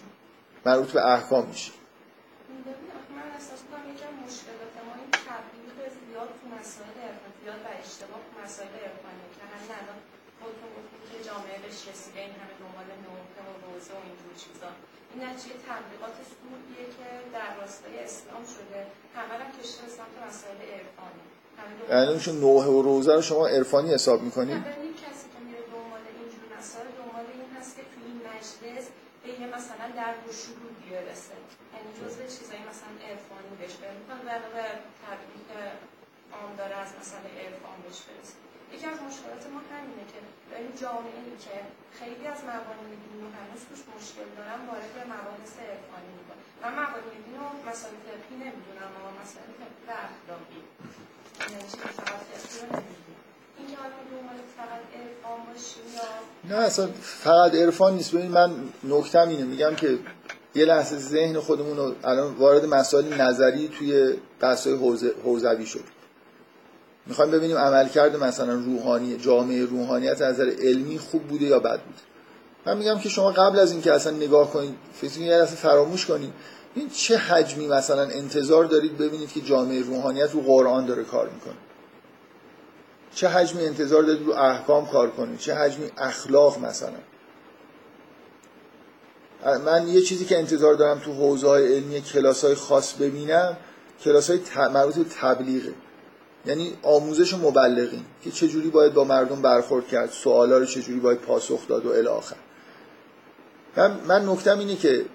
[0.65, 6.29] مربوط به احکام میشه ببین، من احساس می‌کنم یکی از مشکلات ما این تبلیغ زیاد
[6.39, 9.99] تو مسائل عرفان زیاد و اشتباه تو مسائل عرفانیه که همین الان
[10.39, 14.69] خودتون گفتید که جامعه بهش رسیده این همه دنبال نوحه و روزه و اینجور چیزا
[15.15, 18.79] این نتیجه تبلیغات سوریه که در راستای اسلام شده؟
[19.17, 21.21] همه رو کشته اسلام تو مسائل عرفانی.
[21.57, 25.39] دنبال- یعنی چون نوحه و روزه رو شما عرفانی حساب می‌کنید نه، ببین کسی که
[25.47, 28.85] میره دنبال اینجور مسائل دنبال این هست که تو این مجلس
[29.23, 31.35] به یه مثلا در و شروعی برسه
[31.73, 33.73] یعنی جزء چیزایی مثلا عرفانی بهش
[34.31, 34.67] در واقع
[35.05, 35.49] تبلیغ
[36.35, 38.37] عام داره از مسئله عرفان بهش برسه.
[38.75, 40.19] یکی از مشکلات ما همینه که
[40.51, 41.55] داریم جامعه ای که
[41.99, 46.41] خیلی از مبانی دین رو هنوز توش مشکل دارن وارد مباحث عرفانی می‌کنن.
[46.63, 50.61] من مبانی دین رو مسائل فقهی نمی‌دونم اما مسائل فقهی و اخلاقی.
[54.57, 54.81] فقط
[56.49, 58.11] نه اصلا فقط عرفان نیست.
[58.15, 58.51] ببین من
[58.83, 59.43] نکتم اینه.
[59.43, 59.99] میگم که
[60.55, 64.75] یه لحظه ذهن خودمون رو الان وارد مسائل نظری توی بحث‌های
[65.23, 65.83] حوزوی شد
[67.07, 71.99] می‌خوایم ببینیم عملکرد مثلا روحانی جامعه روحانیت از نظر علمی خوب بوده یا بد بوده.
[72.65, 76.33] من میگم که شما قبل از اینکه اصلا نگاه کنید فکر یه لحظه فراموش کنید
[76.75, 81.55] این چه حجمی مثلا انتظار دارید ببینید که جامعه روحانیت رو قرآن داره کار می‌کنه؟
[83.15, 86.97] چه حجمی انتظار دارید رو احکام کار کنید؟ چه حجمی اخلاق مثلا؟
[89.65, 93.57] من یه چیزی که انتظار دارم تو حوزه های علمی کلاس های خاص ببینم
[94.03, 94.39] کلاس های
[94.73, 95.73] مربوط به تبلیغه.
[96.47, 101.19] یعنی آموزش و مبلغین که چجوری باید با مردم برخورد کرد سوالا رو چجوری باید
[101.19, 102.35] پاسخ داد و الی آخر.
[103.77, 105.05] من, من نکتم اینه که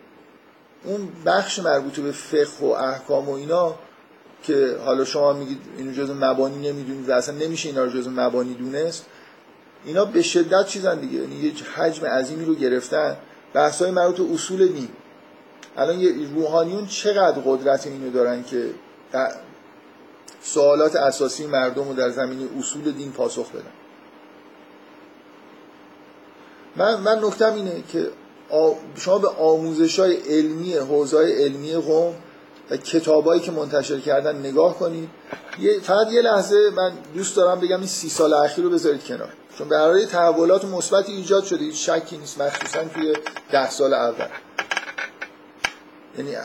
[0.84, 3.74] اون بخش مربوط به فقه و احکام و اینا
[4.42, 8.54] که حالا شما میگید اینو جزء مبانی نمی‌دونید و اصلا نمیشه اینا رو جزء مبانی
[8.54, 9.06] دونست
[9.84, 11.18] اینا به شدت چیزن دیگه.
[11.18, 13.16] یعنی یه حجم عظیمی رو گرفتن.
[13.54, 14.88] بحث های مربوط به اصول دین.
[15.76, 18.70] الان یه روحانیون چقدر قدرت اینو دارن که
[20.42, 23.72] سوالات اساسی مردم رو در زمینه اصول دین پاسخ بدن.
[26.76, 28.10] من, من نکتم اینه که
[28.96, 32.14] شما به آموزش های علمی حوزه علمی قوم
[32.70, 35.08] و کتابایی که منتشر کردن نگاه کنید.
[35.60, 39.32] یه فقط یه لحظه من دوست دارم بگم این سی سال اخیر رو بذارید کنار.
[39.58, 41.70] چون برای تحولات مثبتی ایجاد شده.
[41.72, 43.14] شکی نیست مخصوصا توی
[43.52, 44.26] ده سال اول.
[46.18, 46.36] یعنی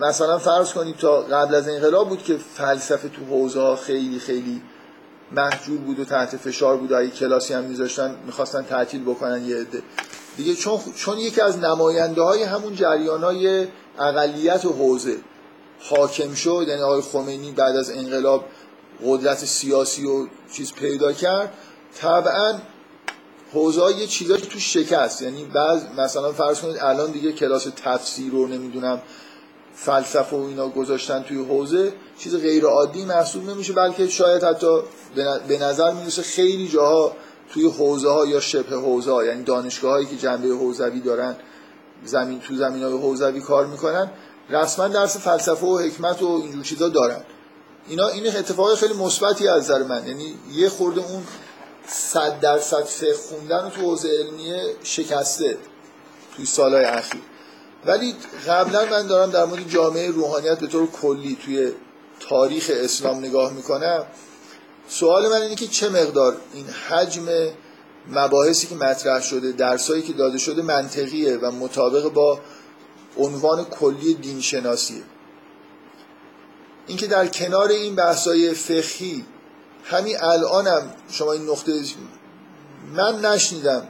[0.00, 4.62] مثلا فرض کنید تا قبل از انقلاب بود که فلسفه تو حوزه خیلی خیلی
[5.32, 6.92] محجور بود و تحت فشار بود.
[6.92, 9.82] و کلاسی هم میذاشتن می‌خواستن تعطیل بکنن یه عده.
[10.36, 13.66] دیگه چون چون یکی از نماینده های همون جریان های
[13.98, 15.16] اقلیت و حوزه
[15.80, 18.44] حاکم شد یعنی آقای خمینی بعد از انقلاب
[19.06, 21.52] قدرت سیاسی و چیز پیدا کرد
[21.94, 22.58] طبعا
[23.52, 25.22] حوزه یه چیزایی توش شکست.
[25.22, 29.02] یعنی بعض مثلا فرض کنید الان دیگه کلاس تفسیر رو نمی‌دونم
[29.74, 34.80] فلسفه و اینا گذاشتن توی حوزه چیز غیر عادی محسوب نمیشه بلکه شاید حتی
[35.48, 37.16] به نظر می‌رسه خیلی جاها
[37.52, 41.36] توی حوزه ها یا شبه حوزه ها یعنی دانشگاه هایی که جنبه حوزوی دارن
[42.04, 44.10] زمین تو زمین های حوزوی کار می‌کنن
[44.50, 47.20] رسما درس فلسفه و حکمت و اینجور چیزا دارن.
[47.88, 51.22] اینا این اتفاق خیلی مثبتی از نظر من یعنی یه خورده اون
[51.86, 55.58] صد درصد فقه خوندن تو حوزه علمیه شکسته
[56.36, 57.20] توی سالهای اخیر.
[57.86, 58.14] ولی
[58.46, 61.72] قبلا من دارم در مورد جامعه روحانیت به طور کلی توی
[62.20, 64.06] تاریخ اسلام نگاه می‌کنم.
[64.88, 67.26] سوال من اینه که چه مقدار این حجم
[68.08, 72.40] مباحثی که مطرح شده درسایی که داده شده منطقیه و مطابق با
[73.16, 75.02] عنوان کلی دین شناسیه
[76.86, 79.24] اینکه در کنار این بحثای فقهی
[79.84, 81.72] همین الانم شما این نقطه
[82.94, 83.88] من نشنیدم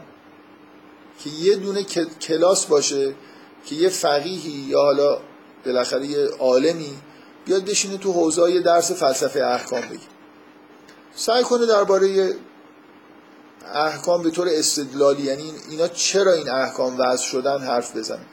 [1.25, 1.83] که یه دونه
[2.21, 3.15] کلاس باشه
[3.67, 5.19] که یه فقیهی یا حالا
[5.67, 6.95] بالاخره یه عالمی
[7.45, 10.07] بیاد بشینه تو حوزه درس فلسفه احکام بگی
[11.15, 12.37] سعی کنه درباره
[13.75, 18.27] احکام به طور استدلالی یعنی اینا چرا این احکام وضع شدن حرف بزنه.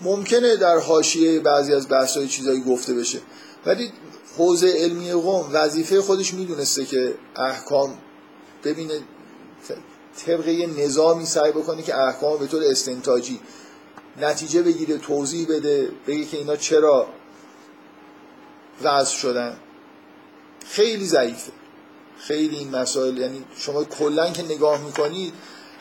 [0.00, 3.18] ممکنه در حاشیه بعضی از بحث‌های چیزایی گفته بشه
[3.66, 3.92] ولی
[4.36, 7.98] حوزه علمی قوم وظیفه خودش می‌دونسته که احکام
[8.64, 8.94] ببینه
[10.26, 13.40] طبق یه نظامی سعی بکنه که احکام به طور استنتاجی
[14.20, 17.06] نتیجه بگیره توضیح بده بگه که اینا چرا
[18.82, 19.56] وضع شدن.
[20.66, 21.52] خیلی ضعیفه.
[22.18, 25.32] خیلی این مسائل یعنی شما کلا که نگاه می‌کنید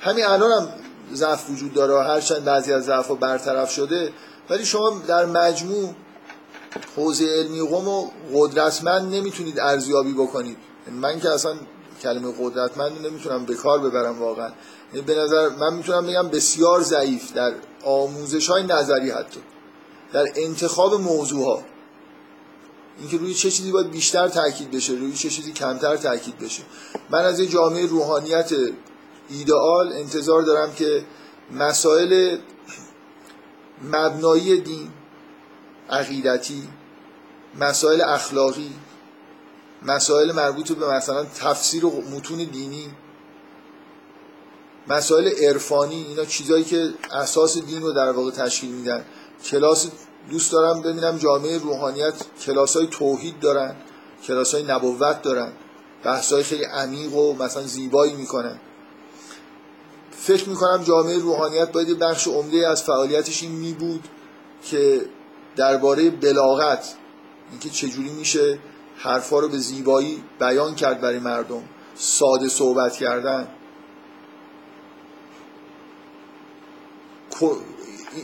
[0.02, 0.70] همین الان هم
[1.14, 4.14] ضعف وجود داره هرچند بعضی از ضعف برطرف شده
[4.50, 5.96] ولی شما در مجموع
[6.96, 10.58] حوزه علمی قوم و قدرتمند نمی‌تونید ارزیابی بکنید.
[10.92, 11.56] من که اصلا
[12.02, 14.52] کلمه قدرتمند نمی‌تونم به کار ببرم واقعا.
[14.94, 17.54] یعنی به نظر من می‌تونم بگم بسیار ضعیف در
[17.88, 19.40] آموزش های نظری حتی.
[20.14, 21.64] در انتخاب موضوع ها
[23.00, 26.64] اینکه روی چه چیزی باید بیشتر تاکید بشه روی چه چیزی کمتر تاکید بشه.
[27.10, 28.52] من از یه جامعه روحانیت
[29.30, 31.06] ایدئال انتظار دارم که
[31.52, 32.38] مسائل
[33.82, 34.90] مبنایی دین
[35.90, 36.68] عقیدتی
[37.60, 38.72] مسائل اخلاقی
[39.82, 42.90] مسائل مربوط به مثلا تفسیر و متون دینی
[44.90, 49.06] مسائل عرفانی اینا چیزایی که اساس دین رو در واقع تشکیل میدن.
[49.46, 49.88] کلاس
[50.30, 52.14] دوست دارم ببینم جامعه روحانیت
[52.46, 53.76] کلاس های توحید دارن
[54.24, 55.52] کلاس های نبوت دارن.
[56.04, 58.60] بحث های خیلی عمیق و مثلا زیبایی می‌کنن.
[60.12, 64.08] فکر می‌کنم جامعه روحانیت باید بخش عمده از فعالیتش این می بود
[64.64, 65.02] که
[65.56, 66.94] درباره بلاغت
[67.52, 68.60] اینکه چجوری میشه
[68.98, 71.64] حرفا رو به زیبایی بیان کرد برای مردم.
[71.96, 73.48] ساده صحبت کردن.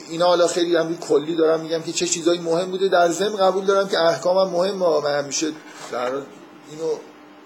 [0.09, 3.65] اینا حالا خیلی هم کلی دارم میگم که چه چیزایی مهم بوده در ضمن قبول
[3.65, 5.51] دارم که احکامم مهم من همیشه
[5.91, 6.23] در اینو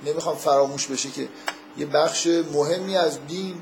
[0.06, 1.28] نمی‌خوام فراموش بشه که
[1.78, 3.62] یه بخش مهمی از دین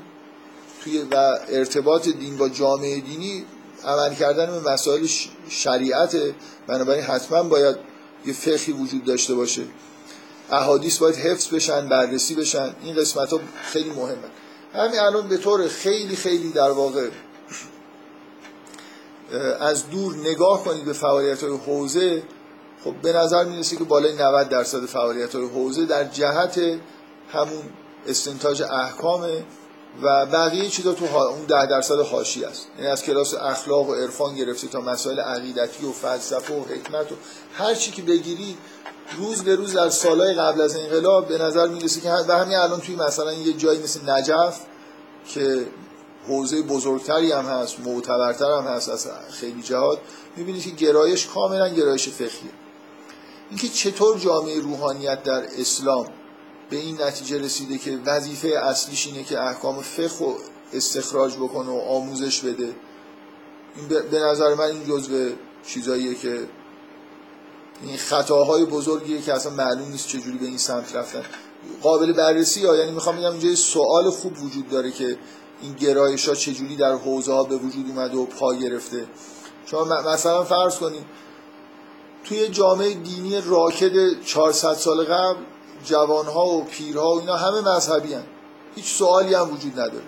[0.84, 3.44] توی و ارتباط دین با جامعه دینی
[3.84, 5.06] عمل کردن به مسائل
[5.48, 6.16] شریعت.
[6.66, 7.76] بنابراین حتما باید
[8.26, 9.62] یه فقهی وجود داشته باشه.
[10.50, 12.76] احادیث باید حفظ بشن بررسی بشن.
[12.82, 14.28] این قسمت ها خیلی مهمه.
[14.74, 17.08] همین الان به طور خیلی خیلی در واقع
[19.60, 22.22] از دور نگاه کنید به فعالیت های حوزه
[22.84, 26.58] خب به نظر می‌رسه که بالای 90 درصد فعالیت های حوزه در جهت
[27.32, 27.62] همون
[28.06, 29.44] استنتاج احکامه
[30.02, 32.68] و بقیه چیزا تو اون ده درصد حاشی است.
[32.78, 37.14] یعنی از کلاس اخلاق و عرفان گرفته تا مسائل عقیدتی و فلسفه و حکمت و
[37.54, 38.56] هر چی که بگیری
[39.18, 42.80] روز به روز در سالهای قبل از انقلاب به نظر می‌رسه که و همین الان
[42.80, 44.60] توی مثلا یه جایی مثل نجف
[45.28, 45.66] که
[46.28, 49.98] حوزه بزرگتری هم هست معتبرتر هم هست از خیلی جهات.
[50.36, 52.50] می‌بینید که گرایش کاملا گرایش فقهیه.
[53.50, 56.06] اینکه چطور جامعه روحانیت در اسلام
[56.70, 60.36] به این نتیجه رسیده که وظیفه اصلیش اینه که احکام فقه رو
[60.72, 62.74] استخراج بکنه و آموزش بده
[63.76, 65.30] این به نظر من این جزء
[65.66, 66.48] چیزاییه که
[67.82, 71.22] این خطاهای بزرگیه که اصلا معلوم نیست چجوری به این سمت رفتن.
[71.82, 75.18] قابل بررسی ها یعنی می‌خوام بگم اینجا سوال خوب وجود داره که
[75.62, 79.06] این گرایش ها چجوری در حوزه ها به وجود اومده و پا گرفته.
[79.66, 81.04] شما مثلا فرض کنید
[82.24, 85.40] توی جامعه دینی راکد 400 سال قبل
[85.84, 88.24] جوانها و پیرها و اینا همه مذهبی هن.
[88.74, 90.04] هیچ سوالی هم وجود نداره.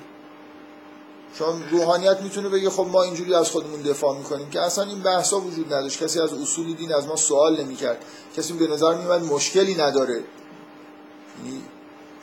[1.39, 5.41] چون روحانیت می‌تونه بگه خب ما اینجوری از خودمون دفاع می‌کنیم که اصلا این بحثا
[5.41, 6.03] وجود نداشت.
[6.05, 8.05] کسی از اصول دین از ما سوال نمی‌کرد.
[8.37, 10.15] کسی به نظر میومد مشکلی نداره.
[11.45, 11.63] یعنی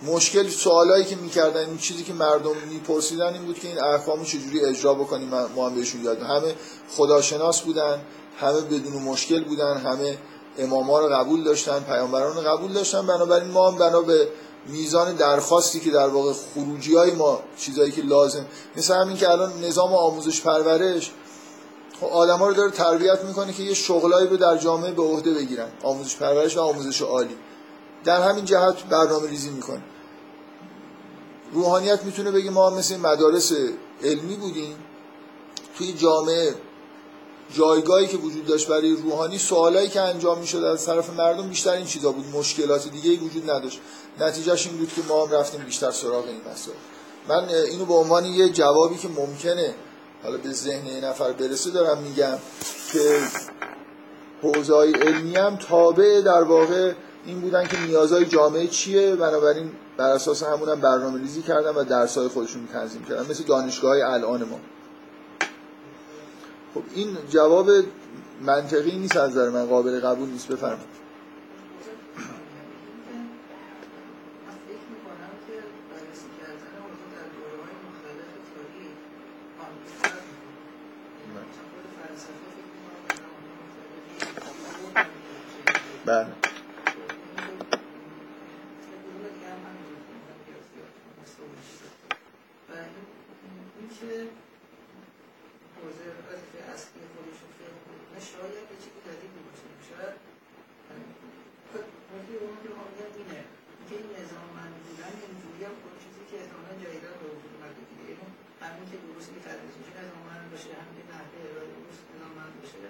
[0.05, 4.65] مشکل سوالایی که می‌کردن این چیزی که مردم میپرسیدن این بود که این احکامو چجوری
[4.65, 6.55] اجرا بکنیم؟ ما هم بهشون یاد همه
[6.89, 8.01] خداشناس بودن
[8.37, 10.17] همه بدون مشکل بودن همه
[10.57, 13.07] اماما رو قبول داشتن پیامبران رو قبول داشتن.
[13.07, 14.27] بنابراین ما هم بنا به
[14.67, 18.45] میزان درخواستی که در واقع خروجی های ما چیزایی که لازم
[18.75, 21.11] مثل همین که الان نظام آموزش پرورش
[22.01, 25.33] خب آدم ها رو داره تربیت می‌کنه که یه شغلایی رو در جامعه به عهده
[25.33, 27.35] بگیرن آموزش پرورش و آموزش عالی.
[28.03, 29.83] در همین جهت برنامه ریزی می‌کنه.
[31.53, 33.51] روحانیت می‌تونه بگه ما مثل مدارس
[34.03, 34.75] علمی بودیم.
[35.77, 36.55] توی جامعه
[37.53, 41.85] جایگاهی که وجود داشت برای روحانی سوالایی که انجام می‌شد از طرف مردم بیشتر این
[41.85, 42.25] چیزا بود.
[42.33, 43.79] مشکلات دیگه وجود نداشت.
[44.19, 46.77] نتیجهش این بود که ما هم رفتیم بیشتر سراغ این مسائل.
[47.27, 49.75] من اینو به عنوان یه جوابی که ممکنه
[50.23, 52.37] حالا به ذهن یه نفر برسه دارم میگم
[52.91, 53.19] که
[54.41, 56.93] حوزه علمی هم تابع در واقع
[57.25, 59.15] این بودن که نیازهای جامعه چیه.
[59.15, 63.91] بنابراین بر اساس همون هم برنامه ریزی کردن و درسای خودشون تنظیم کردن مثل دانشگاه
[63.91, 64.59] های الان ما.
[66.73, 67.69] خب این جواب
[68.41, 69.65] منطقی نیست از نظر من.
[69.65, 70.47] قابل قبول نیست.
[70.47, 70.95] بفرمایید.
[86.05, 86.27] بله
[98.31, 100.15] شاید یه چیزی جدیدی باشه شاید
[102.13, 103.41] نکته اون که می‌خوام بگم اینه
[103.87, 104.09] که این
[105.05, 108.03] بودن اینجوری هم اون چیزی که احتمالا جدیدا به وجود اومده دیگه.
[108.11, 108.25] یعنی
[108.63, 112.81] همین که درست که تدریس میشه نظاممند باشه همین که نحوه ارائه درست نظاممند باشه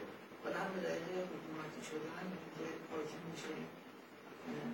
[0.44, 2.26] حالا هم به دلیل حکومتی شدن
[2.56, 3.54] که حاکم میشه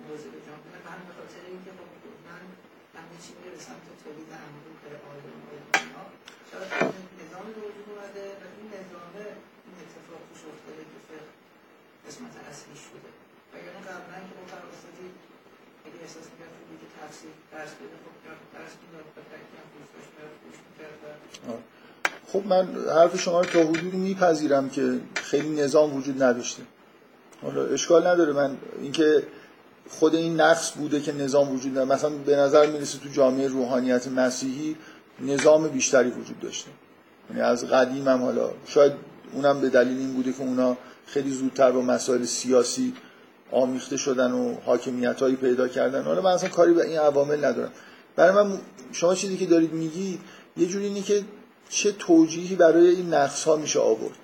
[0.06, 1.90] حوزه به جامعه و هم به خاطر اینکه خب
[2.28, 2.44] من
[2.96, 6.08] همه چی میره به سمت تولید انبوه آیدان آیدان
[6.50, 6.70] شاید
[7.20, 9.24] نظام به وجود اومده و این نظامه
[9.66, 11.16] این اتفاق توش افتاده که
[12.06, 13.10] قسمت اصلی شده.
[13.50, 15.06] و یعنی قبلا که ما فراستی
[15.84, 16.06] بده
[21.46, 21.58] خب
[22.32, 26.62] خب من حرف شما رو تا حدودی میپذیرم که خیلی نظام وجود نداشته.
[27.42, 28.32] حالا اشکال نداره.
[28.32, 29.22] من اینکه
[29.88, 31.88] خود این نقص بوده که نظام وجود نداره.
[31.88, 34.76] مثلا به نظر می‌رسه تو جامعه روحانیت مسیحی
[35.20, 36.70] نظام بیشتری وجود داشته.
[37.30, 38.92] یعنی از قدیم هم حالا شاید
[39.32, 40.76] اونم به دلیل این بوده که اونا
[41.06, 42.94] خیلی زودتر با مسائل سیاسی
[43.52, 46.02] آمیخته شدن و حاکمیت هایی پیدا کردن.
[46.02, 47.72] حالا من اصلا کاری به این عوامل ندارم.
[48.16, 48.58] برای من
[48.92, 50.20] شما چیزی که دارید میگید
[50.56, 51.24] یه جوری اینه که
[51.68, 54.16] چه توجیهی برای این نقص ها میشه آورد.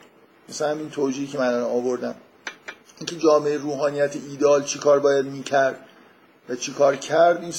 [0.49, 2.15] مثلا همین توجیهی که من آوردم.
[2.99, 5.81] اینکه جامعه روحانیت ایدال چی کار باید می‌کرد
[6.49, 7.53] و چی کار کرد این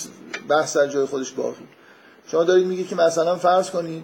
[0.50, 1.68] بحث در جای خودش باقی.
[2.28, 4.04] شما دارید میگید که مثلا فرض کنید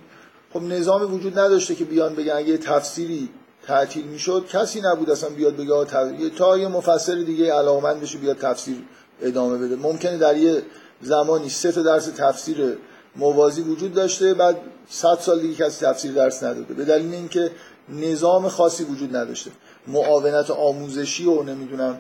[0.54, 3.30] خب نظام وجود نداشته که بیان بگن اگه تفسیری
[3.68, 8.78] تعطیل می‌شد کسی نبود اصلا بیاد بگه تا یه مفسر دیگه علاقمند بشه بیاد تفسیر
[9.22, 9.76] ادامه بده.
[9.76, 10.64] ممکنه در یه
[11.02, 12.78] زمانی سه تا درس تفسیر
[13.16, 14.58] موازی وجود داشته بعد
[14.90, 16.74] 100 سال دیگه کسی تفسیر درس نداده.
[16.74, 17.52] به دلیل اینکه
[17.90, 19.52] نظام خاصی وجود نداشته.
[19.88, 22.00] معاونت آموزشی و نمی‌دونم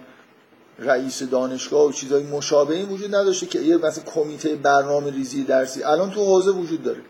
[0.80, 5.84] رئیس دانشگاه و چیزای مشابهی وجود نداشته که یه مثلا کمیته برنامه ریزی درسی.
[5.84, 7.02] الان تو حوزه وجود داره.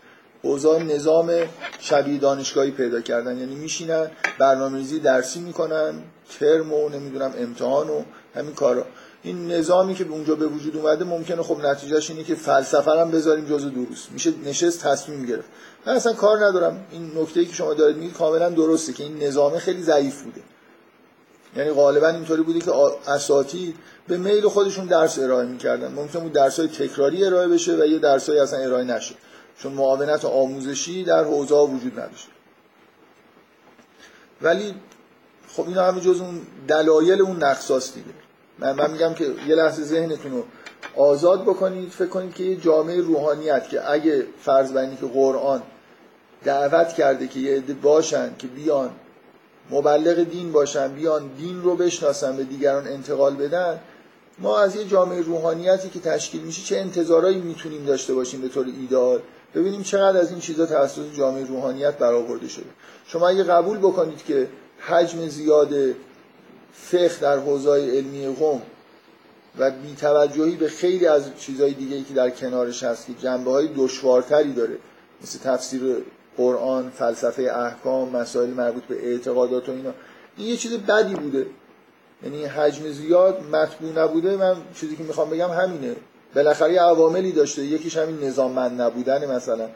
[0.42, 1.32] حوزه نظام
[1.80, 3.38] شبیه دانشگاهی پیدا کردن.
[3.38, 5.94] یعنی میشینن برنامه ریزی درسی می‌کنن
[6.40, 8.02] ترم و نمی‌دونم امتحان و
[8.34, 8.84] همین کارا.
[9.22, 13.44] این نظامی که اونجا به وجود اومده ممکنه خب نتیجهش اینه که فلسفه هم بذاریم
[13.44, 14.06] جزء دروس.
[14.10, 15.48] میشه نشست تصمیم گرفت.
[15.86, 16.86] من اصلا کار ندارم.
[16.92, 20.40] این نکته که شما دارید میگید کاملا درسته که این نظام خیلی ضعیف بوده.
[21.56, 22.72] یعنی غالبا اینطوری بوده که
[23.08, 23.76] اساتید
[24.08, 25.92] به میل خودشون درس ارائه می‌کردن.
[25.92, 29.14] ممکن بود درس های تکراری ارائه بشه و یه درس های اصلا ارائه نشه.
[29.58, 32.28] چون معاونت آموزشی در حوزه وجود نداشت
[34.42, 34.74] ولی
[35.48, 38.06] خب اینا همه جز اون دلایل اون نقصاست دیگه.
[38.58, 40.44] من, من میگم که یه لحظه ذهنتون رو
[40.96, 45.62] آزاد بکنید فکر کنید که یه جامعه روحانیت که اگه فرض بینی که قرآن
[46.44, 48.90] دعوت کرده که یه عده باشن که بیان
[49.70, 53.80] مبلغ دین باشن بیان دین رو بشناسن به دیگران انتقال بدن
[54.38, 58.66] ما از یه جامعه روحانیتی که تشکیل میشه چه انتظارایی می‌تونیم داشته باشیم به طور
[58.80, 59.20] ایدال
[59.54, 62.64] ببینیم چقدر از این چیزا توسط جامعه روحانیت برآورده شده.
[63.06, 64.48] شما اگه قبول بکنید که
[64.78, 65.74] حجم زیاد
[66.72, 68.62] فقه در حوزه علمی قوم
[69.58, 74.52] و بیتوجهی به خیلی از چیزهای دیگه که در کنارش هست که جنبه های دشوارتری
[74.52, 74.78] داره
[75.22, 76.04] مثل تفسیر
[76.36, 79.94] قرآن فلسفه احکام مسائل مربوط به اعتقادات و اینا
[80.36, 81.46] این یه چیز بدی بوده.
[82.22, 84.36] یعنی حجم زیاد مطبوع نبوده.
[84.36, 85.96] من چیزی که می‌خوام بگم همینه.
[86.36, 87.64] بالاخره یه عواملی داشته.
[87.64, 89.68] یکیش همین نظاممند نبودن مثلا.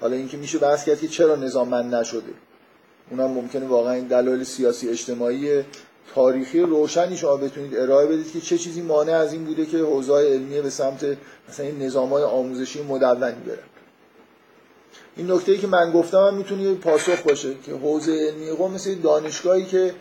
[0.00, 2.32] حالا اینکه میشه بحث کرد که چرا نظاممند نشده.
[3.10, 5.62] اونم ممکنه واقعا این دلایل سیاسی اجتماعی
[6.14, 10.14] تاریخی روشنی شما بتونید ارائه بدید که چه چیزی مانع از این بوده که حوزه
[10.14, 11.16] علمیه به سمت
[11.48, 13.58] مثلا این نظام‌های آموزشی مدونی برن
[15.16, 18.94] این نکته ای که من گفتم هم می‌تونه پاسخ باشه که حوزه علمی قوم مثل
[18.94, 19.94] دانشگاهی که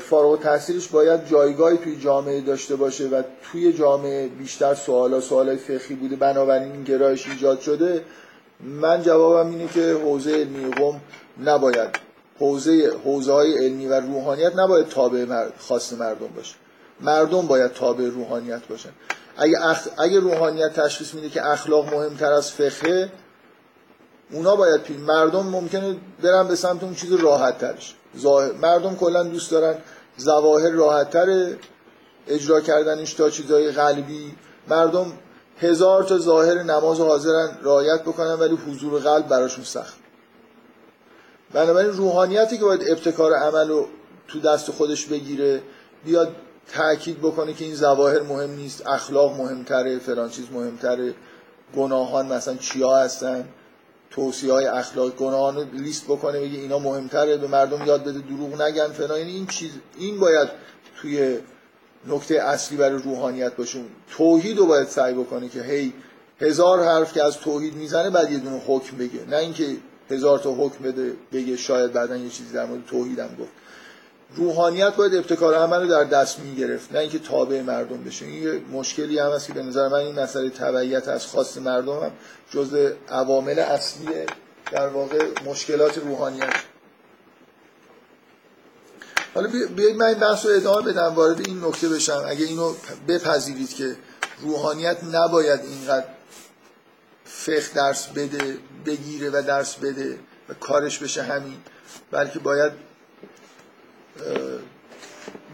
[0.00, 5.94] فارغ تحصیلش باید جایگاهی توی جامعه داشته باشه و توی جامعه بیشتر سوالا سوالای فقهی
[5.94, 6.16] بوده.
[6.16, 8.04] بنابراین این گرایش ایجاد شده.
[8.60, 11.00] من جوابم اینه که حوزه علمی قوم
[11.44, 11.88] نباید
[12.38, 16.54] حوزه حوزه های علمی و روحانیت نباید تابع خاص مردم باشه.
[17.00, 18.90] مردم باید تابع روحانیت باشن.
[19.36, 19.88] اگه, اخ...
[19.98, 23.12] اگه روحانیت تشخیص میده که اخلاق مهمتر از فقه
[24.32, 27.94] اونا باید پی مردم ممکنه برن به سمت اون چیز راحت ترش
[28.62, 29.78] مردم کلا دوست دارن.
[30.20, 31.56] ظواهر راحت تر
[32.28, 34.34] اجرا کردنش تا چیزای قلبی.
[34.68, 35.12] مردم
[35.58, 39.96] هزار تا ظاهر نماز حاضرن رعایت بکنن ولی حضور قلب براشون سخت.
[41.52, 43.86] بنابراین روحانیتی که باید ابتکار عمل رو
[44.28, 45.62] تو دست خودش بگیره
[46.04, 46.36] بیاد
[46.74, 51.14] تاکید بکنه که این ظواهر مهم نیست اخلاق مهمتره فلان چیز مهمتره
[51.76, 53.48] گناهان مثلا چیا هستن.
[54.14, 58.88] توصیه های اخلاق گناهان لیست بکنه بگه اینا مهمتره به مردم یاد بده دروغ نگن
[58.88, 59.18] فلان.
[59.18, 60.48] یعنی این چیز این باید
[61.00, 61.38] توی
[62.06, 63.78] نکته اصلی برای روحانیت باشه.
[64.10, 65.92] توحید رو باید سعی بکنه که هی
[66.40, 69.24] هزار حرف که از توحید می‌زنه بعد یه دونه حکم بگه.
[69.30, 69.76] نه اینکه
[70.10, 73.61] هزار تا حکم بده بگه شاید بعدا یه چیزی در مورد توحیدم گفت.
[74.36, 78.24] روحانیت باید ابتکار عمل رو در دست می‌گرفت نه اینکه تابع مردم بشه.
[78.24, 81.92] این یه مشکلی هم هست که به نظر من این مسئله تبعیت از خواست مردم
[81.92, 82.10] هم
[82.50, 84.26] جزء عوامل اصلی
[84.72, 86.54] در واقع مشکلات روحانیت.
[89.34, 92.24] حالا بیایید من این بحث رو ادامه بدم وارد این نکته بشم.
[92.26, 92.74] اگه اینو
[93.08, 93.96] بپذیرید که
[94.40, 96.06] روحانیت نباید اینقدر
[97.24, 98.56] فقه درس بده
[98.86, 100.18] بگیره و درس بده
[100.48, 101.56] و کارش بشه همین
[102.10, 102.72] بلکه باید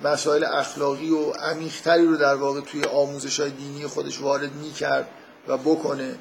[0.05, 5.09] مسائل اخلاقی و عمیقتری رو در واقع توی آموزش های دینی خودش وارد کرد
[5.49, 6.19] و بکنه.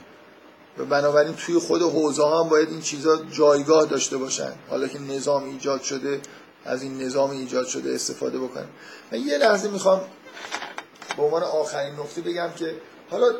[0.77, 4.51] و بنابراین توی خود حوزه هم باید این چیزها جایگاه داشته باشن.
[4.69, 6.21] حالا که نظام ایجاد شده
[6.65, 8.69] از این نظام ایجاد شده استفاده بکنیم
[9.11, 10.01] من یه لحظه می‌خوام
[11.17, 12.75] به عنوان آخرین نکته بگم که
[13.09, 13.31] حالا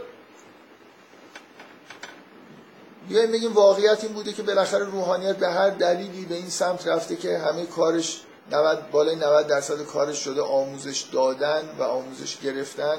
[3.10, 7.16] بیایم بگیم واقعیت این بوده که بالاخره روحانیت به هر دلیلی به این سمت رفته
[7.16, 8.22] که همه کارش
[8.52, 12.98] 90 بالای 90 درصد کارش شده آموزش دادن و آموزش گرفتن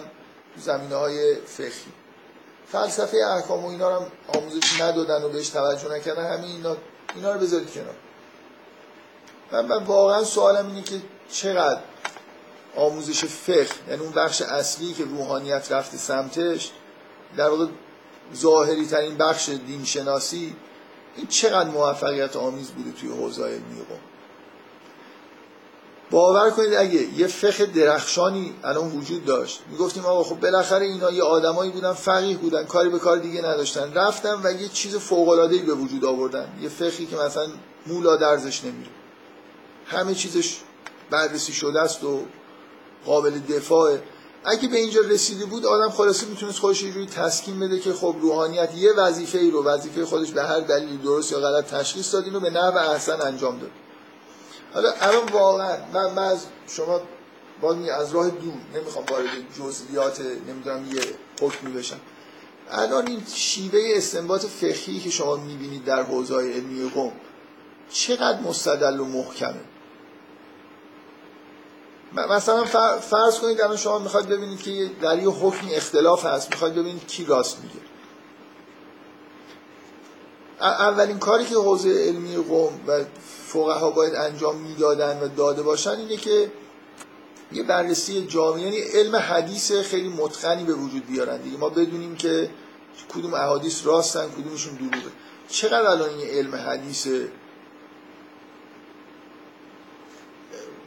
[0.56, 1.92] زمینه های فقهی.
[2.72, 6.32] فلسفه احکام و اینا رو هم آموزش ندادن و بهش توجه نکردن.
[6.32, 6.76] همین اینا
[7.14, 7.94] اینا رو بذارید کنار.
[9.52, 11.00] من, من واقعا سوالم اینه که
[11.30, 11.80] چقدر
[12.76, 16.70] آموزش فقه یعنی اون بخش اصلی که روحانیت رفته سمتش
[17.36, 17.66] در واقع
[18.34, 20.56] ظاهری ترین بخش دین شناسی
[21.16, 23.86] این چقدر موفقیت آمیز بوده توی حوزه علمی
[26.10, 31.22] باور کنید اگه یه فقه درخشانی الان وجود داشت می‌گفتیم آقا خب بالاخره اینا یه
[31.22, 35.58] آدمایی بودن فقیه بودن کاری به کار دیگه نداشتن رفتن و یه چیز فوق العاده
[35.58, 37.46] به وجود آوردن یه فقهی که مثلا
[37.86, 38.90] مولا درزش نمیره.
[39.86, 40.58] همه چیزش
[41.10, 42.20] بررسی شده است و
[43.06, 44.02] قابل دفاعه.
[44.44, 48.74] اگه به اینجا رسیده بود آدم خلاصه می‌تونست خودش روی تسکین بده که خب روحانیت
[48.74, 52.40] یه وظیفه ای رو وظیفه خودش به هر دلیل درست یا غلط تشخیص داد اینو
[52.40, 53.70] به نحو احسن انجام داد.
[54.74, 57.00] حالا الان واقعا من, من از شما
[57.60, 59.26] باید از راه دور نمی‌خوام وارد
[59.58, 61.02] جزئیات نمی‌دونم یه
[61.40, 62.00] حکمی بشم.
[62.70, 67.12] الان این شیوه استنباط فقهی که شما می‌بینید در حوزه علمی قوم
[67.90, 69.60] چقدر مستدل و محکمه؟
[72.12, 72.64] مثلا
[73.00, 76.50] فرض کنید الان شما می‌خواید ببینید که در یه حکمی اختلاف هست.
[76.50, 77.80] می‌خواید ببینید کی راست میگه.
[80.60, 83.04] اولین کاری که حوزه علمی قوم و
[83.48, 86.52] فقها باید انجام می‌دادن و داده باشن اینه که
[87.52, 91.56] یه بررسی جامعه یعنی علم حدیث خیلی متقنی به وجود بیارن دیگه.
[91.56, 92.50] ما بدونیم که
[93.14, 95.10] کدوم احادیث راستن کدومشون دروغه.
[95.48, 97.08] چقدر الان این علم حدیث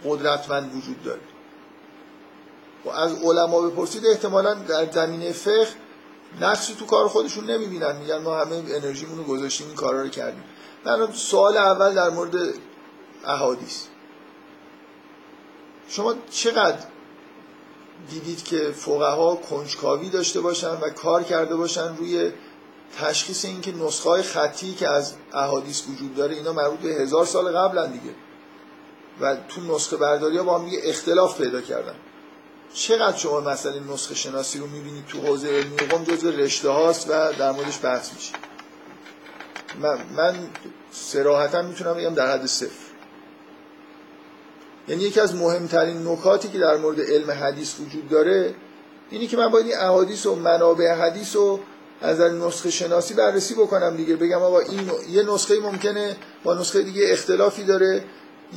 [0.06, 1.22] قدرتمند وجود داره؟
[2.86, 5.68] و از علما بپرسید احتمالا در زمینه فقه
[6.42, 7.96] نقصی تو کار خودشون نمی‌بینن.
[7.96, 10.44] میگن ما همه انرژیمون رو گذاشتیم این کارا رو کردیم.
[10.86, 12.36] من سوال اول در مورد
[13.26, 13.84] احادیث.
[15.90, 16.86] شما چقدر
[18.10, 22.32] دیدید که فقها کنجکاوی داشته باشن و کار کرده باشن روی
[22.99, 27.58] تشخیص اینکه نسخه های خطی که از احادیث وجود داره اینا مربوط به هزار سال
[27.58, 28.16] قبل دیگه.
[29.22, 31.95] و تو نسخه برداری ها با هم اختلاف پیدا کردن.
[32.74, 37.34] چقدر شما مسئله نسخه شناسی رو می‌بینید؟ تو حوزه علمی قوم جزو رشته هاست و
[37.34, 38.34] در موردش بحث میشه.
[39.80, 40.35] من, من
[40.91, 42.91] سراحتا می‌تونم بگم در حد صفر.
[44.88, 48.56] یعنی یکی از مهمترین نکاتی که در مورد علم حدیث وجود داره
[49.10, 51.60] اینی که من باید این احادیث و منابع حدیث رو
[52.02, 54.15] از نسخه شناسی بررسی بکنم دیگه.
[54.15, 58.03] بگم آقا این یه نسخه ممکنه با نسخه دیگه اختلافی داره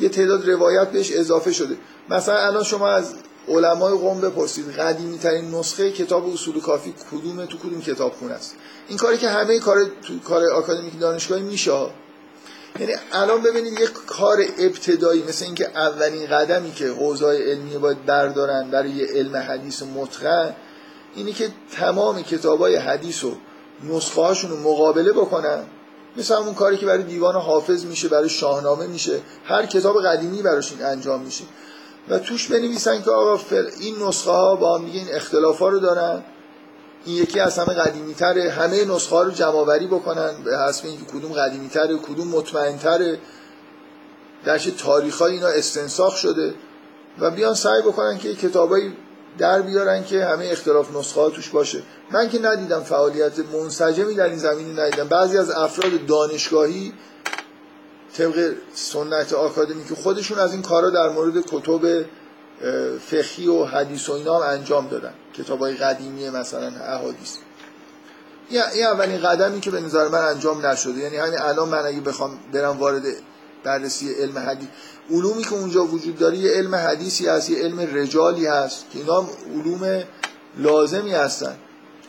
[0.00, 1.76] یه تعداد روایت بهش اضافه شده.
[2.10, 3.14] مثلا الان شما از
[3.48, 4.70] علمای قوم بپرسید.
[4.70, 8.54] قدیمی ترین نسخه کتاب اصول کافی کدومه تو کدوم کتاب خونه است؟
[8.88, 11.72] این کاری که همه کار تو کار آکادمیک دانشگاهی میشه
[12.80, 18.70] یعنی الان ببینید یک کار ابتدایی مثل اینکه اولین قدمی که حوزه علمی باید بردارن
[18.70, 20.54] برای علم حدیث متقن
[21.14, 23.36] اینی که تمام کتاب های حدیث و
[23.82, 25.64] نسخه هاشون رو مقابله بکنن.
[26.16, 29.20] مثل همون کاری که برای دیوان حافظ میشه برای شاهنامه میشه.
[29.44, 31.44] هر کتاب قدیمی براشون انجام میشه.
[32.08, 33.40] و توش بنویسن که آقا
[33.80, 36.24] این نسخه ها با هم این اختلاف ها رو دارن.
[37.04, 40.42] این یکی از همه قدیمی تره همه نسخه ها رو جمع بکنن.
[40.44, 43.18] به حسب اینکه کدوم قدیمی تره کدوم مطمئن تره
[44.44, 46.54] در تاریخ های اینا استنساخ شده.
[47.18, 48.96] و بیان سعی بکنن که کتابایی
[49.38, 51.82] در بیارن که همه اختلاف نسخه ها توش باشه.
[52.10, 55.08] من که ندیدم فعالیت منسجمی در این زمینی ندیدم.
[55.08, 56.92] بعضی از افراد دانشگاهی
[58.16, 62.04] طبق سنت آکادمی که خودشون از این کارا در مورد کتب
[63.10, 65.14] فقهی و حدیث و اینا هم انجام دادن.
[65.34, 67.36] کتاب های قدیمی مثلا احادیث.
[68.50, 72.38] این اولین قدمی که به نظر من انجام نشده یعنی همین الان من اگه بخوام
[72.52, 73.02] برم وارد
[73.64, 74.68] بررسی علم حدیث
[75.10, 79.26] علومی که اونجا وجود داره یه علم حدیثی هست یه علم رجالی هست که اینا
[79.54, 80.02] علوم
[80.58, 81.56] لازمی هستن.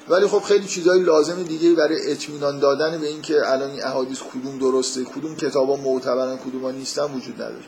[0.10, 4.58] ولی خب خیلی چیزهای لازم دیگه برای اطمینان دادن به اینکه الان این احادیث کدوم
[4.58, 7.66] درسته کدوم کتابا معتبرن کدوم نیستن وجود نداره.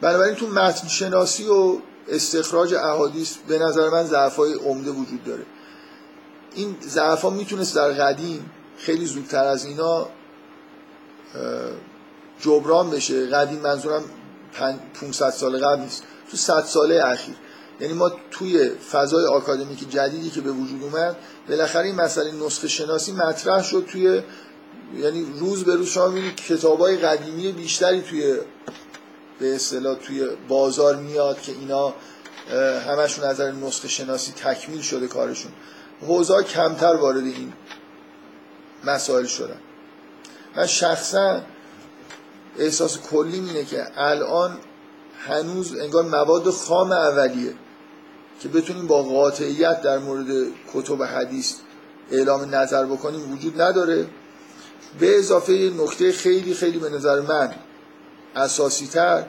[0.00, 1.78] بنابراین تو متن شناسی و
[2.08, 5.46] استخراج احادیث به نظر من ضعفای عمده وجود داره.
[6.54, 10.08] این ضعفا می‌تونست در قدیم خیلی زودتر از اینا
[12.40, 13.26] جبران بشه.
[13.26, 14.02] قدیم منظورم
[15.00, 16.02] 500 سال قبل نیست.
[16.30, 17.34] تو 100 ساله اخیر.
[17.80, 21.16] یعنی ما توی فضای آکادمیک جدیدی که به وجود اومد
[21.48, 24.22] بالاخره این مسئله نسخه شناسی مطرح شد توی
[24.96, 28.36] یعنی روز به روز شما می‌بینید کتابای قدیمی بیشتری توی
[29.38, 31.94] به اصطلاح توی بازار میاد که اینا
[32.88, 35.52] همشون نظر نسخه شناسی تکمیل شده کارشون.
[36.02, 37.52] حوزا کمتر وارد این
[38.84, 39.60] مسائل شدن.
[40.56, 41.40] من شخصا
[42.58, 44.58] احساس کلی اینه که الان
[45.18, 47.54] هنوز انگار مواد خام اولیه.
[48.40, 50.26] که بتونیم با قاطعیت در مورد
[50.74, 51.54] کتب حدیث
[52.10, 54.06] اعلام نظر بکنیم وجود نداره.
[55.00, 57.54] به اضافه نکته خیلی خیلی به نظر من
[58.36, 59.24] اساسی تر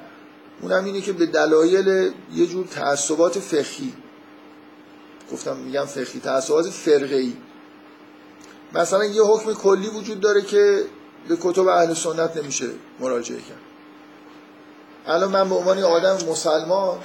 [0.61, 3.94] اونم اینه که به دلایل یه جور تعصبات فقهی
[5.32, 7.34] گفتم میگم فقهی تعصبات فرقه ای
[8.73, 10.84] مثلا یه حکم کلی وجود داره که
[11.27, 12.69] به کتب اهل سنت نمیشه
[12.99, 13.57] مراجعه کرد.
[15.07, 16.98] الان من به عنوان آدم مسلمان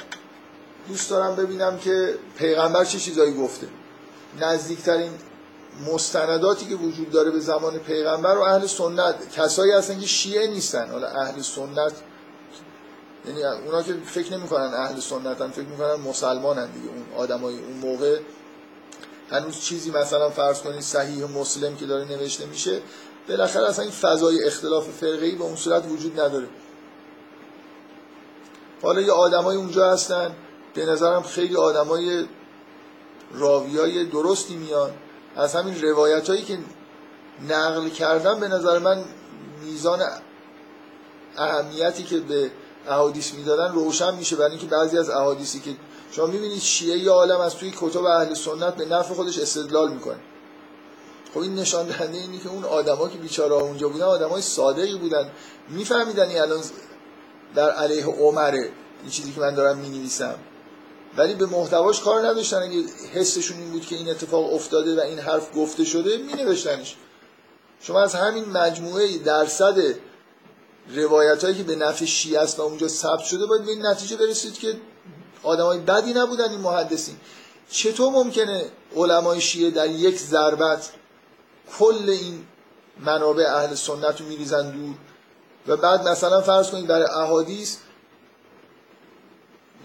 [0.89, 3.66] دوست دارم ببینم که پیغمبر چه چیزایی گفته.
[4.40, 5.12] نزدیکترین
[5.93, 9.31] مستنداتی که وجود داره به زمان پیغمبر و اهل سنت.
[9.36, 10.90] کسایی هستن که شیعه نیستن.
[10.90, 11.93] حالا اهل سنت
[13.27, 16.89] یعنی اونا که فکر نمی‌کنن اهل سنتن فکر می‌کنن مسلمانن دیگه.
[16.89, 18.20] اون آدمای اون موقع.
[19.31, 22.81] هنوز چیزی مثلا فرض کنید صحیح مسلم که داره نوشته میشه
[23.28, 26.48] بالاخره اصلا این فضای اختلاف فرقه‌ای به اون صورت وجود نداره.
[28.82, 30.36] حالا یه آدمای اونجا هستن.
[30.74, 32.24] به نظرم خیلی آدمای
[33.32, 34.90] راویای درستی میان.
[35.36, 36.59] از همین روایت هایی که
[37.48, 39.05] نقل کردن به نظر من
[39.64, 40.01] میزان
[41.36, 42.51] اهمیتی که به
[42.88, 45.70] احادیث می‌دادن روشن میشه برای اینکه بعضی از احادیثی که
[46.12, 50.18] شما می‌بینید شیعه یا عالم از توی کتب اهل سنت به نفع خودش استدلال می‌کنه.
[51.34, 55.30] خب این نشان دهنده اینه که اون آدما که بیچاره اونجا بودن آدمای صادقی بودن.
[55.68, 56.60] میفهمیدن الان
[57.55, 58.70] در علیه عمره
[59.02, 60.34] این چیزی که من دارم می‌نویسم.
[61.16, 62.57] ولی به محتواش کار نداشتن.
[62.57, 62.82] اگه
[63.15, 66.97] حسشون این بود که این اتفاق افتاده و این حرف گفته شده مینوشتنش.
[67.81, 69.77] شما از همین مجموعه درصد
[70.95, 74.16] روایت هایی که به نفع شیعه است و اونجا ثبت شده باید به این نتیجه
[74.16, 74.81] برسید که
[75.43, 77.16] آدمای بدی نبودن این محدثین.
[77.70, 78.65] چطور ممکنه
[78.97, 80.91] علمای شیعه در یک ضربت
[81.78, 82.47] کل این
[83.01, 84.95] منابع اهل سنت رو میریزن دور؟
[85.66, 87.77] و بعد مثلا فرض کنید برای احادیث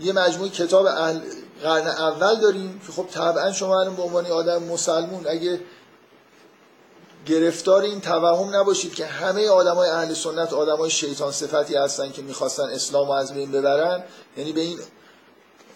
[0.02, 1.20] یه مجموعه کتاب اهل
[1.64, 5.60] قرن اول داریم که خب طبعا شما الان به عنوان آدم مسلمون اگه
[7.26, 12.64] گرفتار این توهم نباشید که همه آدمای اهل سنت آدمای شیطان صفتی هستن که می‌خواستن
[12.64, 14.04] اسلام از بین ببرن
[14.38, 14.80] یعنی به این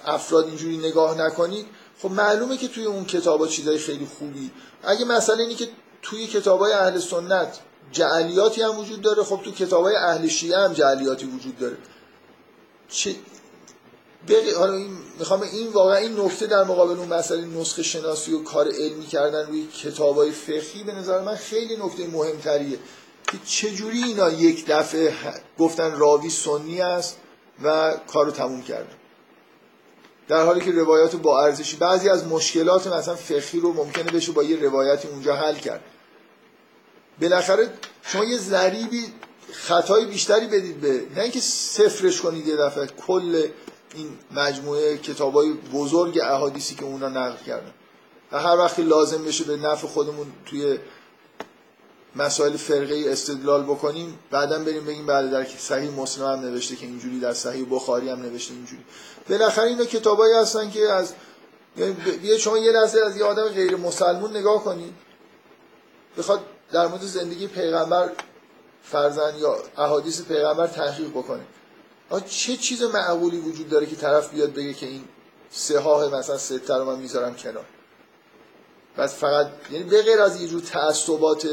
[0.05, 1.65] افراد اینجوری نگاه نکنید.
[2.01, 4.51] خب معلومه که توی اون کتابا چیزای خیلی خوبی.
[4.83, 5.67] اگه مثلا اینی که
[6.01, 7.59] توی کتاب های اهل سنت
[7.91, 11.77] جعلیاتی هم وجود داره خب تو کتاب های اهل شیعه هم جعلیاتی وجود داره.
[12.89, 13.15] چه
[14.57, 18.67] حالا این می‌خوام این واقعا این نکته در مقابل اون مسئله نسخه شناسی و کار
[18.67, 22.79] علمی کردن روی کتاب های فقهی به نظر من خیلی نکته مهمتریه
[23.31, 25.13] که چجوری اینا یک دفعه
[25.59, 27.17] گفتن راوی سنی است
[27.63, 28.95] و کارو تموم کردن
[30.27, 34.43] در حالی که روایات با ارزشی بعضی از مشکلات مثلا فقهی رو ممکنه بشه با
[34.43, 35.81] یه روایتی اونجا حل کرد.
[37.21, 37.69] بالاخره
[38.03, 39.13] شما یه ذریبی
[39.51, 43.47] خطای بیشتری بدید به نه اینکه صفرش کنید یه دفعه کل
[43.95, 47.73] این مجموعه کتابای بزرگ احادیثی که اونا نقل کردن.
[48.31, 50.77] و هر وقتی لازم بشه به نفع خودمون توی
[52.15, 57.19] مسائل فرقه استدلال بکنیم بعدا بریم بگیم بله در صحیح مسلم هم نوشته که اینجوری
[57.19, 58.83] در صحیح بخاری هم نوشته اینجوری.
[59.29, 61.13] بالاخره اینا کتابایی هستن که از
[61.77, 64.93] یعنی شما یه لحظه از یه آدم غیر مسلمون نگاه کنید
[66.17, 66.39] بخواد
[66.71, 68.11] در مورد زندگی پیغمبر
[68.83, 71.43] فرزن یا احادیث پیغمبر تحقیق بکنه.
[72.19, 75.03] چه چیز معقولی وجود داره که طرف بیاد بگه که این
[75.49, 77.65] سه مثلا سته رو من می‌ذارم کنار؟
[78.97, 81.47] بس فقط یعنی به غیر از یه جور تعصبات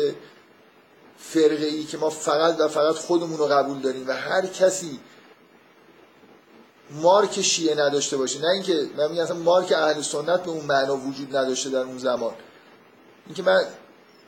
[1.19, 5.01] فرقه ای که ما فقط و فقط خودمون رو قبول داریم و هر کسی
[6.91, 11.37] مارک شیعه نداشته باشه نه اینکه من میگم مارک اهل سنت به اون معنا وجود
[11.37, 12.35] نداشته در اون زمان.
[13.27, 13.65] اینکه من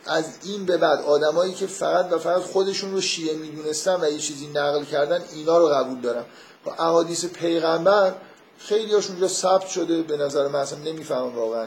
[0.06, 4.18] از این به بعد آدمایی که فقط و فقط خودشون رو شیعه می‌دونستن و یه
[4.18, 6.24] چیزی نقل کردن اینا رو قبول دارم
[6.66, 8.14] و احادیث پیغمبر
[8.58, 11.66] خیلی هاشون اونجا ثبت شده به نظر من اصلا نمی‌فهمم واقعا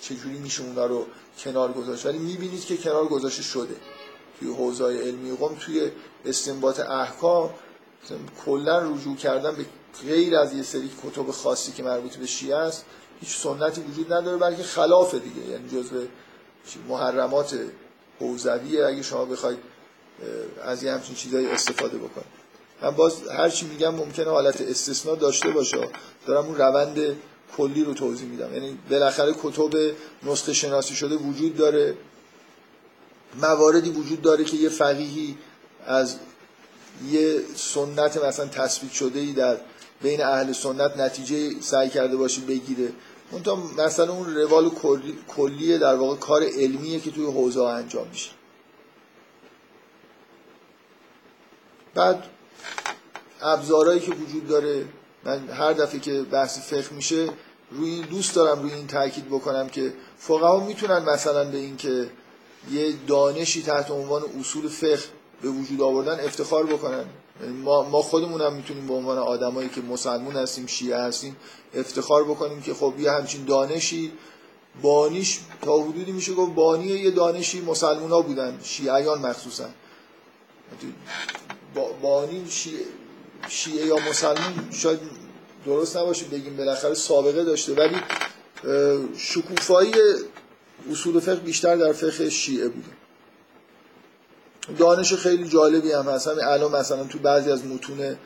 [0.00, 1.06] چجوری میشه اونا رو
[1.38, 2.06] کنار گذاشت.
[2.06, 3.76] ولی می‌بینید که کنار گذاشته شده.
[4.40, 5.90] توی حوزای علمی قوم توی
[6.24, 7.50] استنباط احکام
[8.44, 9.66] کلا رجوع کردن به
[10.08, 12.84] غیر از یه سری کتب خاصی که مربوط به شیعه است
[13.20, 15.50] هیچ سنتی وجود نداره بلکه خلاف دیگه.
[15.50, 16.04] یعنی جزء
[16.88, 17.58] محرمات
[18.20, 19.58] حوزویه اگه شما بخواید
[20.64, 22.36] از یه همچین چیزایی استفاده بکنید.
[22.82, 25.88] من باز هر چی میگم ممکنه حالت استثناء داشته باشه.
[26.26, 27.16] دارم اون روند
[27.56, 28.54] کلی رو توضیح میدم.
[28.54, 29.70] یعنی بالاخره کتب
[30.22, 31.96] نسخه شناسی شده وجود داره.
[33.42, 35.38] مواردی وجود داره که یه فقیهی
[35.86, 36.16] از
[37.10, 39.56] یه سنت مثلا تثبیت شده ای در
[40.02, 42.88] بین اهل سنت نتیجه سعی کرده باشه بگیره.
[43.30, 44.70] اون تا مثلا اون روال
[45.28, 48.30] کلیه در واقع کار علمیه که توی حوزه انجام میشه.
[51.94, 52.24] بعد
[53.40, 54.84] ابزارهایی که وجود داره
[55.24, 57.28] من هر دفعه که بحث فقه میشه
[57.70, 62.10] روی این دوست دارم روی این تاکید بکنم که فقها می‌تونن مثلا به این که
[62.70, 65.04] یه دانشی تحت عنوان اصول فقه
[65.42, 67.04] به وجود آوردن افتخار بکنن.
[67.64, 71.36] ما, ما خودمون هم می‌تونیم به عنوان آدمایی که مسلمون هستیم شیعه هستیم
[71.74, 74.12] افتخار بکنیم که خب یه همچین دانشی
[74.82, 79.64] بانیش تا حدودی میشه گفت بانی یه دانشی مسلمون ها بودن شیعیان مخصوصا.
[82.02, 82.84] بانی شیعه,
[83.48, 85.00] شیعه یا مسلمون شاید
[85.66, 87.96] درست نباشه بگیم بالاخره سابقه داشته ولی
[89.16, 89.92] شکوفایی
[90.90, 92.88] اصول فقه بیشتر در فقه شیعه بوده.
[94.78, 96.28] دانش خیلی جالبی هم هست.
[96.28, 98.16] همین الان مثلا تو بعضی از متون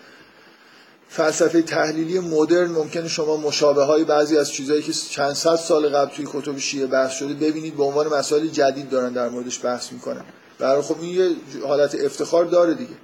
[1.08, 6.14] فلسفه تحلیلی مدرن ممکنه شما مشابه های بعضی از چیزهایی که چند صد سال قبل
[6.14, 10.24] توی کتب شیعه بحث شده ببینید به عنوان مسائل جدید دارن در موردش بحث می‌کنن.
[10.58, 11.30] برای خب این یه
[11.66, 12.94] حالت افتخار داره دیگه.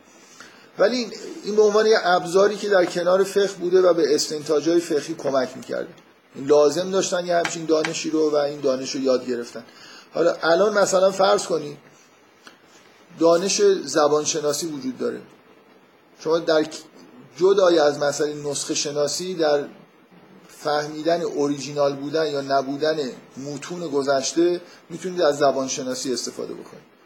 [0.78, 1.06] ولی
[1.44, 5.48] این به عنوان یه ابزاری که در کنار فقه بوده و به استنتاجهای فقهی کمک
[5.56, 5.88] می‌کرده.
[6.36, 9.64] لازم داشتن یه همچین دانشی رو و این دانش رو یاد گرفتن.
[10.14, 11.76] حالا الان مثلا فرض کنید
[13.18, 15.20] دانش زبانشناسی وجود داره.
[16.20, 16.66] شما در
[17.36, 19.64] جدای از مسئله نسخه شناسی در
[20.48, 22.96] فهمیدن اوریجینال بودن یا نبودن
[23.36, 24.60] متون گذشته
[24.90, 26.96] می‌تونید از زبانشناسی استفاده بکنید.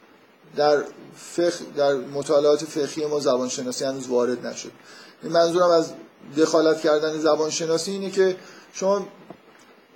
[0.57, 0.85] در
[1.17, 4.71] فقه در مطالعات فقهی ما زبانشناسی هنوز وارد نشد.
[5.23, 5.93] این منظورم از
[6.37, 8.37] دخالت کردن زبانشناسی اینه که
[8.73, 9.07] شما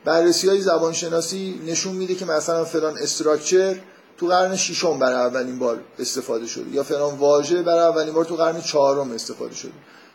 [0.05, 3.81] بررسی های زبانشناسی نشون میده که مثلا فلان استراکچر
[4.17, 6.71] تو قرن ششم برای اولین بار استفاده شده.
[6.71, 9.73] یا فلان واژه برای اولین بار تو قرن چهارم استفاده شده.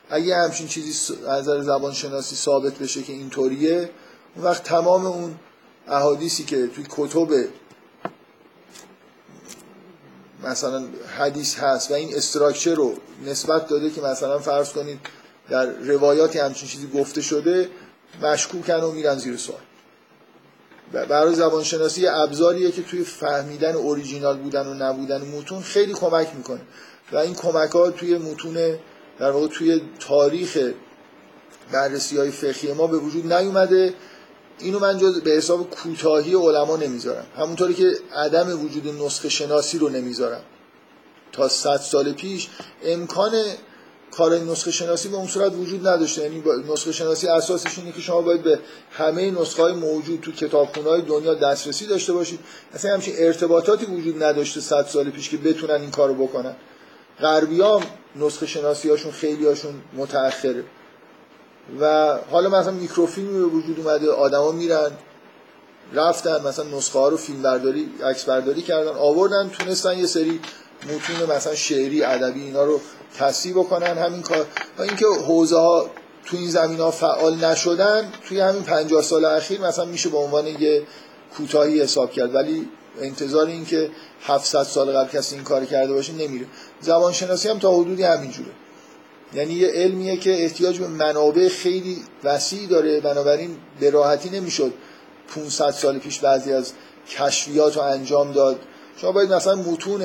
[0.09, 3.89] اگه همچین چیزی از نظر زبان شناسی ثابت بشه که اینطوریه
[4.35, 5.35] اون وقت تمام اون
[5.87, 7.27] احادیثی که توی کتب
[10.43, 10.83] مثلا
[11.17, 12.93] حدیث هست و این استراکچر رو
[13.25, 14.99] نسبت داده که مثلا فرض کنید
[15.49, 17.69] در روایاتی همچین چیزی گفته شده
[18.21, 19.59] مشکوکن و میرن زیر سوال.
[20.93, 26.61] برای زبانشناسی ابزاریه که توی فهمیدن اوریجینال بودن و نبودن متون خیلی کمک می‌کنه.
[27.11, 28.77] و این کمک ها توی متون
[29.19, 30.57] در واقع توی تاریخ
[31.71, 33.93] بررسی های فقهی ما به وجود نیومده.
[34.59, 37.25] اینو من جز به حساب کوتاهی علما نمی‌ذارم.
[37.37, 40.41] همونطوری که عدم وجود نسخه شناسی رو نمی‌ذارم.
[41.31, 42.49] تا صد سال پیش
[42.83, 43.31] امکان
[44.11, 46.21] کار نسخه شناسی به اون صورت وجود نداشته.
[46.21, 48.59] یعنی نسخه شناسی اساسش اینه که شما باید به
[48.91, 52.39] همه نسخه های موجود تو کتابخونه های دنیا دسترسی داشته باشید.
[52.73, 56.55] اصلا همچین ارتباطاتی وجود نداشته صد سال پیش که بتونن این کارو بکنن.
[57.19, 57.83] غربیام
[58.15, 60.63] نسخه شناسی هاشون خیلی هاشون متأخره.
[61.79, 64.91] و حالا مثلا میکروفیلمی به وجود اومده آدما میرن
[65.93, 70.39] رفتن مثلا نسخه ها رو فیلم برداری عکس برداری کردن آوردن تونستن یه سری
[70.83, 72.81] متون مثلا شعری ادبی اینا رو
[73.17, 74.45] تصحیح بکنن همین کار.
[74.77, 75.89] و اینکه حوزه ها
[76.25, 80.47] تو این زمین ها فعال نشدن توی همین 50 سال اخیر مثلا میشه به عنوان
[80.47, 80.83] یه
[81.37, 82.35] کوتاهی حساب کرد.
[82.35, 82.69] ولی
[83.01, 83.89] انتظار این که
[84.23, 86.45] 700 سال قبل کسی این کار کرده باشه نمیره.
[86.81, 88.51] زبان شناسی هم تا حدودی همینجوره
[89.33, 94.73] یعنی یه علمیه که احتیاج به منابع خیلی وسیع داره بنابراین به راحتی نمی‌شد
[95.35, 96.71] 500 سال پیش بعضی از
[97.09, 98.59] کشفیات رو انجام داد.
[98.97, 100.01] شما باید مثلا متون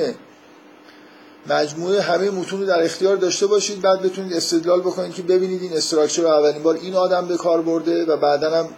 [1.47, 3.81] مجموعه همه متون رو در اختیار داشته باشید.
[3.81, 7.61] بعد بتونید استدلال بکنید که ببینید این استراکچر رو اولین بار این آدم به کار
[7.61, 8.69] برده و بعدا هم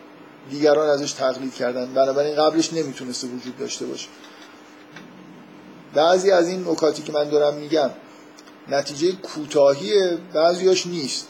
[0.50, 1.94] دیگران ازش تقلید کردن.
[1.94, 4.08] بنابراین قبلش نمی‌تونسته وجود داشته باشه.
[5.94, 7.90] بعضی از این نکاتی که من دارم میگم
[8.70, 11.28] نتیجه کوتاهی بعضیاش نیست.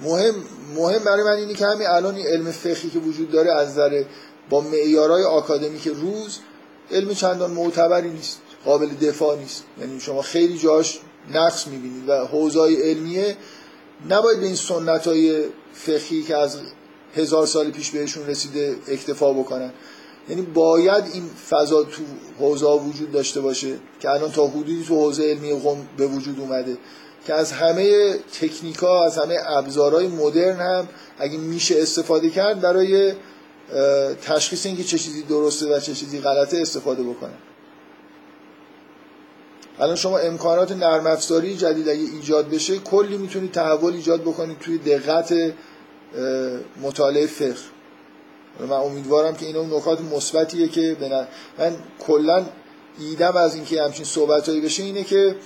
[0.00, 0.34] مهم
[0.76, 4.04] مهم برای من اینه که همین الان علم فقهی که وجود داره از نظر
[4.50, 6.38] با معیارهای آکادمیک روز
[6.90, 8.40] علم چندان معتبری نیست.
[8.64, 9.64] قابل دفاع نیست.
[9.80, 11.00] یعنی شما خیلی جاش
[11.34, 13.36] نقص می‌بینید و حوزای علمیه
[14.10, 16.58] نباید به این سنت های فقهی که از
[17.16, 19.72] هزار سال پیش بهشون رسیده اکتفا بکنن.
[20.28, 22.02] یعنی باید این فضا تو
[22.38, 26.78] حوزه وجود داشته باشه که الان تا حدودی تو حوزه علمی قم به وجود اومده.
[27.26, 30.88] که از همه تکنیکا از همه ابزارهای مدرن هم
[31.18, 33.12] اگه میشه استفاده کرد برای
[34.22, 37.34] تشخیص اینکه چه چیزی درسته و چه چیزی غلطه استفاده بکنن
[39.80, 44.78] الان شما امکانات نرم افزاری جدید اگه ایجاد بشه کلی می‌تونید تحول ایجاد بکنید توی
[44.78, 45.34] دقت
[46.82, 47.54] مطالعه فقه.
[48.60, 51.24] من امیدوارم که این اون نکات مثبتیه که بنا...
[51.58, 52.46] من کلا
[52.98, 55.36] ایدم از اینکه همچین صحبتایی بشه اینه که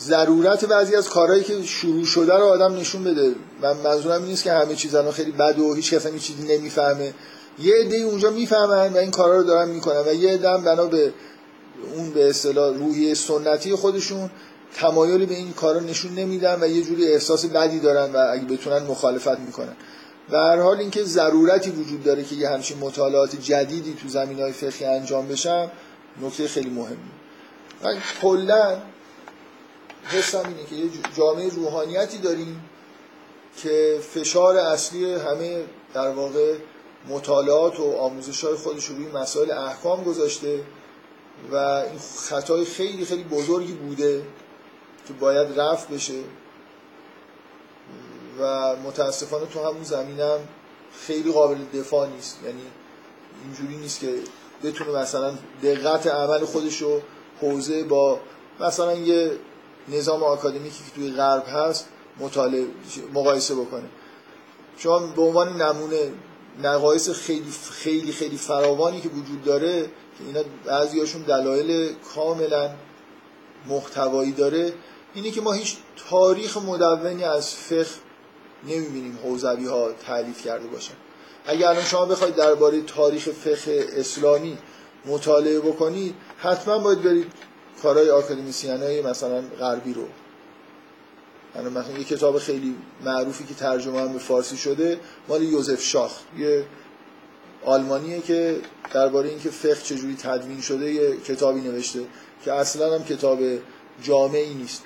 [0.00, 3.34] ضرورت بعضی از کارهایی که شروع شده رو آدم نشون بده.
[3.62, 7.14] من منظورم این نیست که همه چیز الان خیلی بد و هیچ کس چیزی نمی‌فهمه.
[7.58, 11.12] یه عده اونجا می‌فهمن و این کارا رو دارن می‌کنن و یه عده بنا به
[11.94, 14.30] اون به اصطلاح روحی سنتی خودشون
[14.74, 18.82] تمایلی به این کارا نشون نمیدن و یه جوری احساس بدی دارن و اگه بتونن
[18.82, 19.76] مخالفت می‌کنن.
[20.30, 24.52] و هر حال اینکه ضرورتی وجود داره که یه همچین مطالعات جدیدی تو زمین های
[24.52, 25.70] فقهی انجام بشم
[26.22, 26.96] نکته خیلی مهمی.
[27.84, 28.78] من کلا
[30.04, 32.64] حسم اینه که یه جامعه روحانیتی داریم
[33.62, 36.54] که فشار اصلی همه در واقع
[37.08, 40.60] مطالعات و آموزش های خودش روی مسائل احکام گذاشته.
[41.50, 41.98] و این
[42.28, 44.22] خطای خیلی خیلی بزرگی بوده
[45.08, 46.20] که باید رفت بشه.
[48.40, 50.38] و متاسفانه تو همون زمینم
[51.06, 52.38] خیلی قابل دفاع نیست.
[52.44, 52.62] یعنی
[53.44, 54.14] اینجوری نیست که
[54.64, 57.00] بتونه مثلا دقت عمل خودش رو
[57.40, 58.20] حوزه با
[58.60, 59.30] مثلا یه
[59.88, 61.88] نظام آکادمیکی که توی غرب هست
[62.20, 62.66] مطالعه
[63.14, 63.88] مقایسه بکنه.
[64.76, 66.12] شما به عنوان نمونه
[66.62, 72.70] نقایص خیلی خیلی خیلی فراوانی که وجود داره که اینا بعضیاشون دلایل کاملا
[73.68, 74.72] محتوایی داره.
[75.14, 75.76] اینه که ما هیچ
[76.10, 77.86] تاریخ مدونی از فقه
[78.68, 80.94] نمی‌بینیم حوزوی ها تعلیف کرده باشن.
[81.46, 84.58] اگر الان شما بخواید درباره تاریخ فقه اسلامی
[85.06, 87.32] مطالعه بکنید حتما باید برید
[87.82, 90.06] کارهای آکادمیسیان های مثلا غربی رو.
[91.70, 96.12] مثلا یه کتاب خیلی معروفی که ترجمه هم به فارسی شده مال یوزف شاخ.
[96.38, 96.64] یه
[97.64, 98.56] آلمانیه که
[98.92, 102.00] درباره اینکه فقه چجوری تدوین شده یه کتابی نوشته
[102.44, 103.38] که اصلا هم کتاب
[104.02, 104.82] جامعی نیست.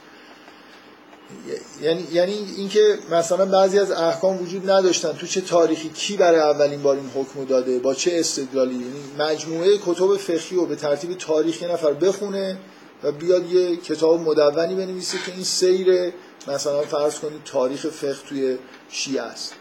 [1.83, 5.13] یعنی یعنی اینکه مثلا بعضی از احکام وجود نداشتن.
[5.13, 9.79] تو چه تاریخی کی برای اولین بار این حکم داده؟ با چه استدلالی؟ یعنی مجموعه
[9.87, 12.59] کتب فقهی رو به ترتیب تاریخی نفر بخونه
[13.03, 16.13] و بیاد یه کتاب مدونی بنویسه که این سیر
[16.49, 18.59] مثلا فرض کنید تاریخ فقه توی
[18.91, 19.55] شیعه است.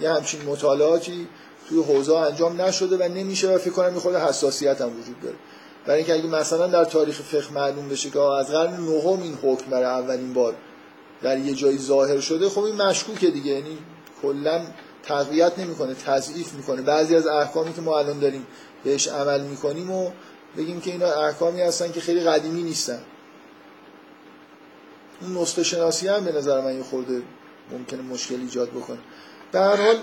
[0.00, 1.28] یه همچین مطالعاتی
[1.68, 5.36] توی حوزه انجام نشده و نمیشه و فکر کنم خود حساسیت هم وجود داره.
[5.86, 9.70] برای اینکه اگه مثلا در تاریخ فقه معلوم بشه که از قرن نهم این حکم
[9.70, 10.54] برای اولین بار
[11.22, 13.52] در یه جایی ظاهر شده خب این مشکوکه دیگه.
[13.52, 13.78] یعنی
[14.22, 14.66] کلا
[15.02, 16.82] تقویت نمی‌کنه تضعیف می‌کنه.
[16.82, 18.46] بعضی از احکامی که ما الان داریم
[18.84, 20.10] بهش عمل می‌کنیم و
[20.56, 23.02] بگیم که اینا احکامی هستن که خیلی قدیمی نیستن.
[25.20, 27.22] اون نسخه شناسی هم به نظر من یه خورده
[27.72, 28.98] ممکنه مشکل ایجاد بکنه.
[29.52, 29.96] به هر حال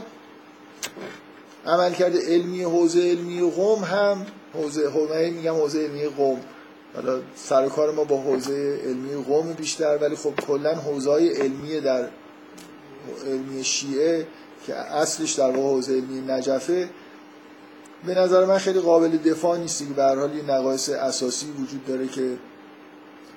[1.69, 6.39] عملکرد علمی حوزه علمی قوم هم حوزه من میگم حوزه علمی قوم.
[6.95, 12.07] حالا سر کار ما با حوزه علمی قوم بیشتر ولی خب کلا حوزه علمی در
[13.27, 14.27] علمی شیعه
[14.65, 16.89] که اصلش در واقع حوزه علمی نجفه
[18.05, 22.07] به نظر من خیلی قابل دفاع نیستی که به حال یه نقایص اساسی وجود داره
[22.07, 22.37] که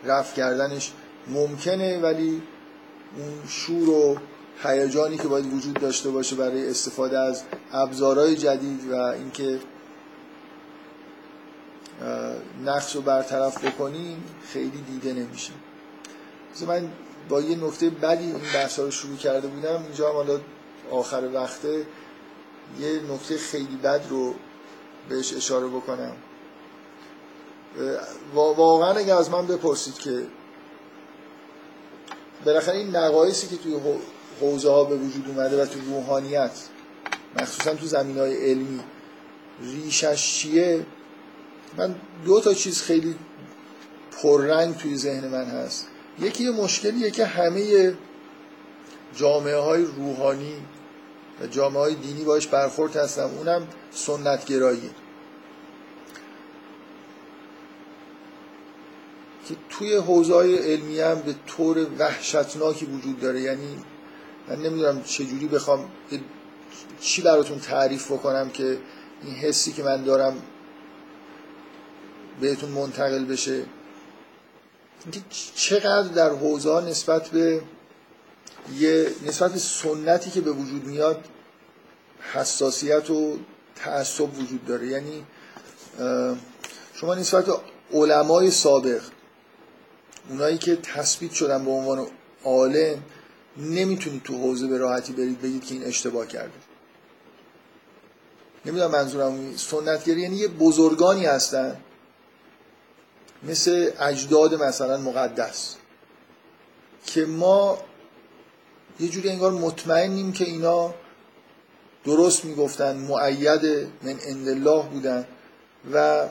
[0.05, 0.93] رفع کردنش
[1.29, 2.43] ممکنه ولی
[3.17, 4.17] اون شور و
[4.65, 7.43] هیجانی که باید وجود داشته باشه برای استفاده از
[7.73, 9.61] ابزارهای جدید و اینکه
[12.65, 15.53] نقش رو برطرف بکنیم خیلی دیده نمیشه.
[16.67, 16.89] من
[17.29, 19.83] با یه نکته بدی این بحث رو شروع کرده بودم.
[19.83, 20.41] اینجا هم حالا
[20.91, 21.87] آخر وقته
[22.81, 24.35] یه نکته خیلی بد رو
[25.09, 26.13] بهش اشاره بکنم.
[28.35, 30.27] واقعا اگه از من بپرسید که
[32.45, 33.75] بالاخره این نقایصی که توی
[34.43, 36.51] حوزه ها به وجود اومده و توی روحانیت
[37.37, 38.81] مخصوصا تو زمین های علمی
[39.61, 40.87] ریشش چیه؟
[41.77, 41.95] من
[42.25, 43.15] دو تا چیز خیلی
[44.23, 45.87] پررنگ توی ذهن من هست.
[46.19, 47.95] یکی یه مشکلیه که همه
[49.17, 50.55] جامعه های روحانی
[51.43, 54.91] و جامعه های دینی باش برخورد هستم اونم سنتگراییه
[59.49, 63.41] که توی حوزه های علمی هم به طور وحشتناکی وجود داره.
[63.41, 63.79] یعنی
[64.53, 65.91] من نمی‌دونم چجوری بخوام
[67.01, 68.79] چی براتون تعریف بکنم که
[69.23, 70.43] این حسی که من دارم
[72.41, 73.65] بهتون منتقل بشه.
[75.55, 77.63] چقدر در حوزه نسبت به
[78.79, 81.25] یه نسبت به سنتی که به وجود میاد
[82.33, 83.39] حساسیت و
[83.77, 84.87] تعصب وجود داره.
[84.87, 85.25] یعنی
[86.95, 87.53] شما نسبت به
[87.93, 89.03] علمای سابق
[90.29, 92.07] اونایی که تثبیت شدن به عنوان
[92.45, 93.03] عالم
[93.57, 96.53] نمی‌تونید تو حوزه به راحتی برید بگید که این اشتباه کرده.
[98.67, 101.77] نمی‌دونم منظورم سنتگری یعنی یه بزرگانی هستن.
[103.43, 105.77] مثل اجداد مثلا مقدس.
[107.07, 107.79] که ما
[109.01, 110.95] یه جوری انگار مطمئنیم که اینا
[112.05, 113.65] درست می‌گفتن معید
[114.03, 115.27] من عند بودن
[115.93, 116.29] و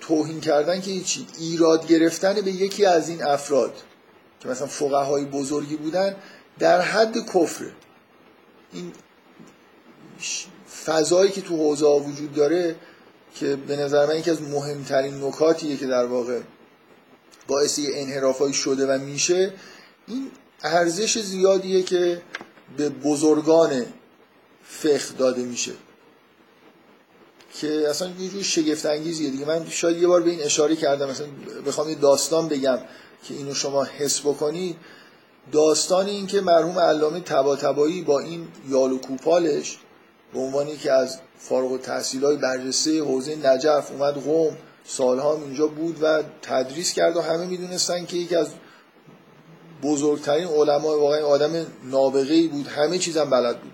[0.00, 1.26] توهین کردن که هیچی.
[1.38, 3.82] ایراد گرفتن به یکی از این افراد.
[4.40, 6.16] که مثلا فقهای بزرگی بودن
[6.58, 7.72] در حد کفره
[8.72, 8.92] این
[10.84, 12.76] فضایی که تو حوزه وجود داره
[13.34, 16.40] که به نظر من یکی از مهمترین نکاتیه که در واقع
[17.46, 19.52] باعث انحرافایی شده و میشه
[20.06, 20.30] این
[20.62, 22.22] ارزش زیادیه که
[22.76, 23.86] به بزرگان
[24.64, 25.72] فقه داده میشه.
[27.54, 29.44] که اصلا یه جور شگفت انگیزیه دیگه.
[29.44, 31.26] من شاید یه بار به این اشاره کردم مثلا
[31.66, 32.78] بخوام یه داستان بگم.
[33.22, 34.76] که اینو شما حس بکنید
[35.52, 39.78] داستان این که مرحوم علامه طباطبایی با این یال و کوپالش
[40.32, 46.02] به عنوانی که از فارغ التحصیل های برجسته حوزه نجف اومد قوم سالها اینجا بود
[46.02, 48.48] و تدریس کرد و همه می‌دونستن که یکی از
[49.82, 52.66] بزرگترین علمای واقعا آدم نابغه بود.
[52.66, 53.72] همه چیزم بلد بود.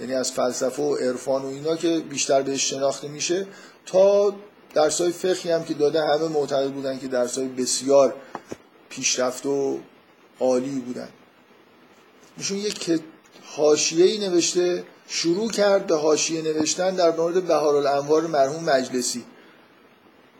[0.00, 3.46] یعنی از فلسفه و عرفان و اینا که بیشتر بهش شناخته میشه.
[3.86, 4.34] تا
[4.74, 8.14] درسای فقهی هم که داده همه معتقد بودن که درسای بسیار
[8.90, 9.78] پیشرفت و
[10.40, 11.08] عالی بودن.
[12.38, 13.00] ایشون یک
[13.44, 19.24] حاشیه ای نوشته شروع کرد به حاشیه نوشتن در مورد بهارالانوار مرحوم مجلسی.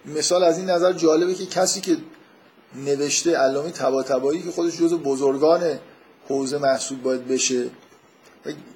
[0.07, 1.97] مثال از این نظر جالبه که کسی که
[2.75, 5.79] نوشته علامه طباطبایی که خودش جز بزرگان
[6.29, 7.71] حوزه محسوب باید بشه.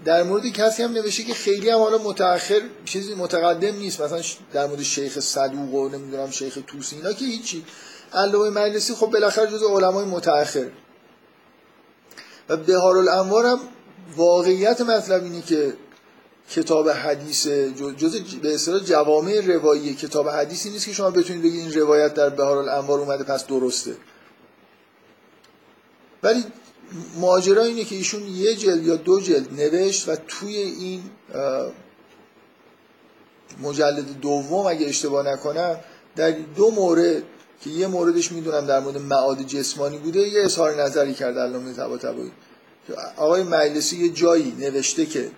[0.04, 4.00] در مورد کسی هم نوشته که خیلی هم حالا متأخر چیزی متقدم نیست.
[4.00, 4.22] مثلا
[4.52, 7.64] در مورد شیخ صدوق و نمی‌دونم شیخ توسی اینا که هیچی.
[8.14, 10.70] علامه مجلسی خب بالاخره جز علمای متأخر.
[12.48, 13.58] و بهار الانوار هم
[14.16, 15.74] واقعیت مطلب اینه که
[16.50, 17.46] کتاب حدیث
[17.96, 22.28] جز به اصطلاح جوامع روایی کتاب حدیثی نیست که شما بتونید بگید این روایت در
[22.28, 23.96] بهار الانوار اومده پس درسته.
[26.22, 26.44] ولی
[27.20, 31.02] ماجرا اینه که ایشون یه جلد یا دو جلد نوشت و توی این
[33.62, 35.80] مجلد دوم اگه اشتباه نکنم
[36.16, 37.22] در دو مورد
[37.64, 42.32] که یه موردش می‌دونم در مورد معاد جسمانی بوده یه اظهار نظری کرد علامه طباطبایی.
[43.16, 45.30] آقای مجلسی یه جایی نوشته که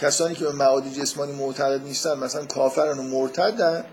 [0.00, 3.84] کسانی که به معاد جسمانی معتقد نیستن مثلا کافرن و مرتدن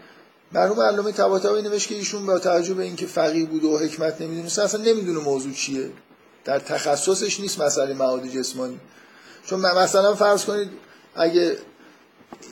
[0.52, 4.60] مرحوم علامه طباطبایی نوشت که ایشون با توجه به اینکه فقیه بوده و حکمت نمی‌دونست
[4.60, 5.90] اصلا نمی‌دونه موضوع چیه.
[6.46, 8.80] در تخصصش نیست مسئله معاد جسمانی.
[9.46, 10.70] چون مثلا فرض کنید
[11.16, 11.58] اگه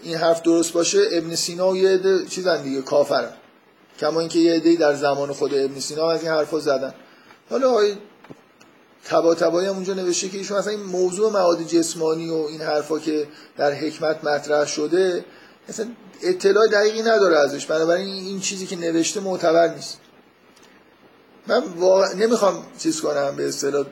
[0.03, 1.99] این حرف درست باشه ابن سینا و یه
[2.29, 3.33] چیزن دیگه کافرن.
[3.99, 6.93] کما اینکه یه عده در زمان خود ابن سینا از این حرفا زدن.
[7.49, 7.77] حالا
[9.05, 12.99] تبا تبایی هم اونجا نوشته که ایشون اصلا این موضوع مواد جسمانی و این حرفا
[12.99, 15.25] که در حکمت مطرح شده
[15.69, 15.87] اصلا
[16.23, 17.65] اطلاع دقیقی نداره ازش.
[17.65, 19.97] بنابراین این چیزی که نوشته معتبر نیست.
[21.47, 23.85] من واقع نمی‌خوام چیز کنم به اصطلاح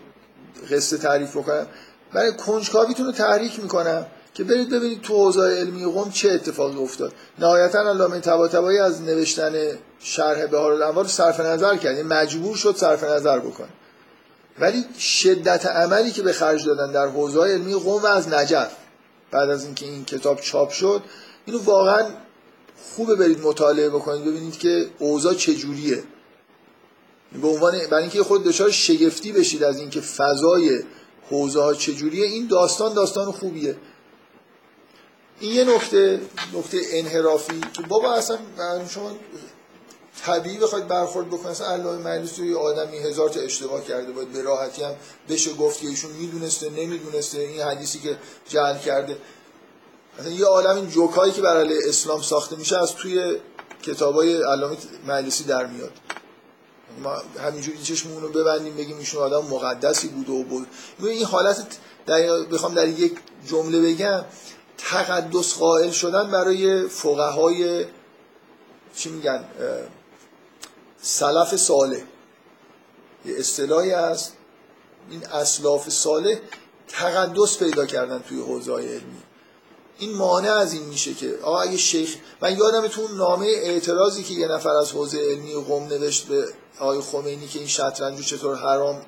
[0.72, 1.68] قصه تعریف بکنم.
[2.14, 4.06] برای کنجکاویتون رو تحریک می‌کنم.
[4.42, 7.14] که برید ببینید تو حوزه علمی قوم چه اتفاقی افتاد.
[7.40, 9.54] نهایتا علامه طباطبایی از نوشتن
[10.00, 11.98] شرح بهار الانوار صرف نظر کرد.
[11.98, 13.68] یعنی مجبور شد صرف نظر بکنه.
[14.60, 18.72] ولی شدت عملی که به خرج دادن در حوزه علمی قوم و از نجف.
[19.32, 21.02] بعد از اینکه این کتاب چاپ شد
[21.46, 22.06] اینو واقعا
[22.96, 26.04] خوبه برید مطالعه بکنید ببینید که اوضاع چجوریه.
[27.42, 30.84] به عنوان برای اینکه خود دچار شگفتی بشید از اینکه فضای
[31.30, 33.76] حوزه ها چجوریه این داستان داستان خوبیه.
[35.42, 36.22] این یه نکته
[36.54, 37.62] نکته انحرافی.
[37.74, 38.38] که بابا اصلا
[38.90, 39.12] شما
[40.26, 41.48] طبیعی بخواید برخورد بکنید.
[41.48, 44.96] اصلا علامه مجلسی یه آدمی هزار تا اشتباه کرده باید به راحتی هم
[45.30, 48.18] بشه گفت که ایشون می‌دونسته نمی‌دونسته این حدیثی که
[48.50, 49.18] جعل کرده.
[50.20, 53.38] مثلا یه عالم این جوکایی که برای اسلام ساخته میشه از توی
[53.84, 54.78] کتابای علامه
[55.08, 55.92] مجلسی در میاد.
[57.04, 60.68] ما همینجوری چشممون رو ببندیم بگیم ایشون آدم مقدسی بود و بود
[61.00, 63.14] این حالت در بخوام در یک
[63.48, 64.26] جمله بگم.
[64.90, 67.86] تقدس قائل شدن برای فقهای
[68.96, 69.46] چی میگن
[71.02, 72.02] سلف صالح.
[73.26, 74.34] یه اصطلاحی هست.
[75.10, 76.38] این اسلاف صالح
[76.88, 79.22] تقدس پیدا کردن توی حوزه علمی.
[80.00, 84.34] این مانع از این میشه که آقا اگه شیخ من یادم تو نامه اعتراضی که
[84.34, 86.46] یه نفر از حوزه علمی قم نوشت به
[86.80, 89.02] آقای خمینی که این شطرنج رو چطور حرام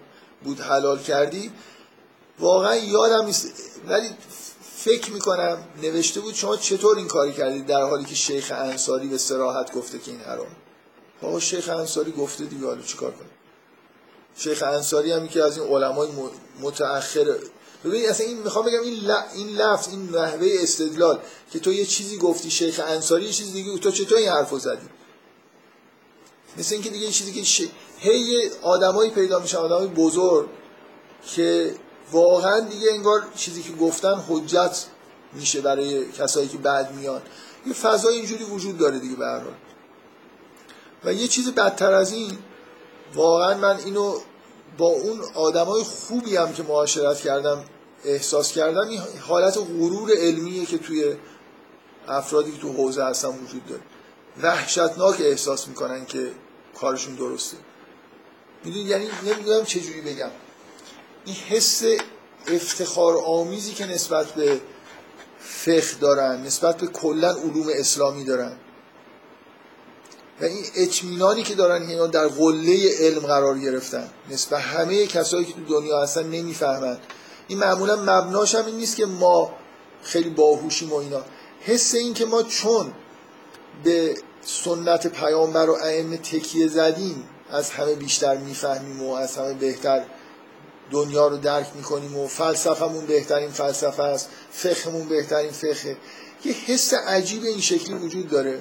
[0.44, 1.52] بود حلال کردی
[2.40, 3.54] واقعا یادم نیست.
[3.88, 4.10] ولی
[4.84, 9.18] فکر می‌کنم نوشته بود شما چطور این کاری کردید در حالی که شیخ انصاری به
[9.18, 10.48] سراحت گفته که این حرام؟
[11.22, 13.32] بابا شیخ انصاری گفته دیگه حالا چیکار کنیم؟
[14.38, 16.08] شیخ انصاری هم که از این علمای
[16.62, 17.36] متأخر.
[17.86, 21.20] ببینید اصلا این می‌خوام بگم این این لفظ این نحوه استدلال
[21.52, 24.90] که تو یه چیزی گفتی شیخ انصاری یه چیزی دیگه تو چطور این حرفو زدی؟
[26.58, 27.62] مثل اینکه دیگه یه چیزی که ش...
[27.98, 30.50] هی آدمایی پیدا میشن آدمای بزرگ
[31.36, 31.76] که
[32.14, 34.86] واقعا دیگه انگار چیزی که گفتن حجت
[35.34, 37.22] میشه برای کسایی که بعد میان.
[37.66, 39.42] یه فضای اینجوری وجود داره دیگه به
[41.06, 42.38] و یه چیز بدتر از این
[43.16, 44.20] واقعا من اینو
[44.78, 47.64] با اون آدمای خوبی هم که معاشرت کردم
[48.06, 51.16] احساس کردم این حالت غرور علمیه که توی
[52.08, 53.82] افرادی که تو حوزه هستن وجود داره.
[54.42, 56.32] وحشتناک احساس می‌کنن که
[56.80, 57.58] کارشون درسته.
[58.64, 60.32] می‌دونی یعنی نمی‌دونم چجوری بگم.
[61.26, 61.84] این حس
[62.48, 64.62] افتخار آمیزی که نسبت به
[65.40, 68.52] فقه دارن نسبت به کلا علوم اسلامی دارن.
[70.42, 74.10] و این اطمینانی که دارن اینا در قله علم قرار گرفتن.
[74.30, 76.98] نسبت همه کسایی که تو دنیا هستن نمی‌فهمن.
[77.48, 79.52] این معمولا مبناش هم این نیست که ما
[80.04, 81.22] خیلی باهوشیم و اینا.
[81.62, 82.94] حس این که ما چون
[83.84, 90.04] به سنت پیامبر و ائمه تکیه زدیم از همه بیشتر می‌فهمیم و از همه بهتر
[90.94, 95.98] دنیا رو درک می‌کنیم و فلسفهمون بهترین فلسفه است فقهمون بهترین فقه.
[96.46, 98.60] یه حس عجیب این شکلی وجود داره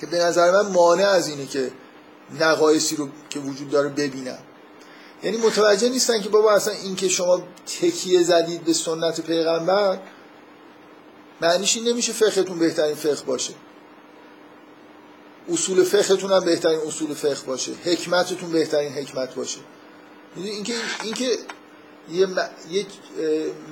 [0.00, 1.70] که به نظر من مانع از اینه که
[2.40, 4.38] نقایصی رو که وجود داره ببینم
[5.22, 7.42] یعنی متوجه نیستن که بابا اصلا این که شما
[7.80, 9.98] تکیه زدید به سنت پیغمبر
[11.40, 13.54] معنیش این نمیشه فقهتون بهترین فقه باشه.
[15.48, 17.72] اصول فقهتون هم بهترین اصول فقه باشه.
[17.84, 19.58] حکمتتون بهترین حکمت باشه.
[20.36, 21.38] اینکه اینکه
[22.12, 22.28] یه
[22.70, 22.86] یک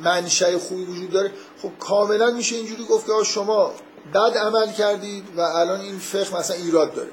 [0.05, 1.32] منشأ خوبی وجود داره.
[1.62, 3.72] خب کاملا میشه اینجوری گفت که شما
[4.14, 7.10] بد عمل کردید و الان این فقه مثلا ایراد داره.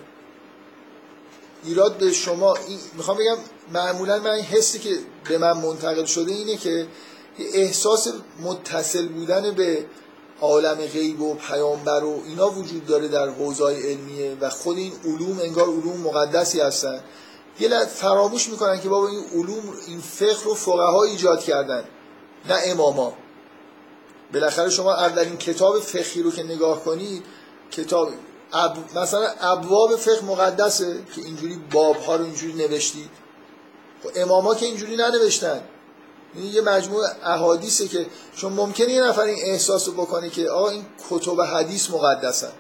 [1.64, 2.54] ایراد به شما
[2.94, 3.38] می‌خوام بگم
[3.74, 4.98] معمولا من این حسی که
[5.30, 6.88] به من منتقل شده اینه که
[7.54, 8.08] احساس
[8.42, 9.86] متصل بودن به
[10.42, 15.40] عالم غیب و پیامبر و اینا وجود داره در حوزای علمیه و خود این علوم
[15.40, 17.00] انگار علوم مقدسی هستن.
[17.60, 21.84] یه لحظه فراموش می‌کنن که بابا این علوم این فقه رو فقها ایجاد کردن
[22.50, 23.14] نه اماما.
[24.34, 27.24] بالاخره شما اولین کتاب فقهی رو که نگاه کنید
[27.72, 28.10] کتاب
[28.54, 28.78] اب...
[28.96, 33.10] مثلا ابواب فقه مقدسه که اینجوری باب ها رو اینجوری نوشتید
[34.04, 35.62] خب اماما که اینجوری ننوشتن.
[36.36, 38.06] این یه مجموع احادیثه که
[38.36, 42.52] شما ممکنه یه نفر این احساس رو بکنه که آقا این کتب حدیث مقدسن.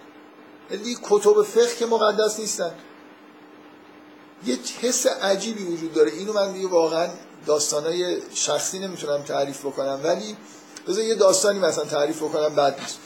[0.72, 2.72] ولی کتب فقه که مقدس نیستن.
[4.46, 6.12] یه حس عجیبی وجود داره.
[6.12, 7.08] اینو من دیگه واقعا
[7.46, 10.38] داستانای شخصی نمی‌تونم تعریف بکنم ولی
[10.88, 12.98] بذار یه داستانی مثلا تعریف بکنم بعد نیست.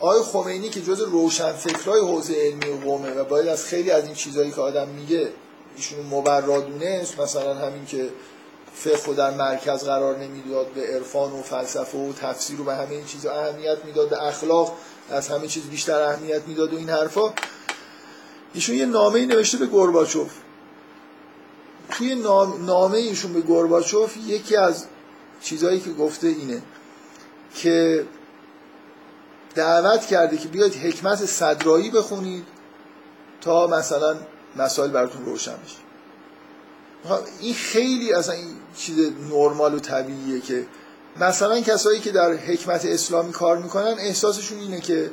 [0.00, 4.14] آقای خمینی که جز روشن فکرهای حوزه علمی قومه و باید از خیلی از این
[4.14, 5.28] چیزهایی که آدم میگه
[5.76, 8.08] ایشون مبرا دونست مثلا همین که
[8.74, 13.04] فقه در مرکز قرار نمی‌داد به عرفان و فلسفه و تفسیر و به همه این
[13.04, 14.76] چیزا اهمیت می‌داد به اخلاق
[15.10, 17.32] از همه چیز بیشتر اهمیت می‌داد و این حرفا.
[18.54, 20.30] ایشون یه نامه ای نوشته به گورباچوف.
[21.90, 22.14] توی
[22.66, 24.84] نامه ایشون به گورباچوف یکی از
[25.42, 26.62] چیزهایی که گفته اینه
[27.54, 28.06] که
[29.54, 32.44] دعوت کرده که بیاید حکمت صدرایی بخونید
[33.40, 34.16] تا مثلا
[34.56, 35.76] مسائل براتون روشن بشه.
[37.40, 40.66] این خیلی اصلا این چیز نرمال و طبیعیه که
[41.20, 45.10] مثلا کسایی که در حکمت اسلامی کار می‌کنن احساسشون اینه که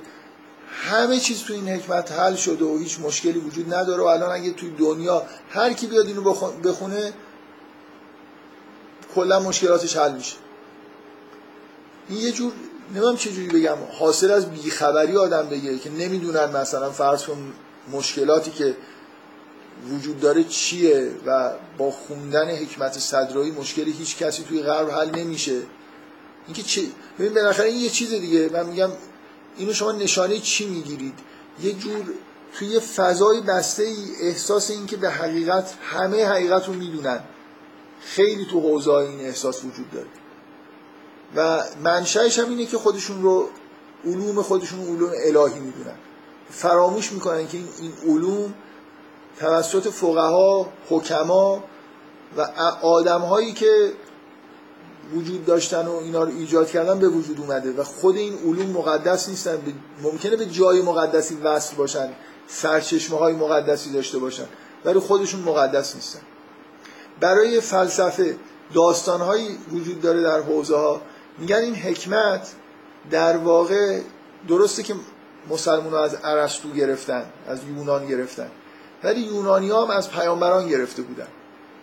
[0.68, 4.52] همه چیز تو این حکمت حل شده و هیچ مشکلی وجود نداره و الان اگه
[4.52, 6.34] توی دنیا هر کی بیاد اینو
[6.64, 7.14] بخونه
[9.16, 10.36] کلا مشکلاتش حل میشه.
[12.10, 12.52] این یه جور
[12.96, 17.54] نمیم چه جوری بگم حاصل از بیخبری آدم بگه که نمی‌دونن مثلا فرض کن
[17.92, 18.76] مشکلاتی که
[19.92, 25.62] وجود داره چیه و با خوندن حکمت صدرایی مشکلی هیچ کسی توی غرب حل نمیشه.
[26.48, 26.82] اینکه چه
[27.20, 28.50] ببین بالاخره این یه چیز دیگه.
[28.54, 28.90] من میگم
[29.58, 31.20] اینو شما نشانه چی می‌گیرید؟
[31.64, 32.06] یه جور
[32.54, 37.20] توی فضای بسته ای احساس این که به حقیقت همه حقیقت رو می‌دونن.
[38.02, 40.08] خیلی تو حوزه این احساس وجود داره.
[41.36, 43.50] و منشأش هم اینه که خودشون رو
[44.06, 45.96] علوم خودشون علوم الهی می‌دونن.
[46.50, 48.54] فراموش می‌کنن که این علوم
[49.40, 51.64] توسط فقها حکما
[52.38, 52.42] و
[52.82, 53.94] آدم هایی که
[55.16, 59.30] وجود داشتن و اینا رو ایجاد کردن به وجود اومده و خود این علوم مقدس
[59.30, 59.58] نیستن.
[60.04, 62.10] ممکنه به جای مقدسی وصل باشن
[62.48, 64.46] سرچشمه های مقدسی داشته باشن
[64.86, 66.20] ولی خودشون مقدس نیستن.
[67.20, 68.36] برای فلسفه
[68.74, 71.02] داستان هایی وجود داره در حوزه ها
[71.38, 72.54] میگن این حکمت
[73.12, 74.00] در واقع
[74.48, 74.96] درسته که
[75.50, 78.48] مسلمان از عرستو گرفتن از یونان گرفتن
[79.04, 81.28] ولی یونانی هم از پیامبران گرفته بودن.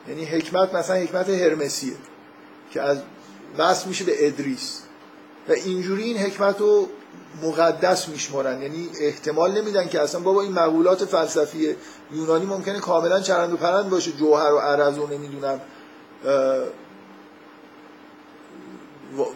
[0.08, 1.94] یعنی حکمت مثلا حکمت هرمسیه
[2.70, 2.98] که از
[3.58, 4.80] وصل میشه به ادریس.
[5.48, 6.88] و اینجوری این حکمت رو
[7.42, 8.62] مقدس میشمارن.
[8.62, 11.76] یعنی احتمال نمیدن که اصلا بابا این مقولات فلسفی
[12.12, 14.12] یونانی ممکنه کاملا چرند و پرند باشه.
[14.12, 15.60] جوهر و عرض و نمی‌دونم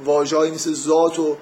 [0.04, 1.36] واژه‌ای مثل ذات و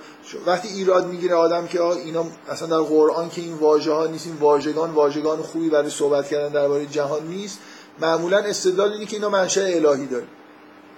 [0.47, 4.37] وقتی ایراد می‌گیره آدم که اینا اصلا در قرآن که این واژه ها نیست این
[4.37, 7.59] واژگان واژگان خوبی برای صحبت کردن درباره جهان نیست
[8.01, 10.27] معمولا استدلال اینه که اینا منشأ الهی داره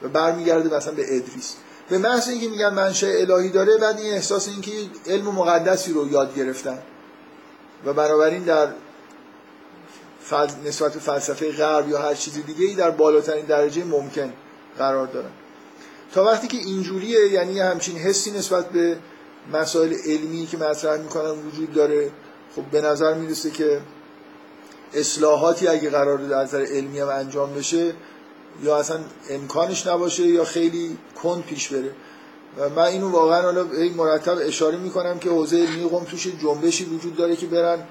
[0.03, 1.55] و برمیگرده مثلا به ادریس.
[1.89, 4.73] به محض اینکه میگن منشأ الهی داره بعد این احساس اینکه
[5.07, 6.79] علم مقدسی رو یاد گرفتن.
[7.85, 8.69] و بنابراین در
[10.21, 10.49] فل...
[10.67, 14.33] نسبت به فلسفه غرب یا هر چیزی دیگه ای در بالاترین درجه ممکن
[14.79, 15.31] قرار دارن.
[16.15, 18.97] تا وقتی که اینجوریه یعنی همچین حسی نسبت به
[19.53, 22.11] مسائل علمی که مطرح می‌کنن وجود داره
[22.57, 23.81] خب به نظر می‌رسه که
[24.95, 27.95] اصلاحاتی اگه قرار در نظر علمی هم انجام بشه
[28.63, 31.93] یا اصلا امکانش نباشه یا خیلی کند پیش بره.
[32.59, 33.67] و من اینو واقعا حالا
[33.97, 37.85] مرتب اشاره می‌کنم که حوزه علمی قم توش جنبشی وجود داره که برن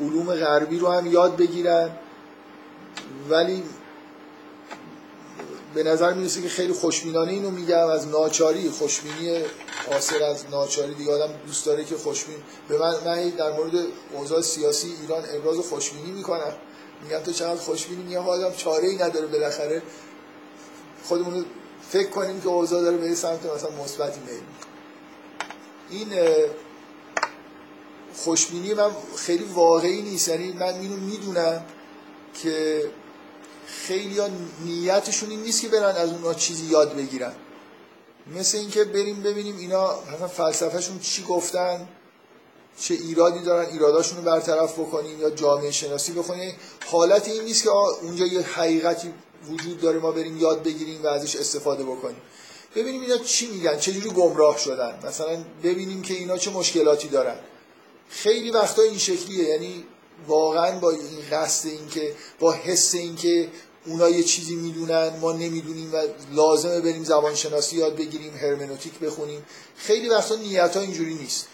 [0.00, 1.90] علوم غربی رو هم یاد بگیرن.
[3.30, 3.62] ولی
[5.74, 9.42] به نظر می‌رسه که خیلی خوشبینانه اینو میگم از ناچاری خوشبینی
[9.90, 12.36] حاصل از ناچاری دیگه آدم دوست داره که خوشبین
[12.68, 13.72] به من من در مورد
[14.12, 16.52] اوضاع سیاسی ایران ابراز خوشبینی می‌کنم.
[17.04, 19.82] میگم تو چقدر خوشبینی؟ میگم آدم چاره ای نداره بالاخره.
[21.10, 21.44] خودمون
[21.88, 24.40] فکر کنیم که اوضاع داره به سمت مثلا مثبتی میل
[25.90, 26.08] این
[28.14, 30.28] خوشبینی من خیلی واقعی نیست.
[30.28, 31.64] یعنی من اینو می‌دونم
[32.42, 32.84] که
[33.66, 34.28] خیلی ها
[34.64, 37.32] نیتشون این نیست که برن از اونها چیزی یاد بگیرن.
[38.36, 41.88] مثل اینکه بریم ببینیم اینا مثلا فلسفهشون چی گفتن
[42.78, 46.54] چه ایرادی دارن ایراداشون رو برطرف بکنیم یا جامعه شناسی بخونیم
[46.86, 49.12] حالت این نیست که اونجا یه حقیقتی
[49.48, 52.20] وجود داره ما بریم یاد بگیریم و ازش استفاده بکنیم.
[52.74, 54.98] ببینیم اینا چی میگن چه جوری گمراه شدن.
[55.06, 57.36] مثلا ببینیم که اینا چه مشکلاتی دارن.
[58.10, 59.84] خیلی وقتا این شکلیه یعنی
[60.28, 61.00] واقعا با این
[61.32, 63.48] قصد این که با حس این که
[63.86, 65.96] اونا یه چیزی می‌دونن ما نمی‌دونیم و
[66.32, 69.46] لازمه بریم زبان شناسی یاد بگیریم هرمنوتیک بخونیم.
[69.76, 71.46] خیلی وقتا نیت ها اینجوری نیست.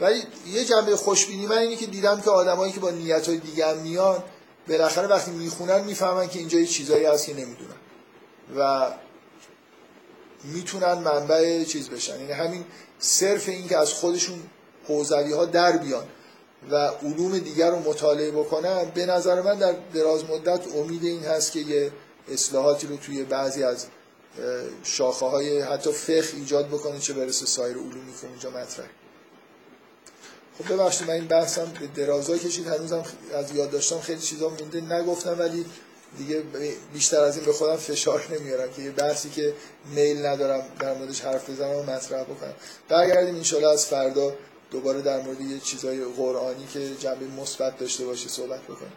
[0.00, 0.22] ولی
[0.52, 4.22] یه جنبه خوشبینی من اینه که دیدم که آدمایی که با نیت های دیگه میان
[4.68, 7.76] بالاخره وقتی می‌خونن می‌فهمن که اینجا یه چیزایی هست که نمی‌دونن.
[8.56, 8.90] و
[10.44, 12.20] می‌تونن منبع چیز بشن.
[12.20, 12.64] یعنی همین
[12.98, 14.42] صرف این که از خودشون
[14.88, 16.04] حوزوی ها در بیان
[16.70, 21.52] و علوم دیگر رو مطالعه بکنن به نظر من در دراز مدت امید این هست
[21.52, 21.92] که یه
[22.32, 23.86] اصلاحاتی رو توی بعضی از
[24.82, 28.86] شاخه های حتی فقه ایجاد بکنه چه برسه سایر علومی که اونجا مطرح
[30.58, 32.66] خب ببخشید من این بحثم به درازا کشید.
[32.66, 33.04] هنوزم
[33.34, 35.66] از یاد داشتم خیلی چیزا مونده نگفتم ولی
[36.18, 36.42] دیگه
[36.92, 39.54] بیشتر از این به خودم فشار نمیارم که یه بحثی که
[39.94, 42.54] میل ندارم در موردش حرف بزنم و مطرح بکنم.
[42.88, 44.32] برگردیم انشالله از فردا
[44.70, 48.92] دوباره در مورد یه چیزای قرآنی که جنبه مثبت داشته باشه صحبت بکنیم.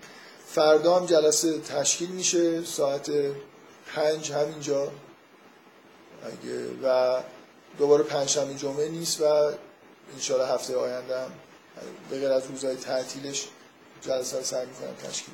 [0.48, 3.12] فردا هم جلسه تشکیل میشه ساعت
[3.96, 4.92] پنج همینجا.
[6.24, 7.20] اگه و
[7.78, 9.52] دوباره پنجشنبه جمعه نیست و
[10.14, 11.32] انشالله هفته آینده هم
[12.10, 13.48] به از روزهای تعطیلش
[14.02, 15.34] جلسه رو سعی می‌کنم تشکیل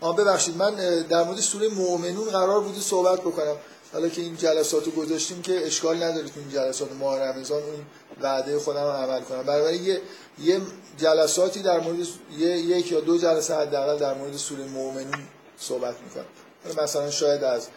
[0.00, 3.56] آن ببخشید من در مورد سوره مؤمنون قرار بوده صحبت بکنم.
[3.92, 7.86] حالا که این جلسات رو گذاشتیم که اشکال نداره تو این جلسات ماه رمضان اون
[8.20, 9.42] وعده خودم رو عمل کنم.
[9.42, 10.00] برای یه
[10.38, 10.60] یه
[10.98, 11.98] جلساتی در مورد
[12.38, 16.82] یه یک یا دو جلسه حداقل در مورد سوره مؤمنون صحبت می‌کنم.
[16.82, 17.68] مثلا شاید از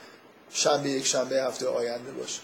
[0.49, 2.41] شنبه یک شنبه هفته آینده باشه.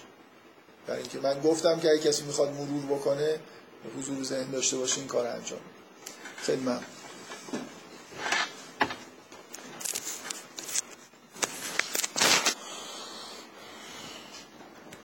[0.88, 3.40] برای اینکه من گفتم که اگه کسی می‌خواد مرور بکنه
[4.00, 5.60] حضور ذهن داشته باشه این کار انجام.
[6.38, 6.80] خیلی من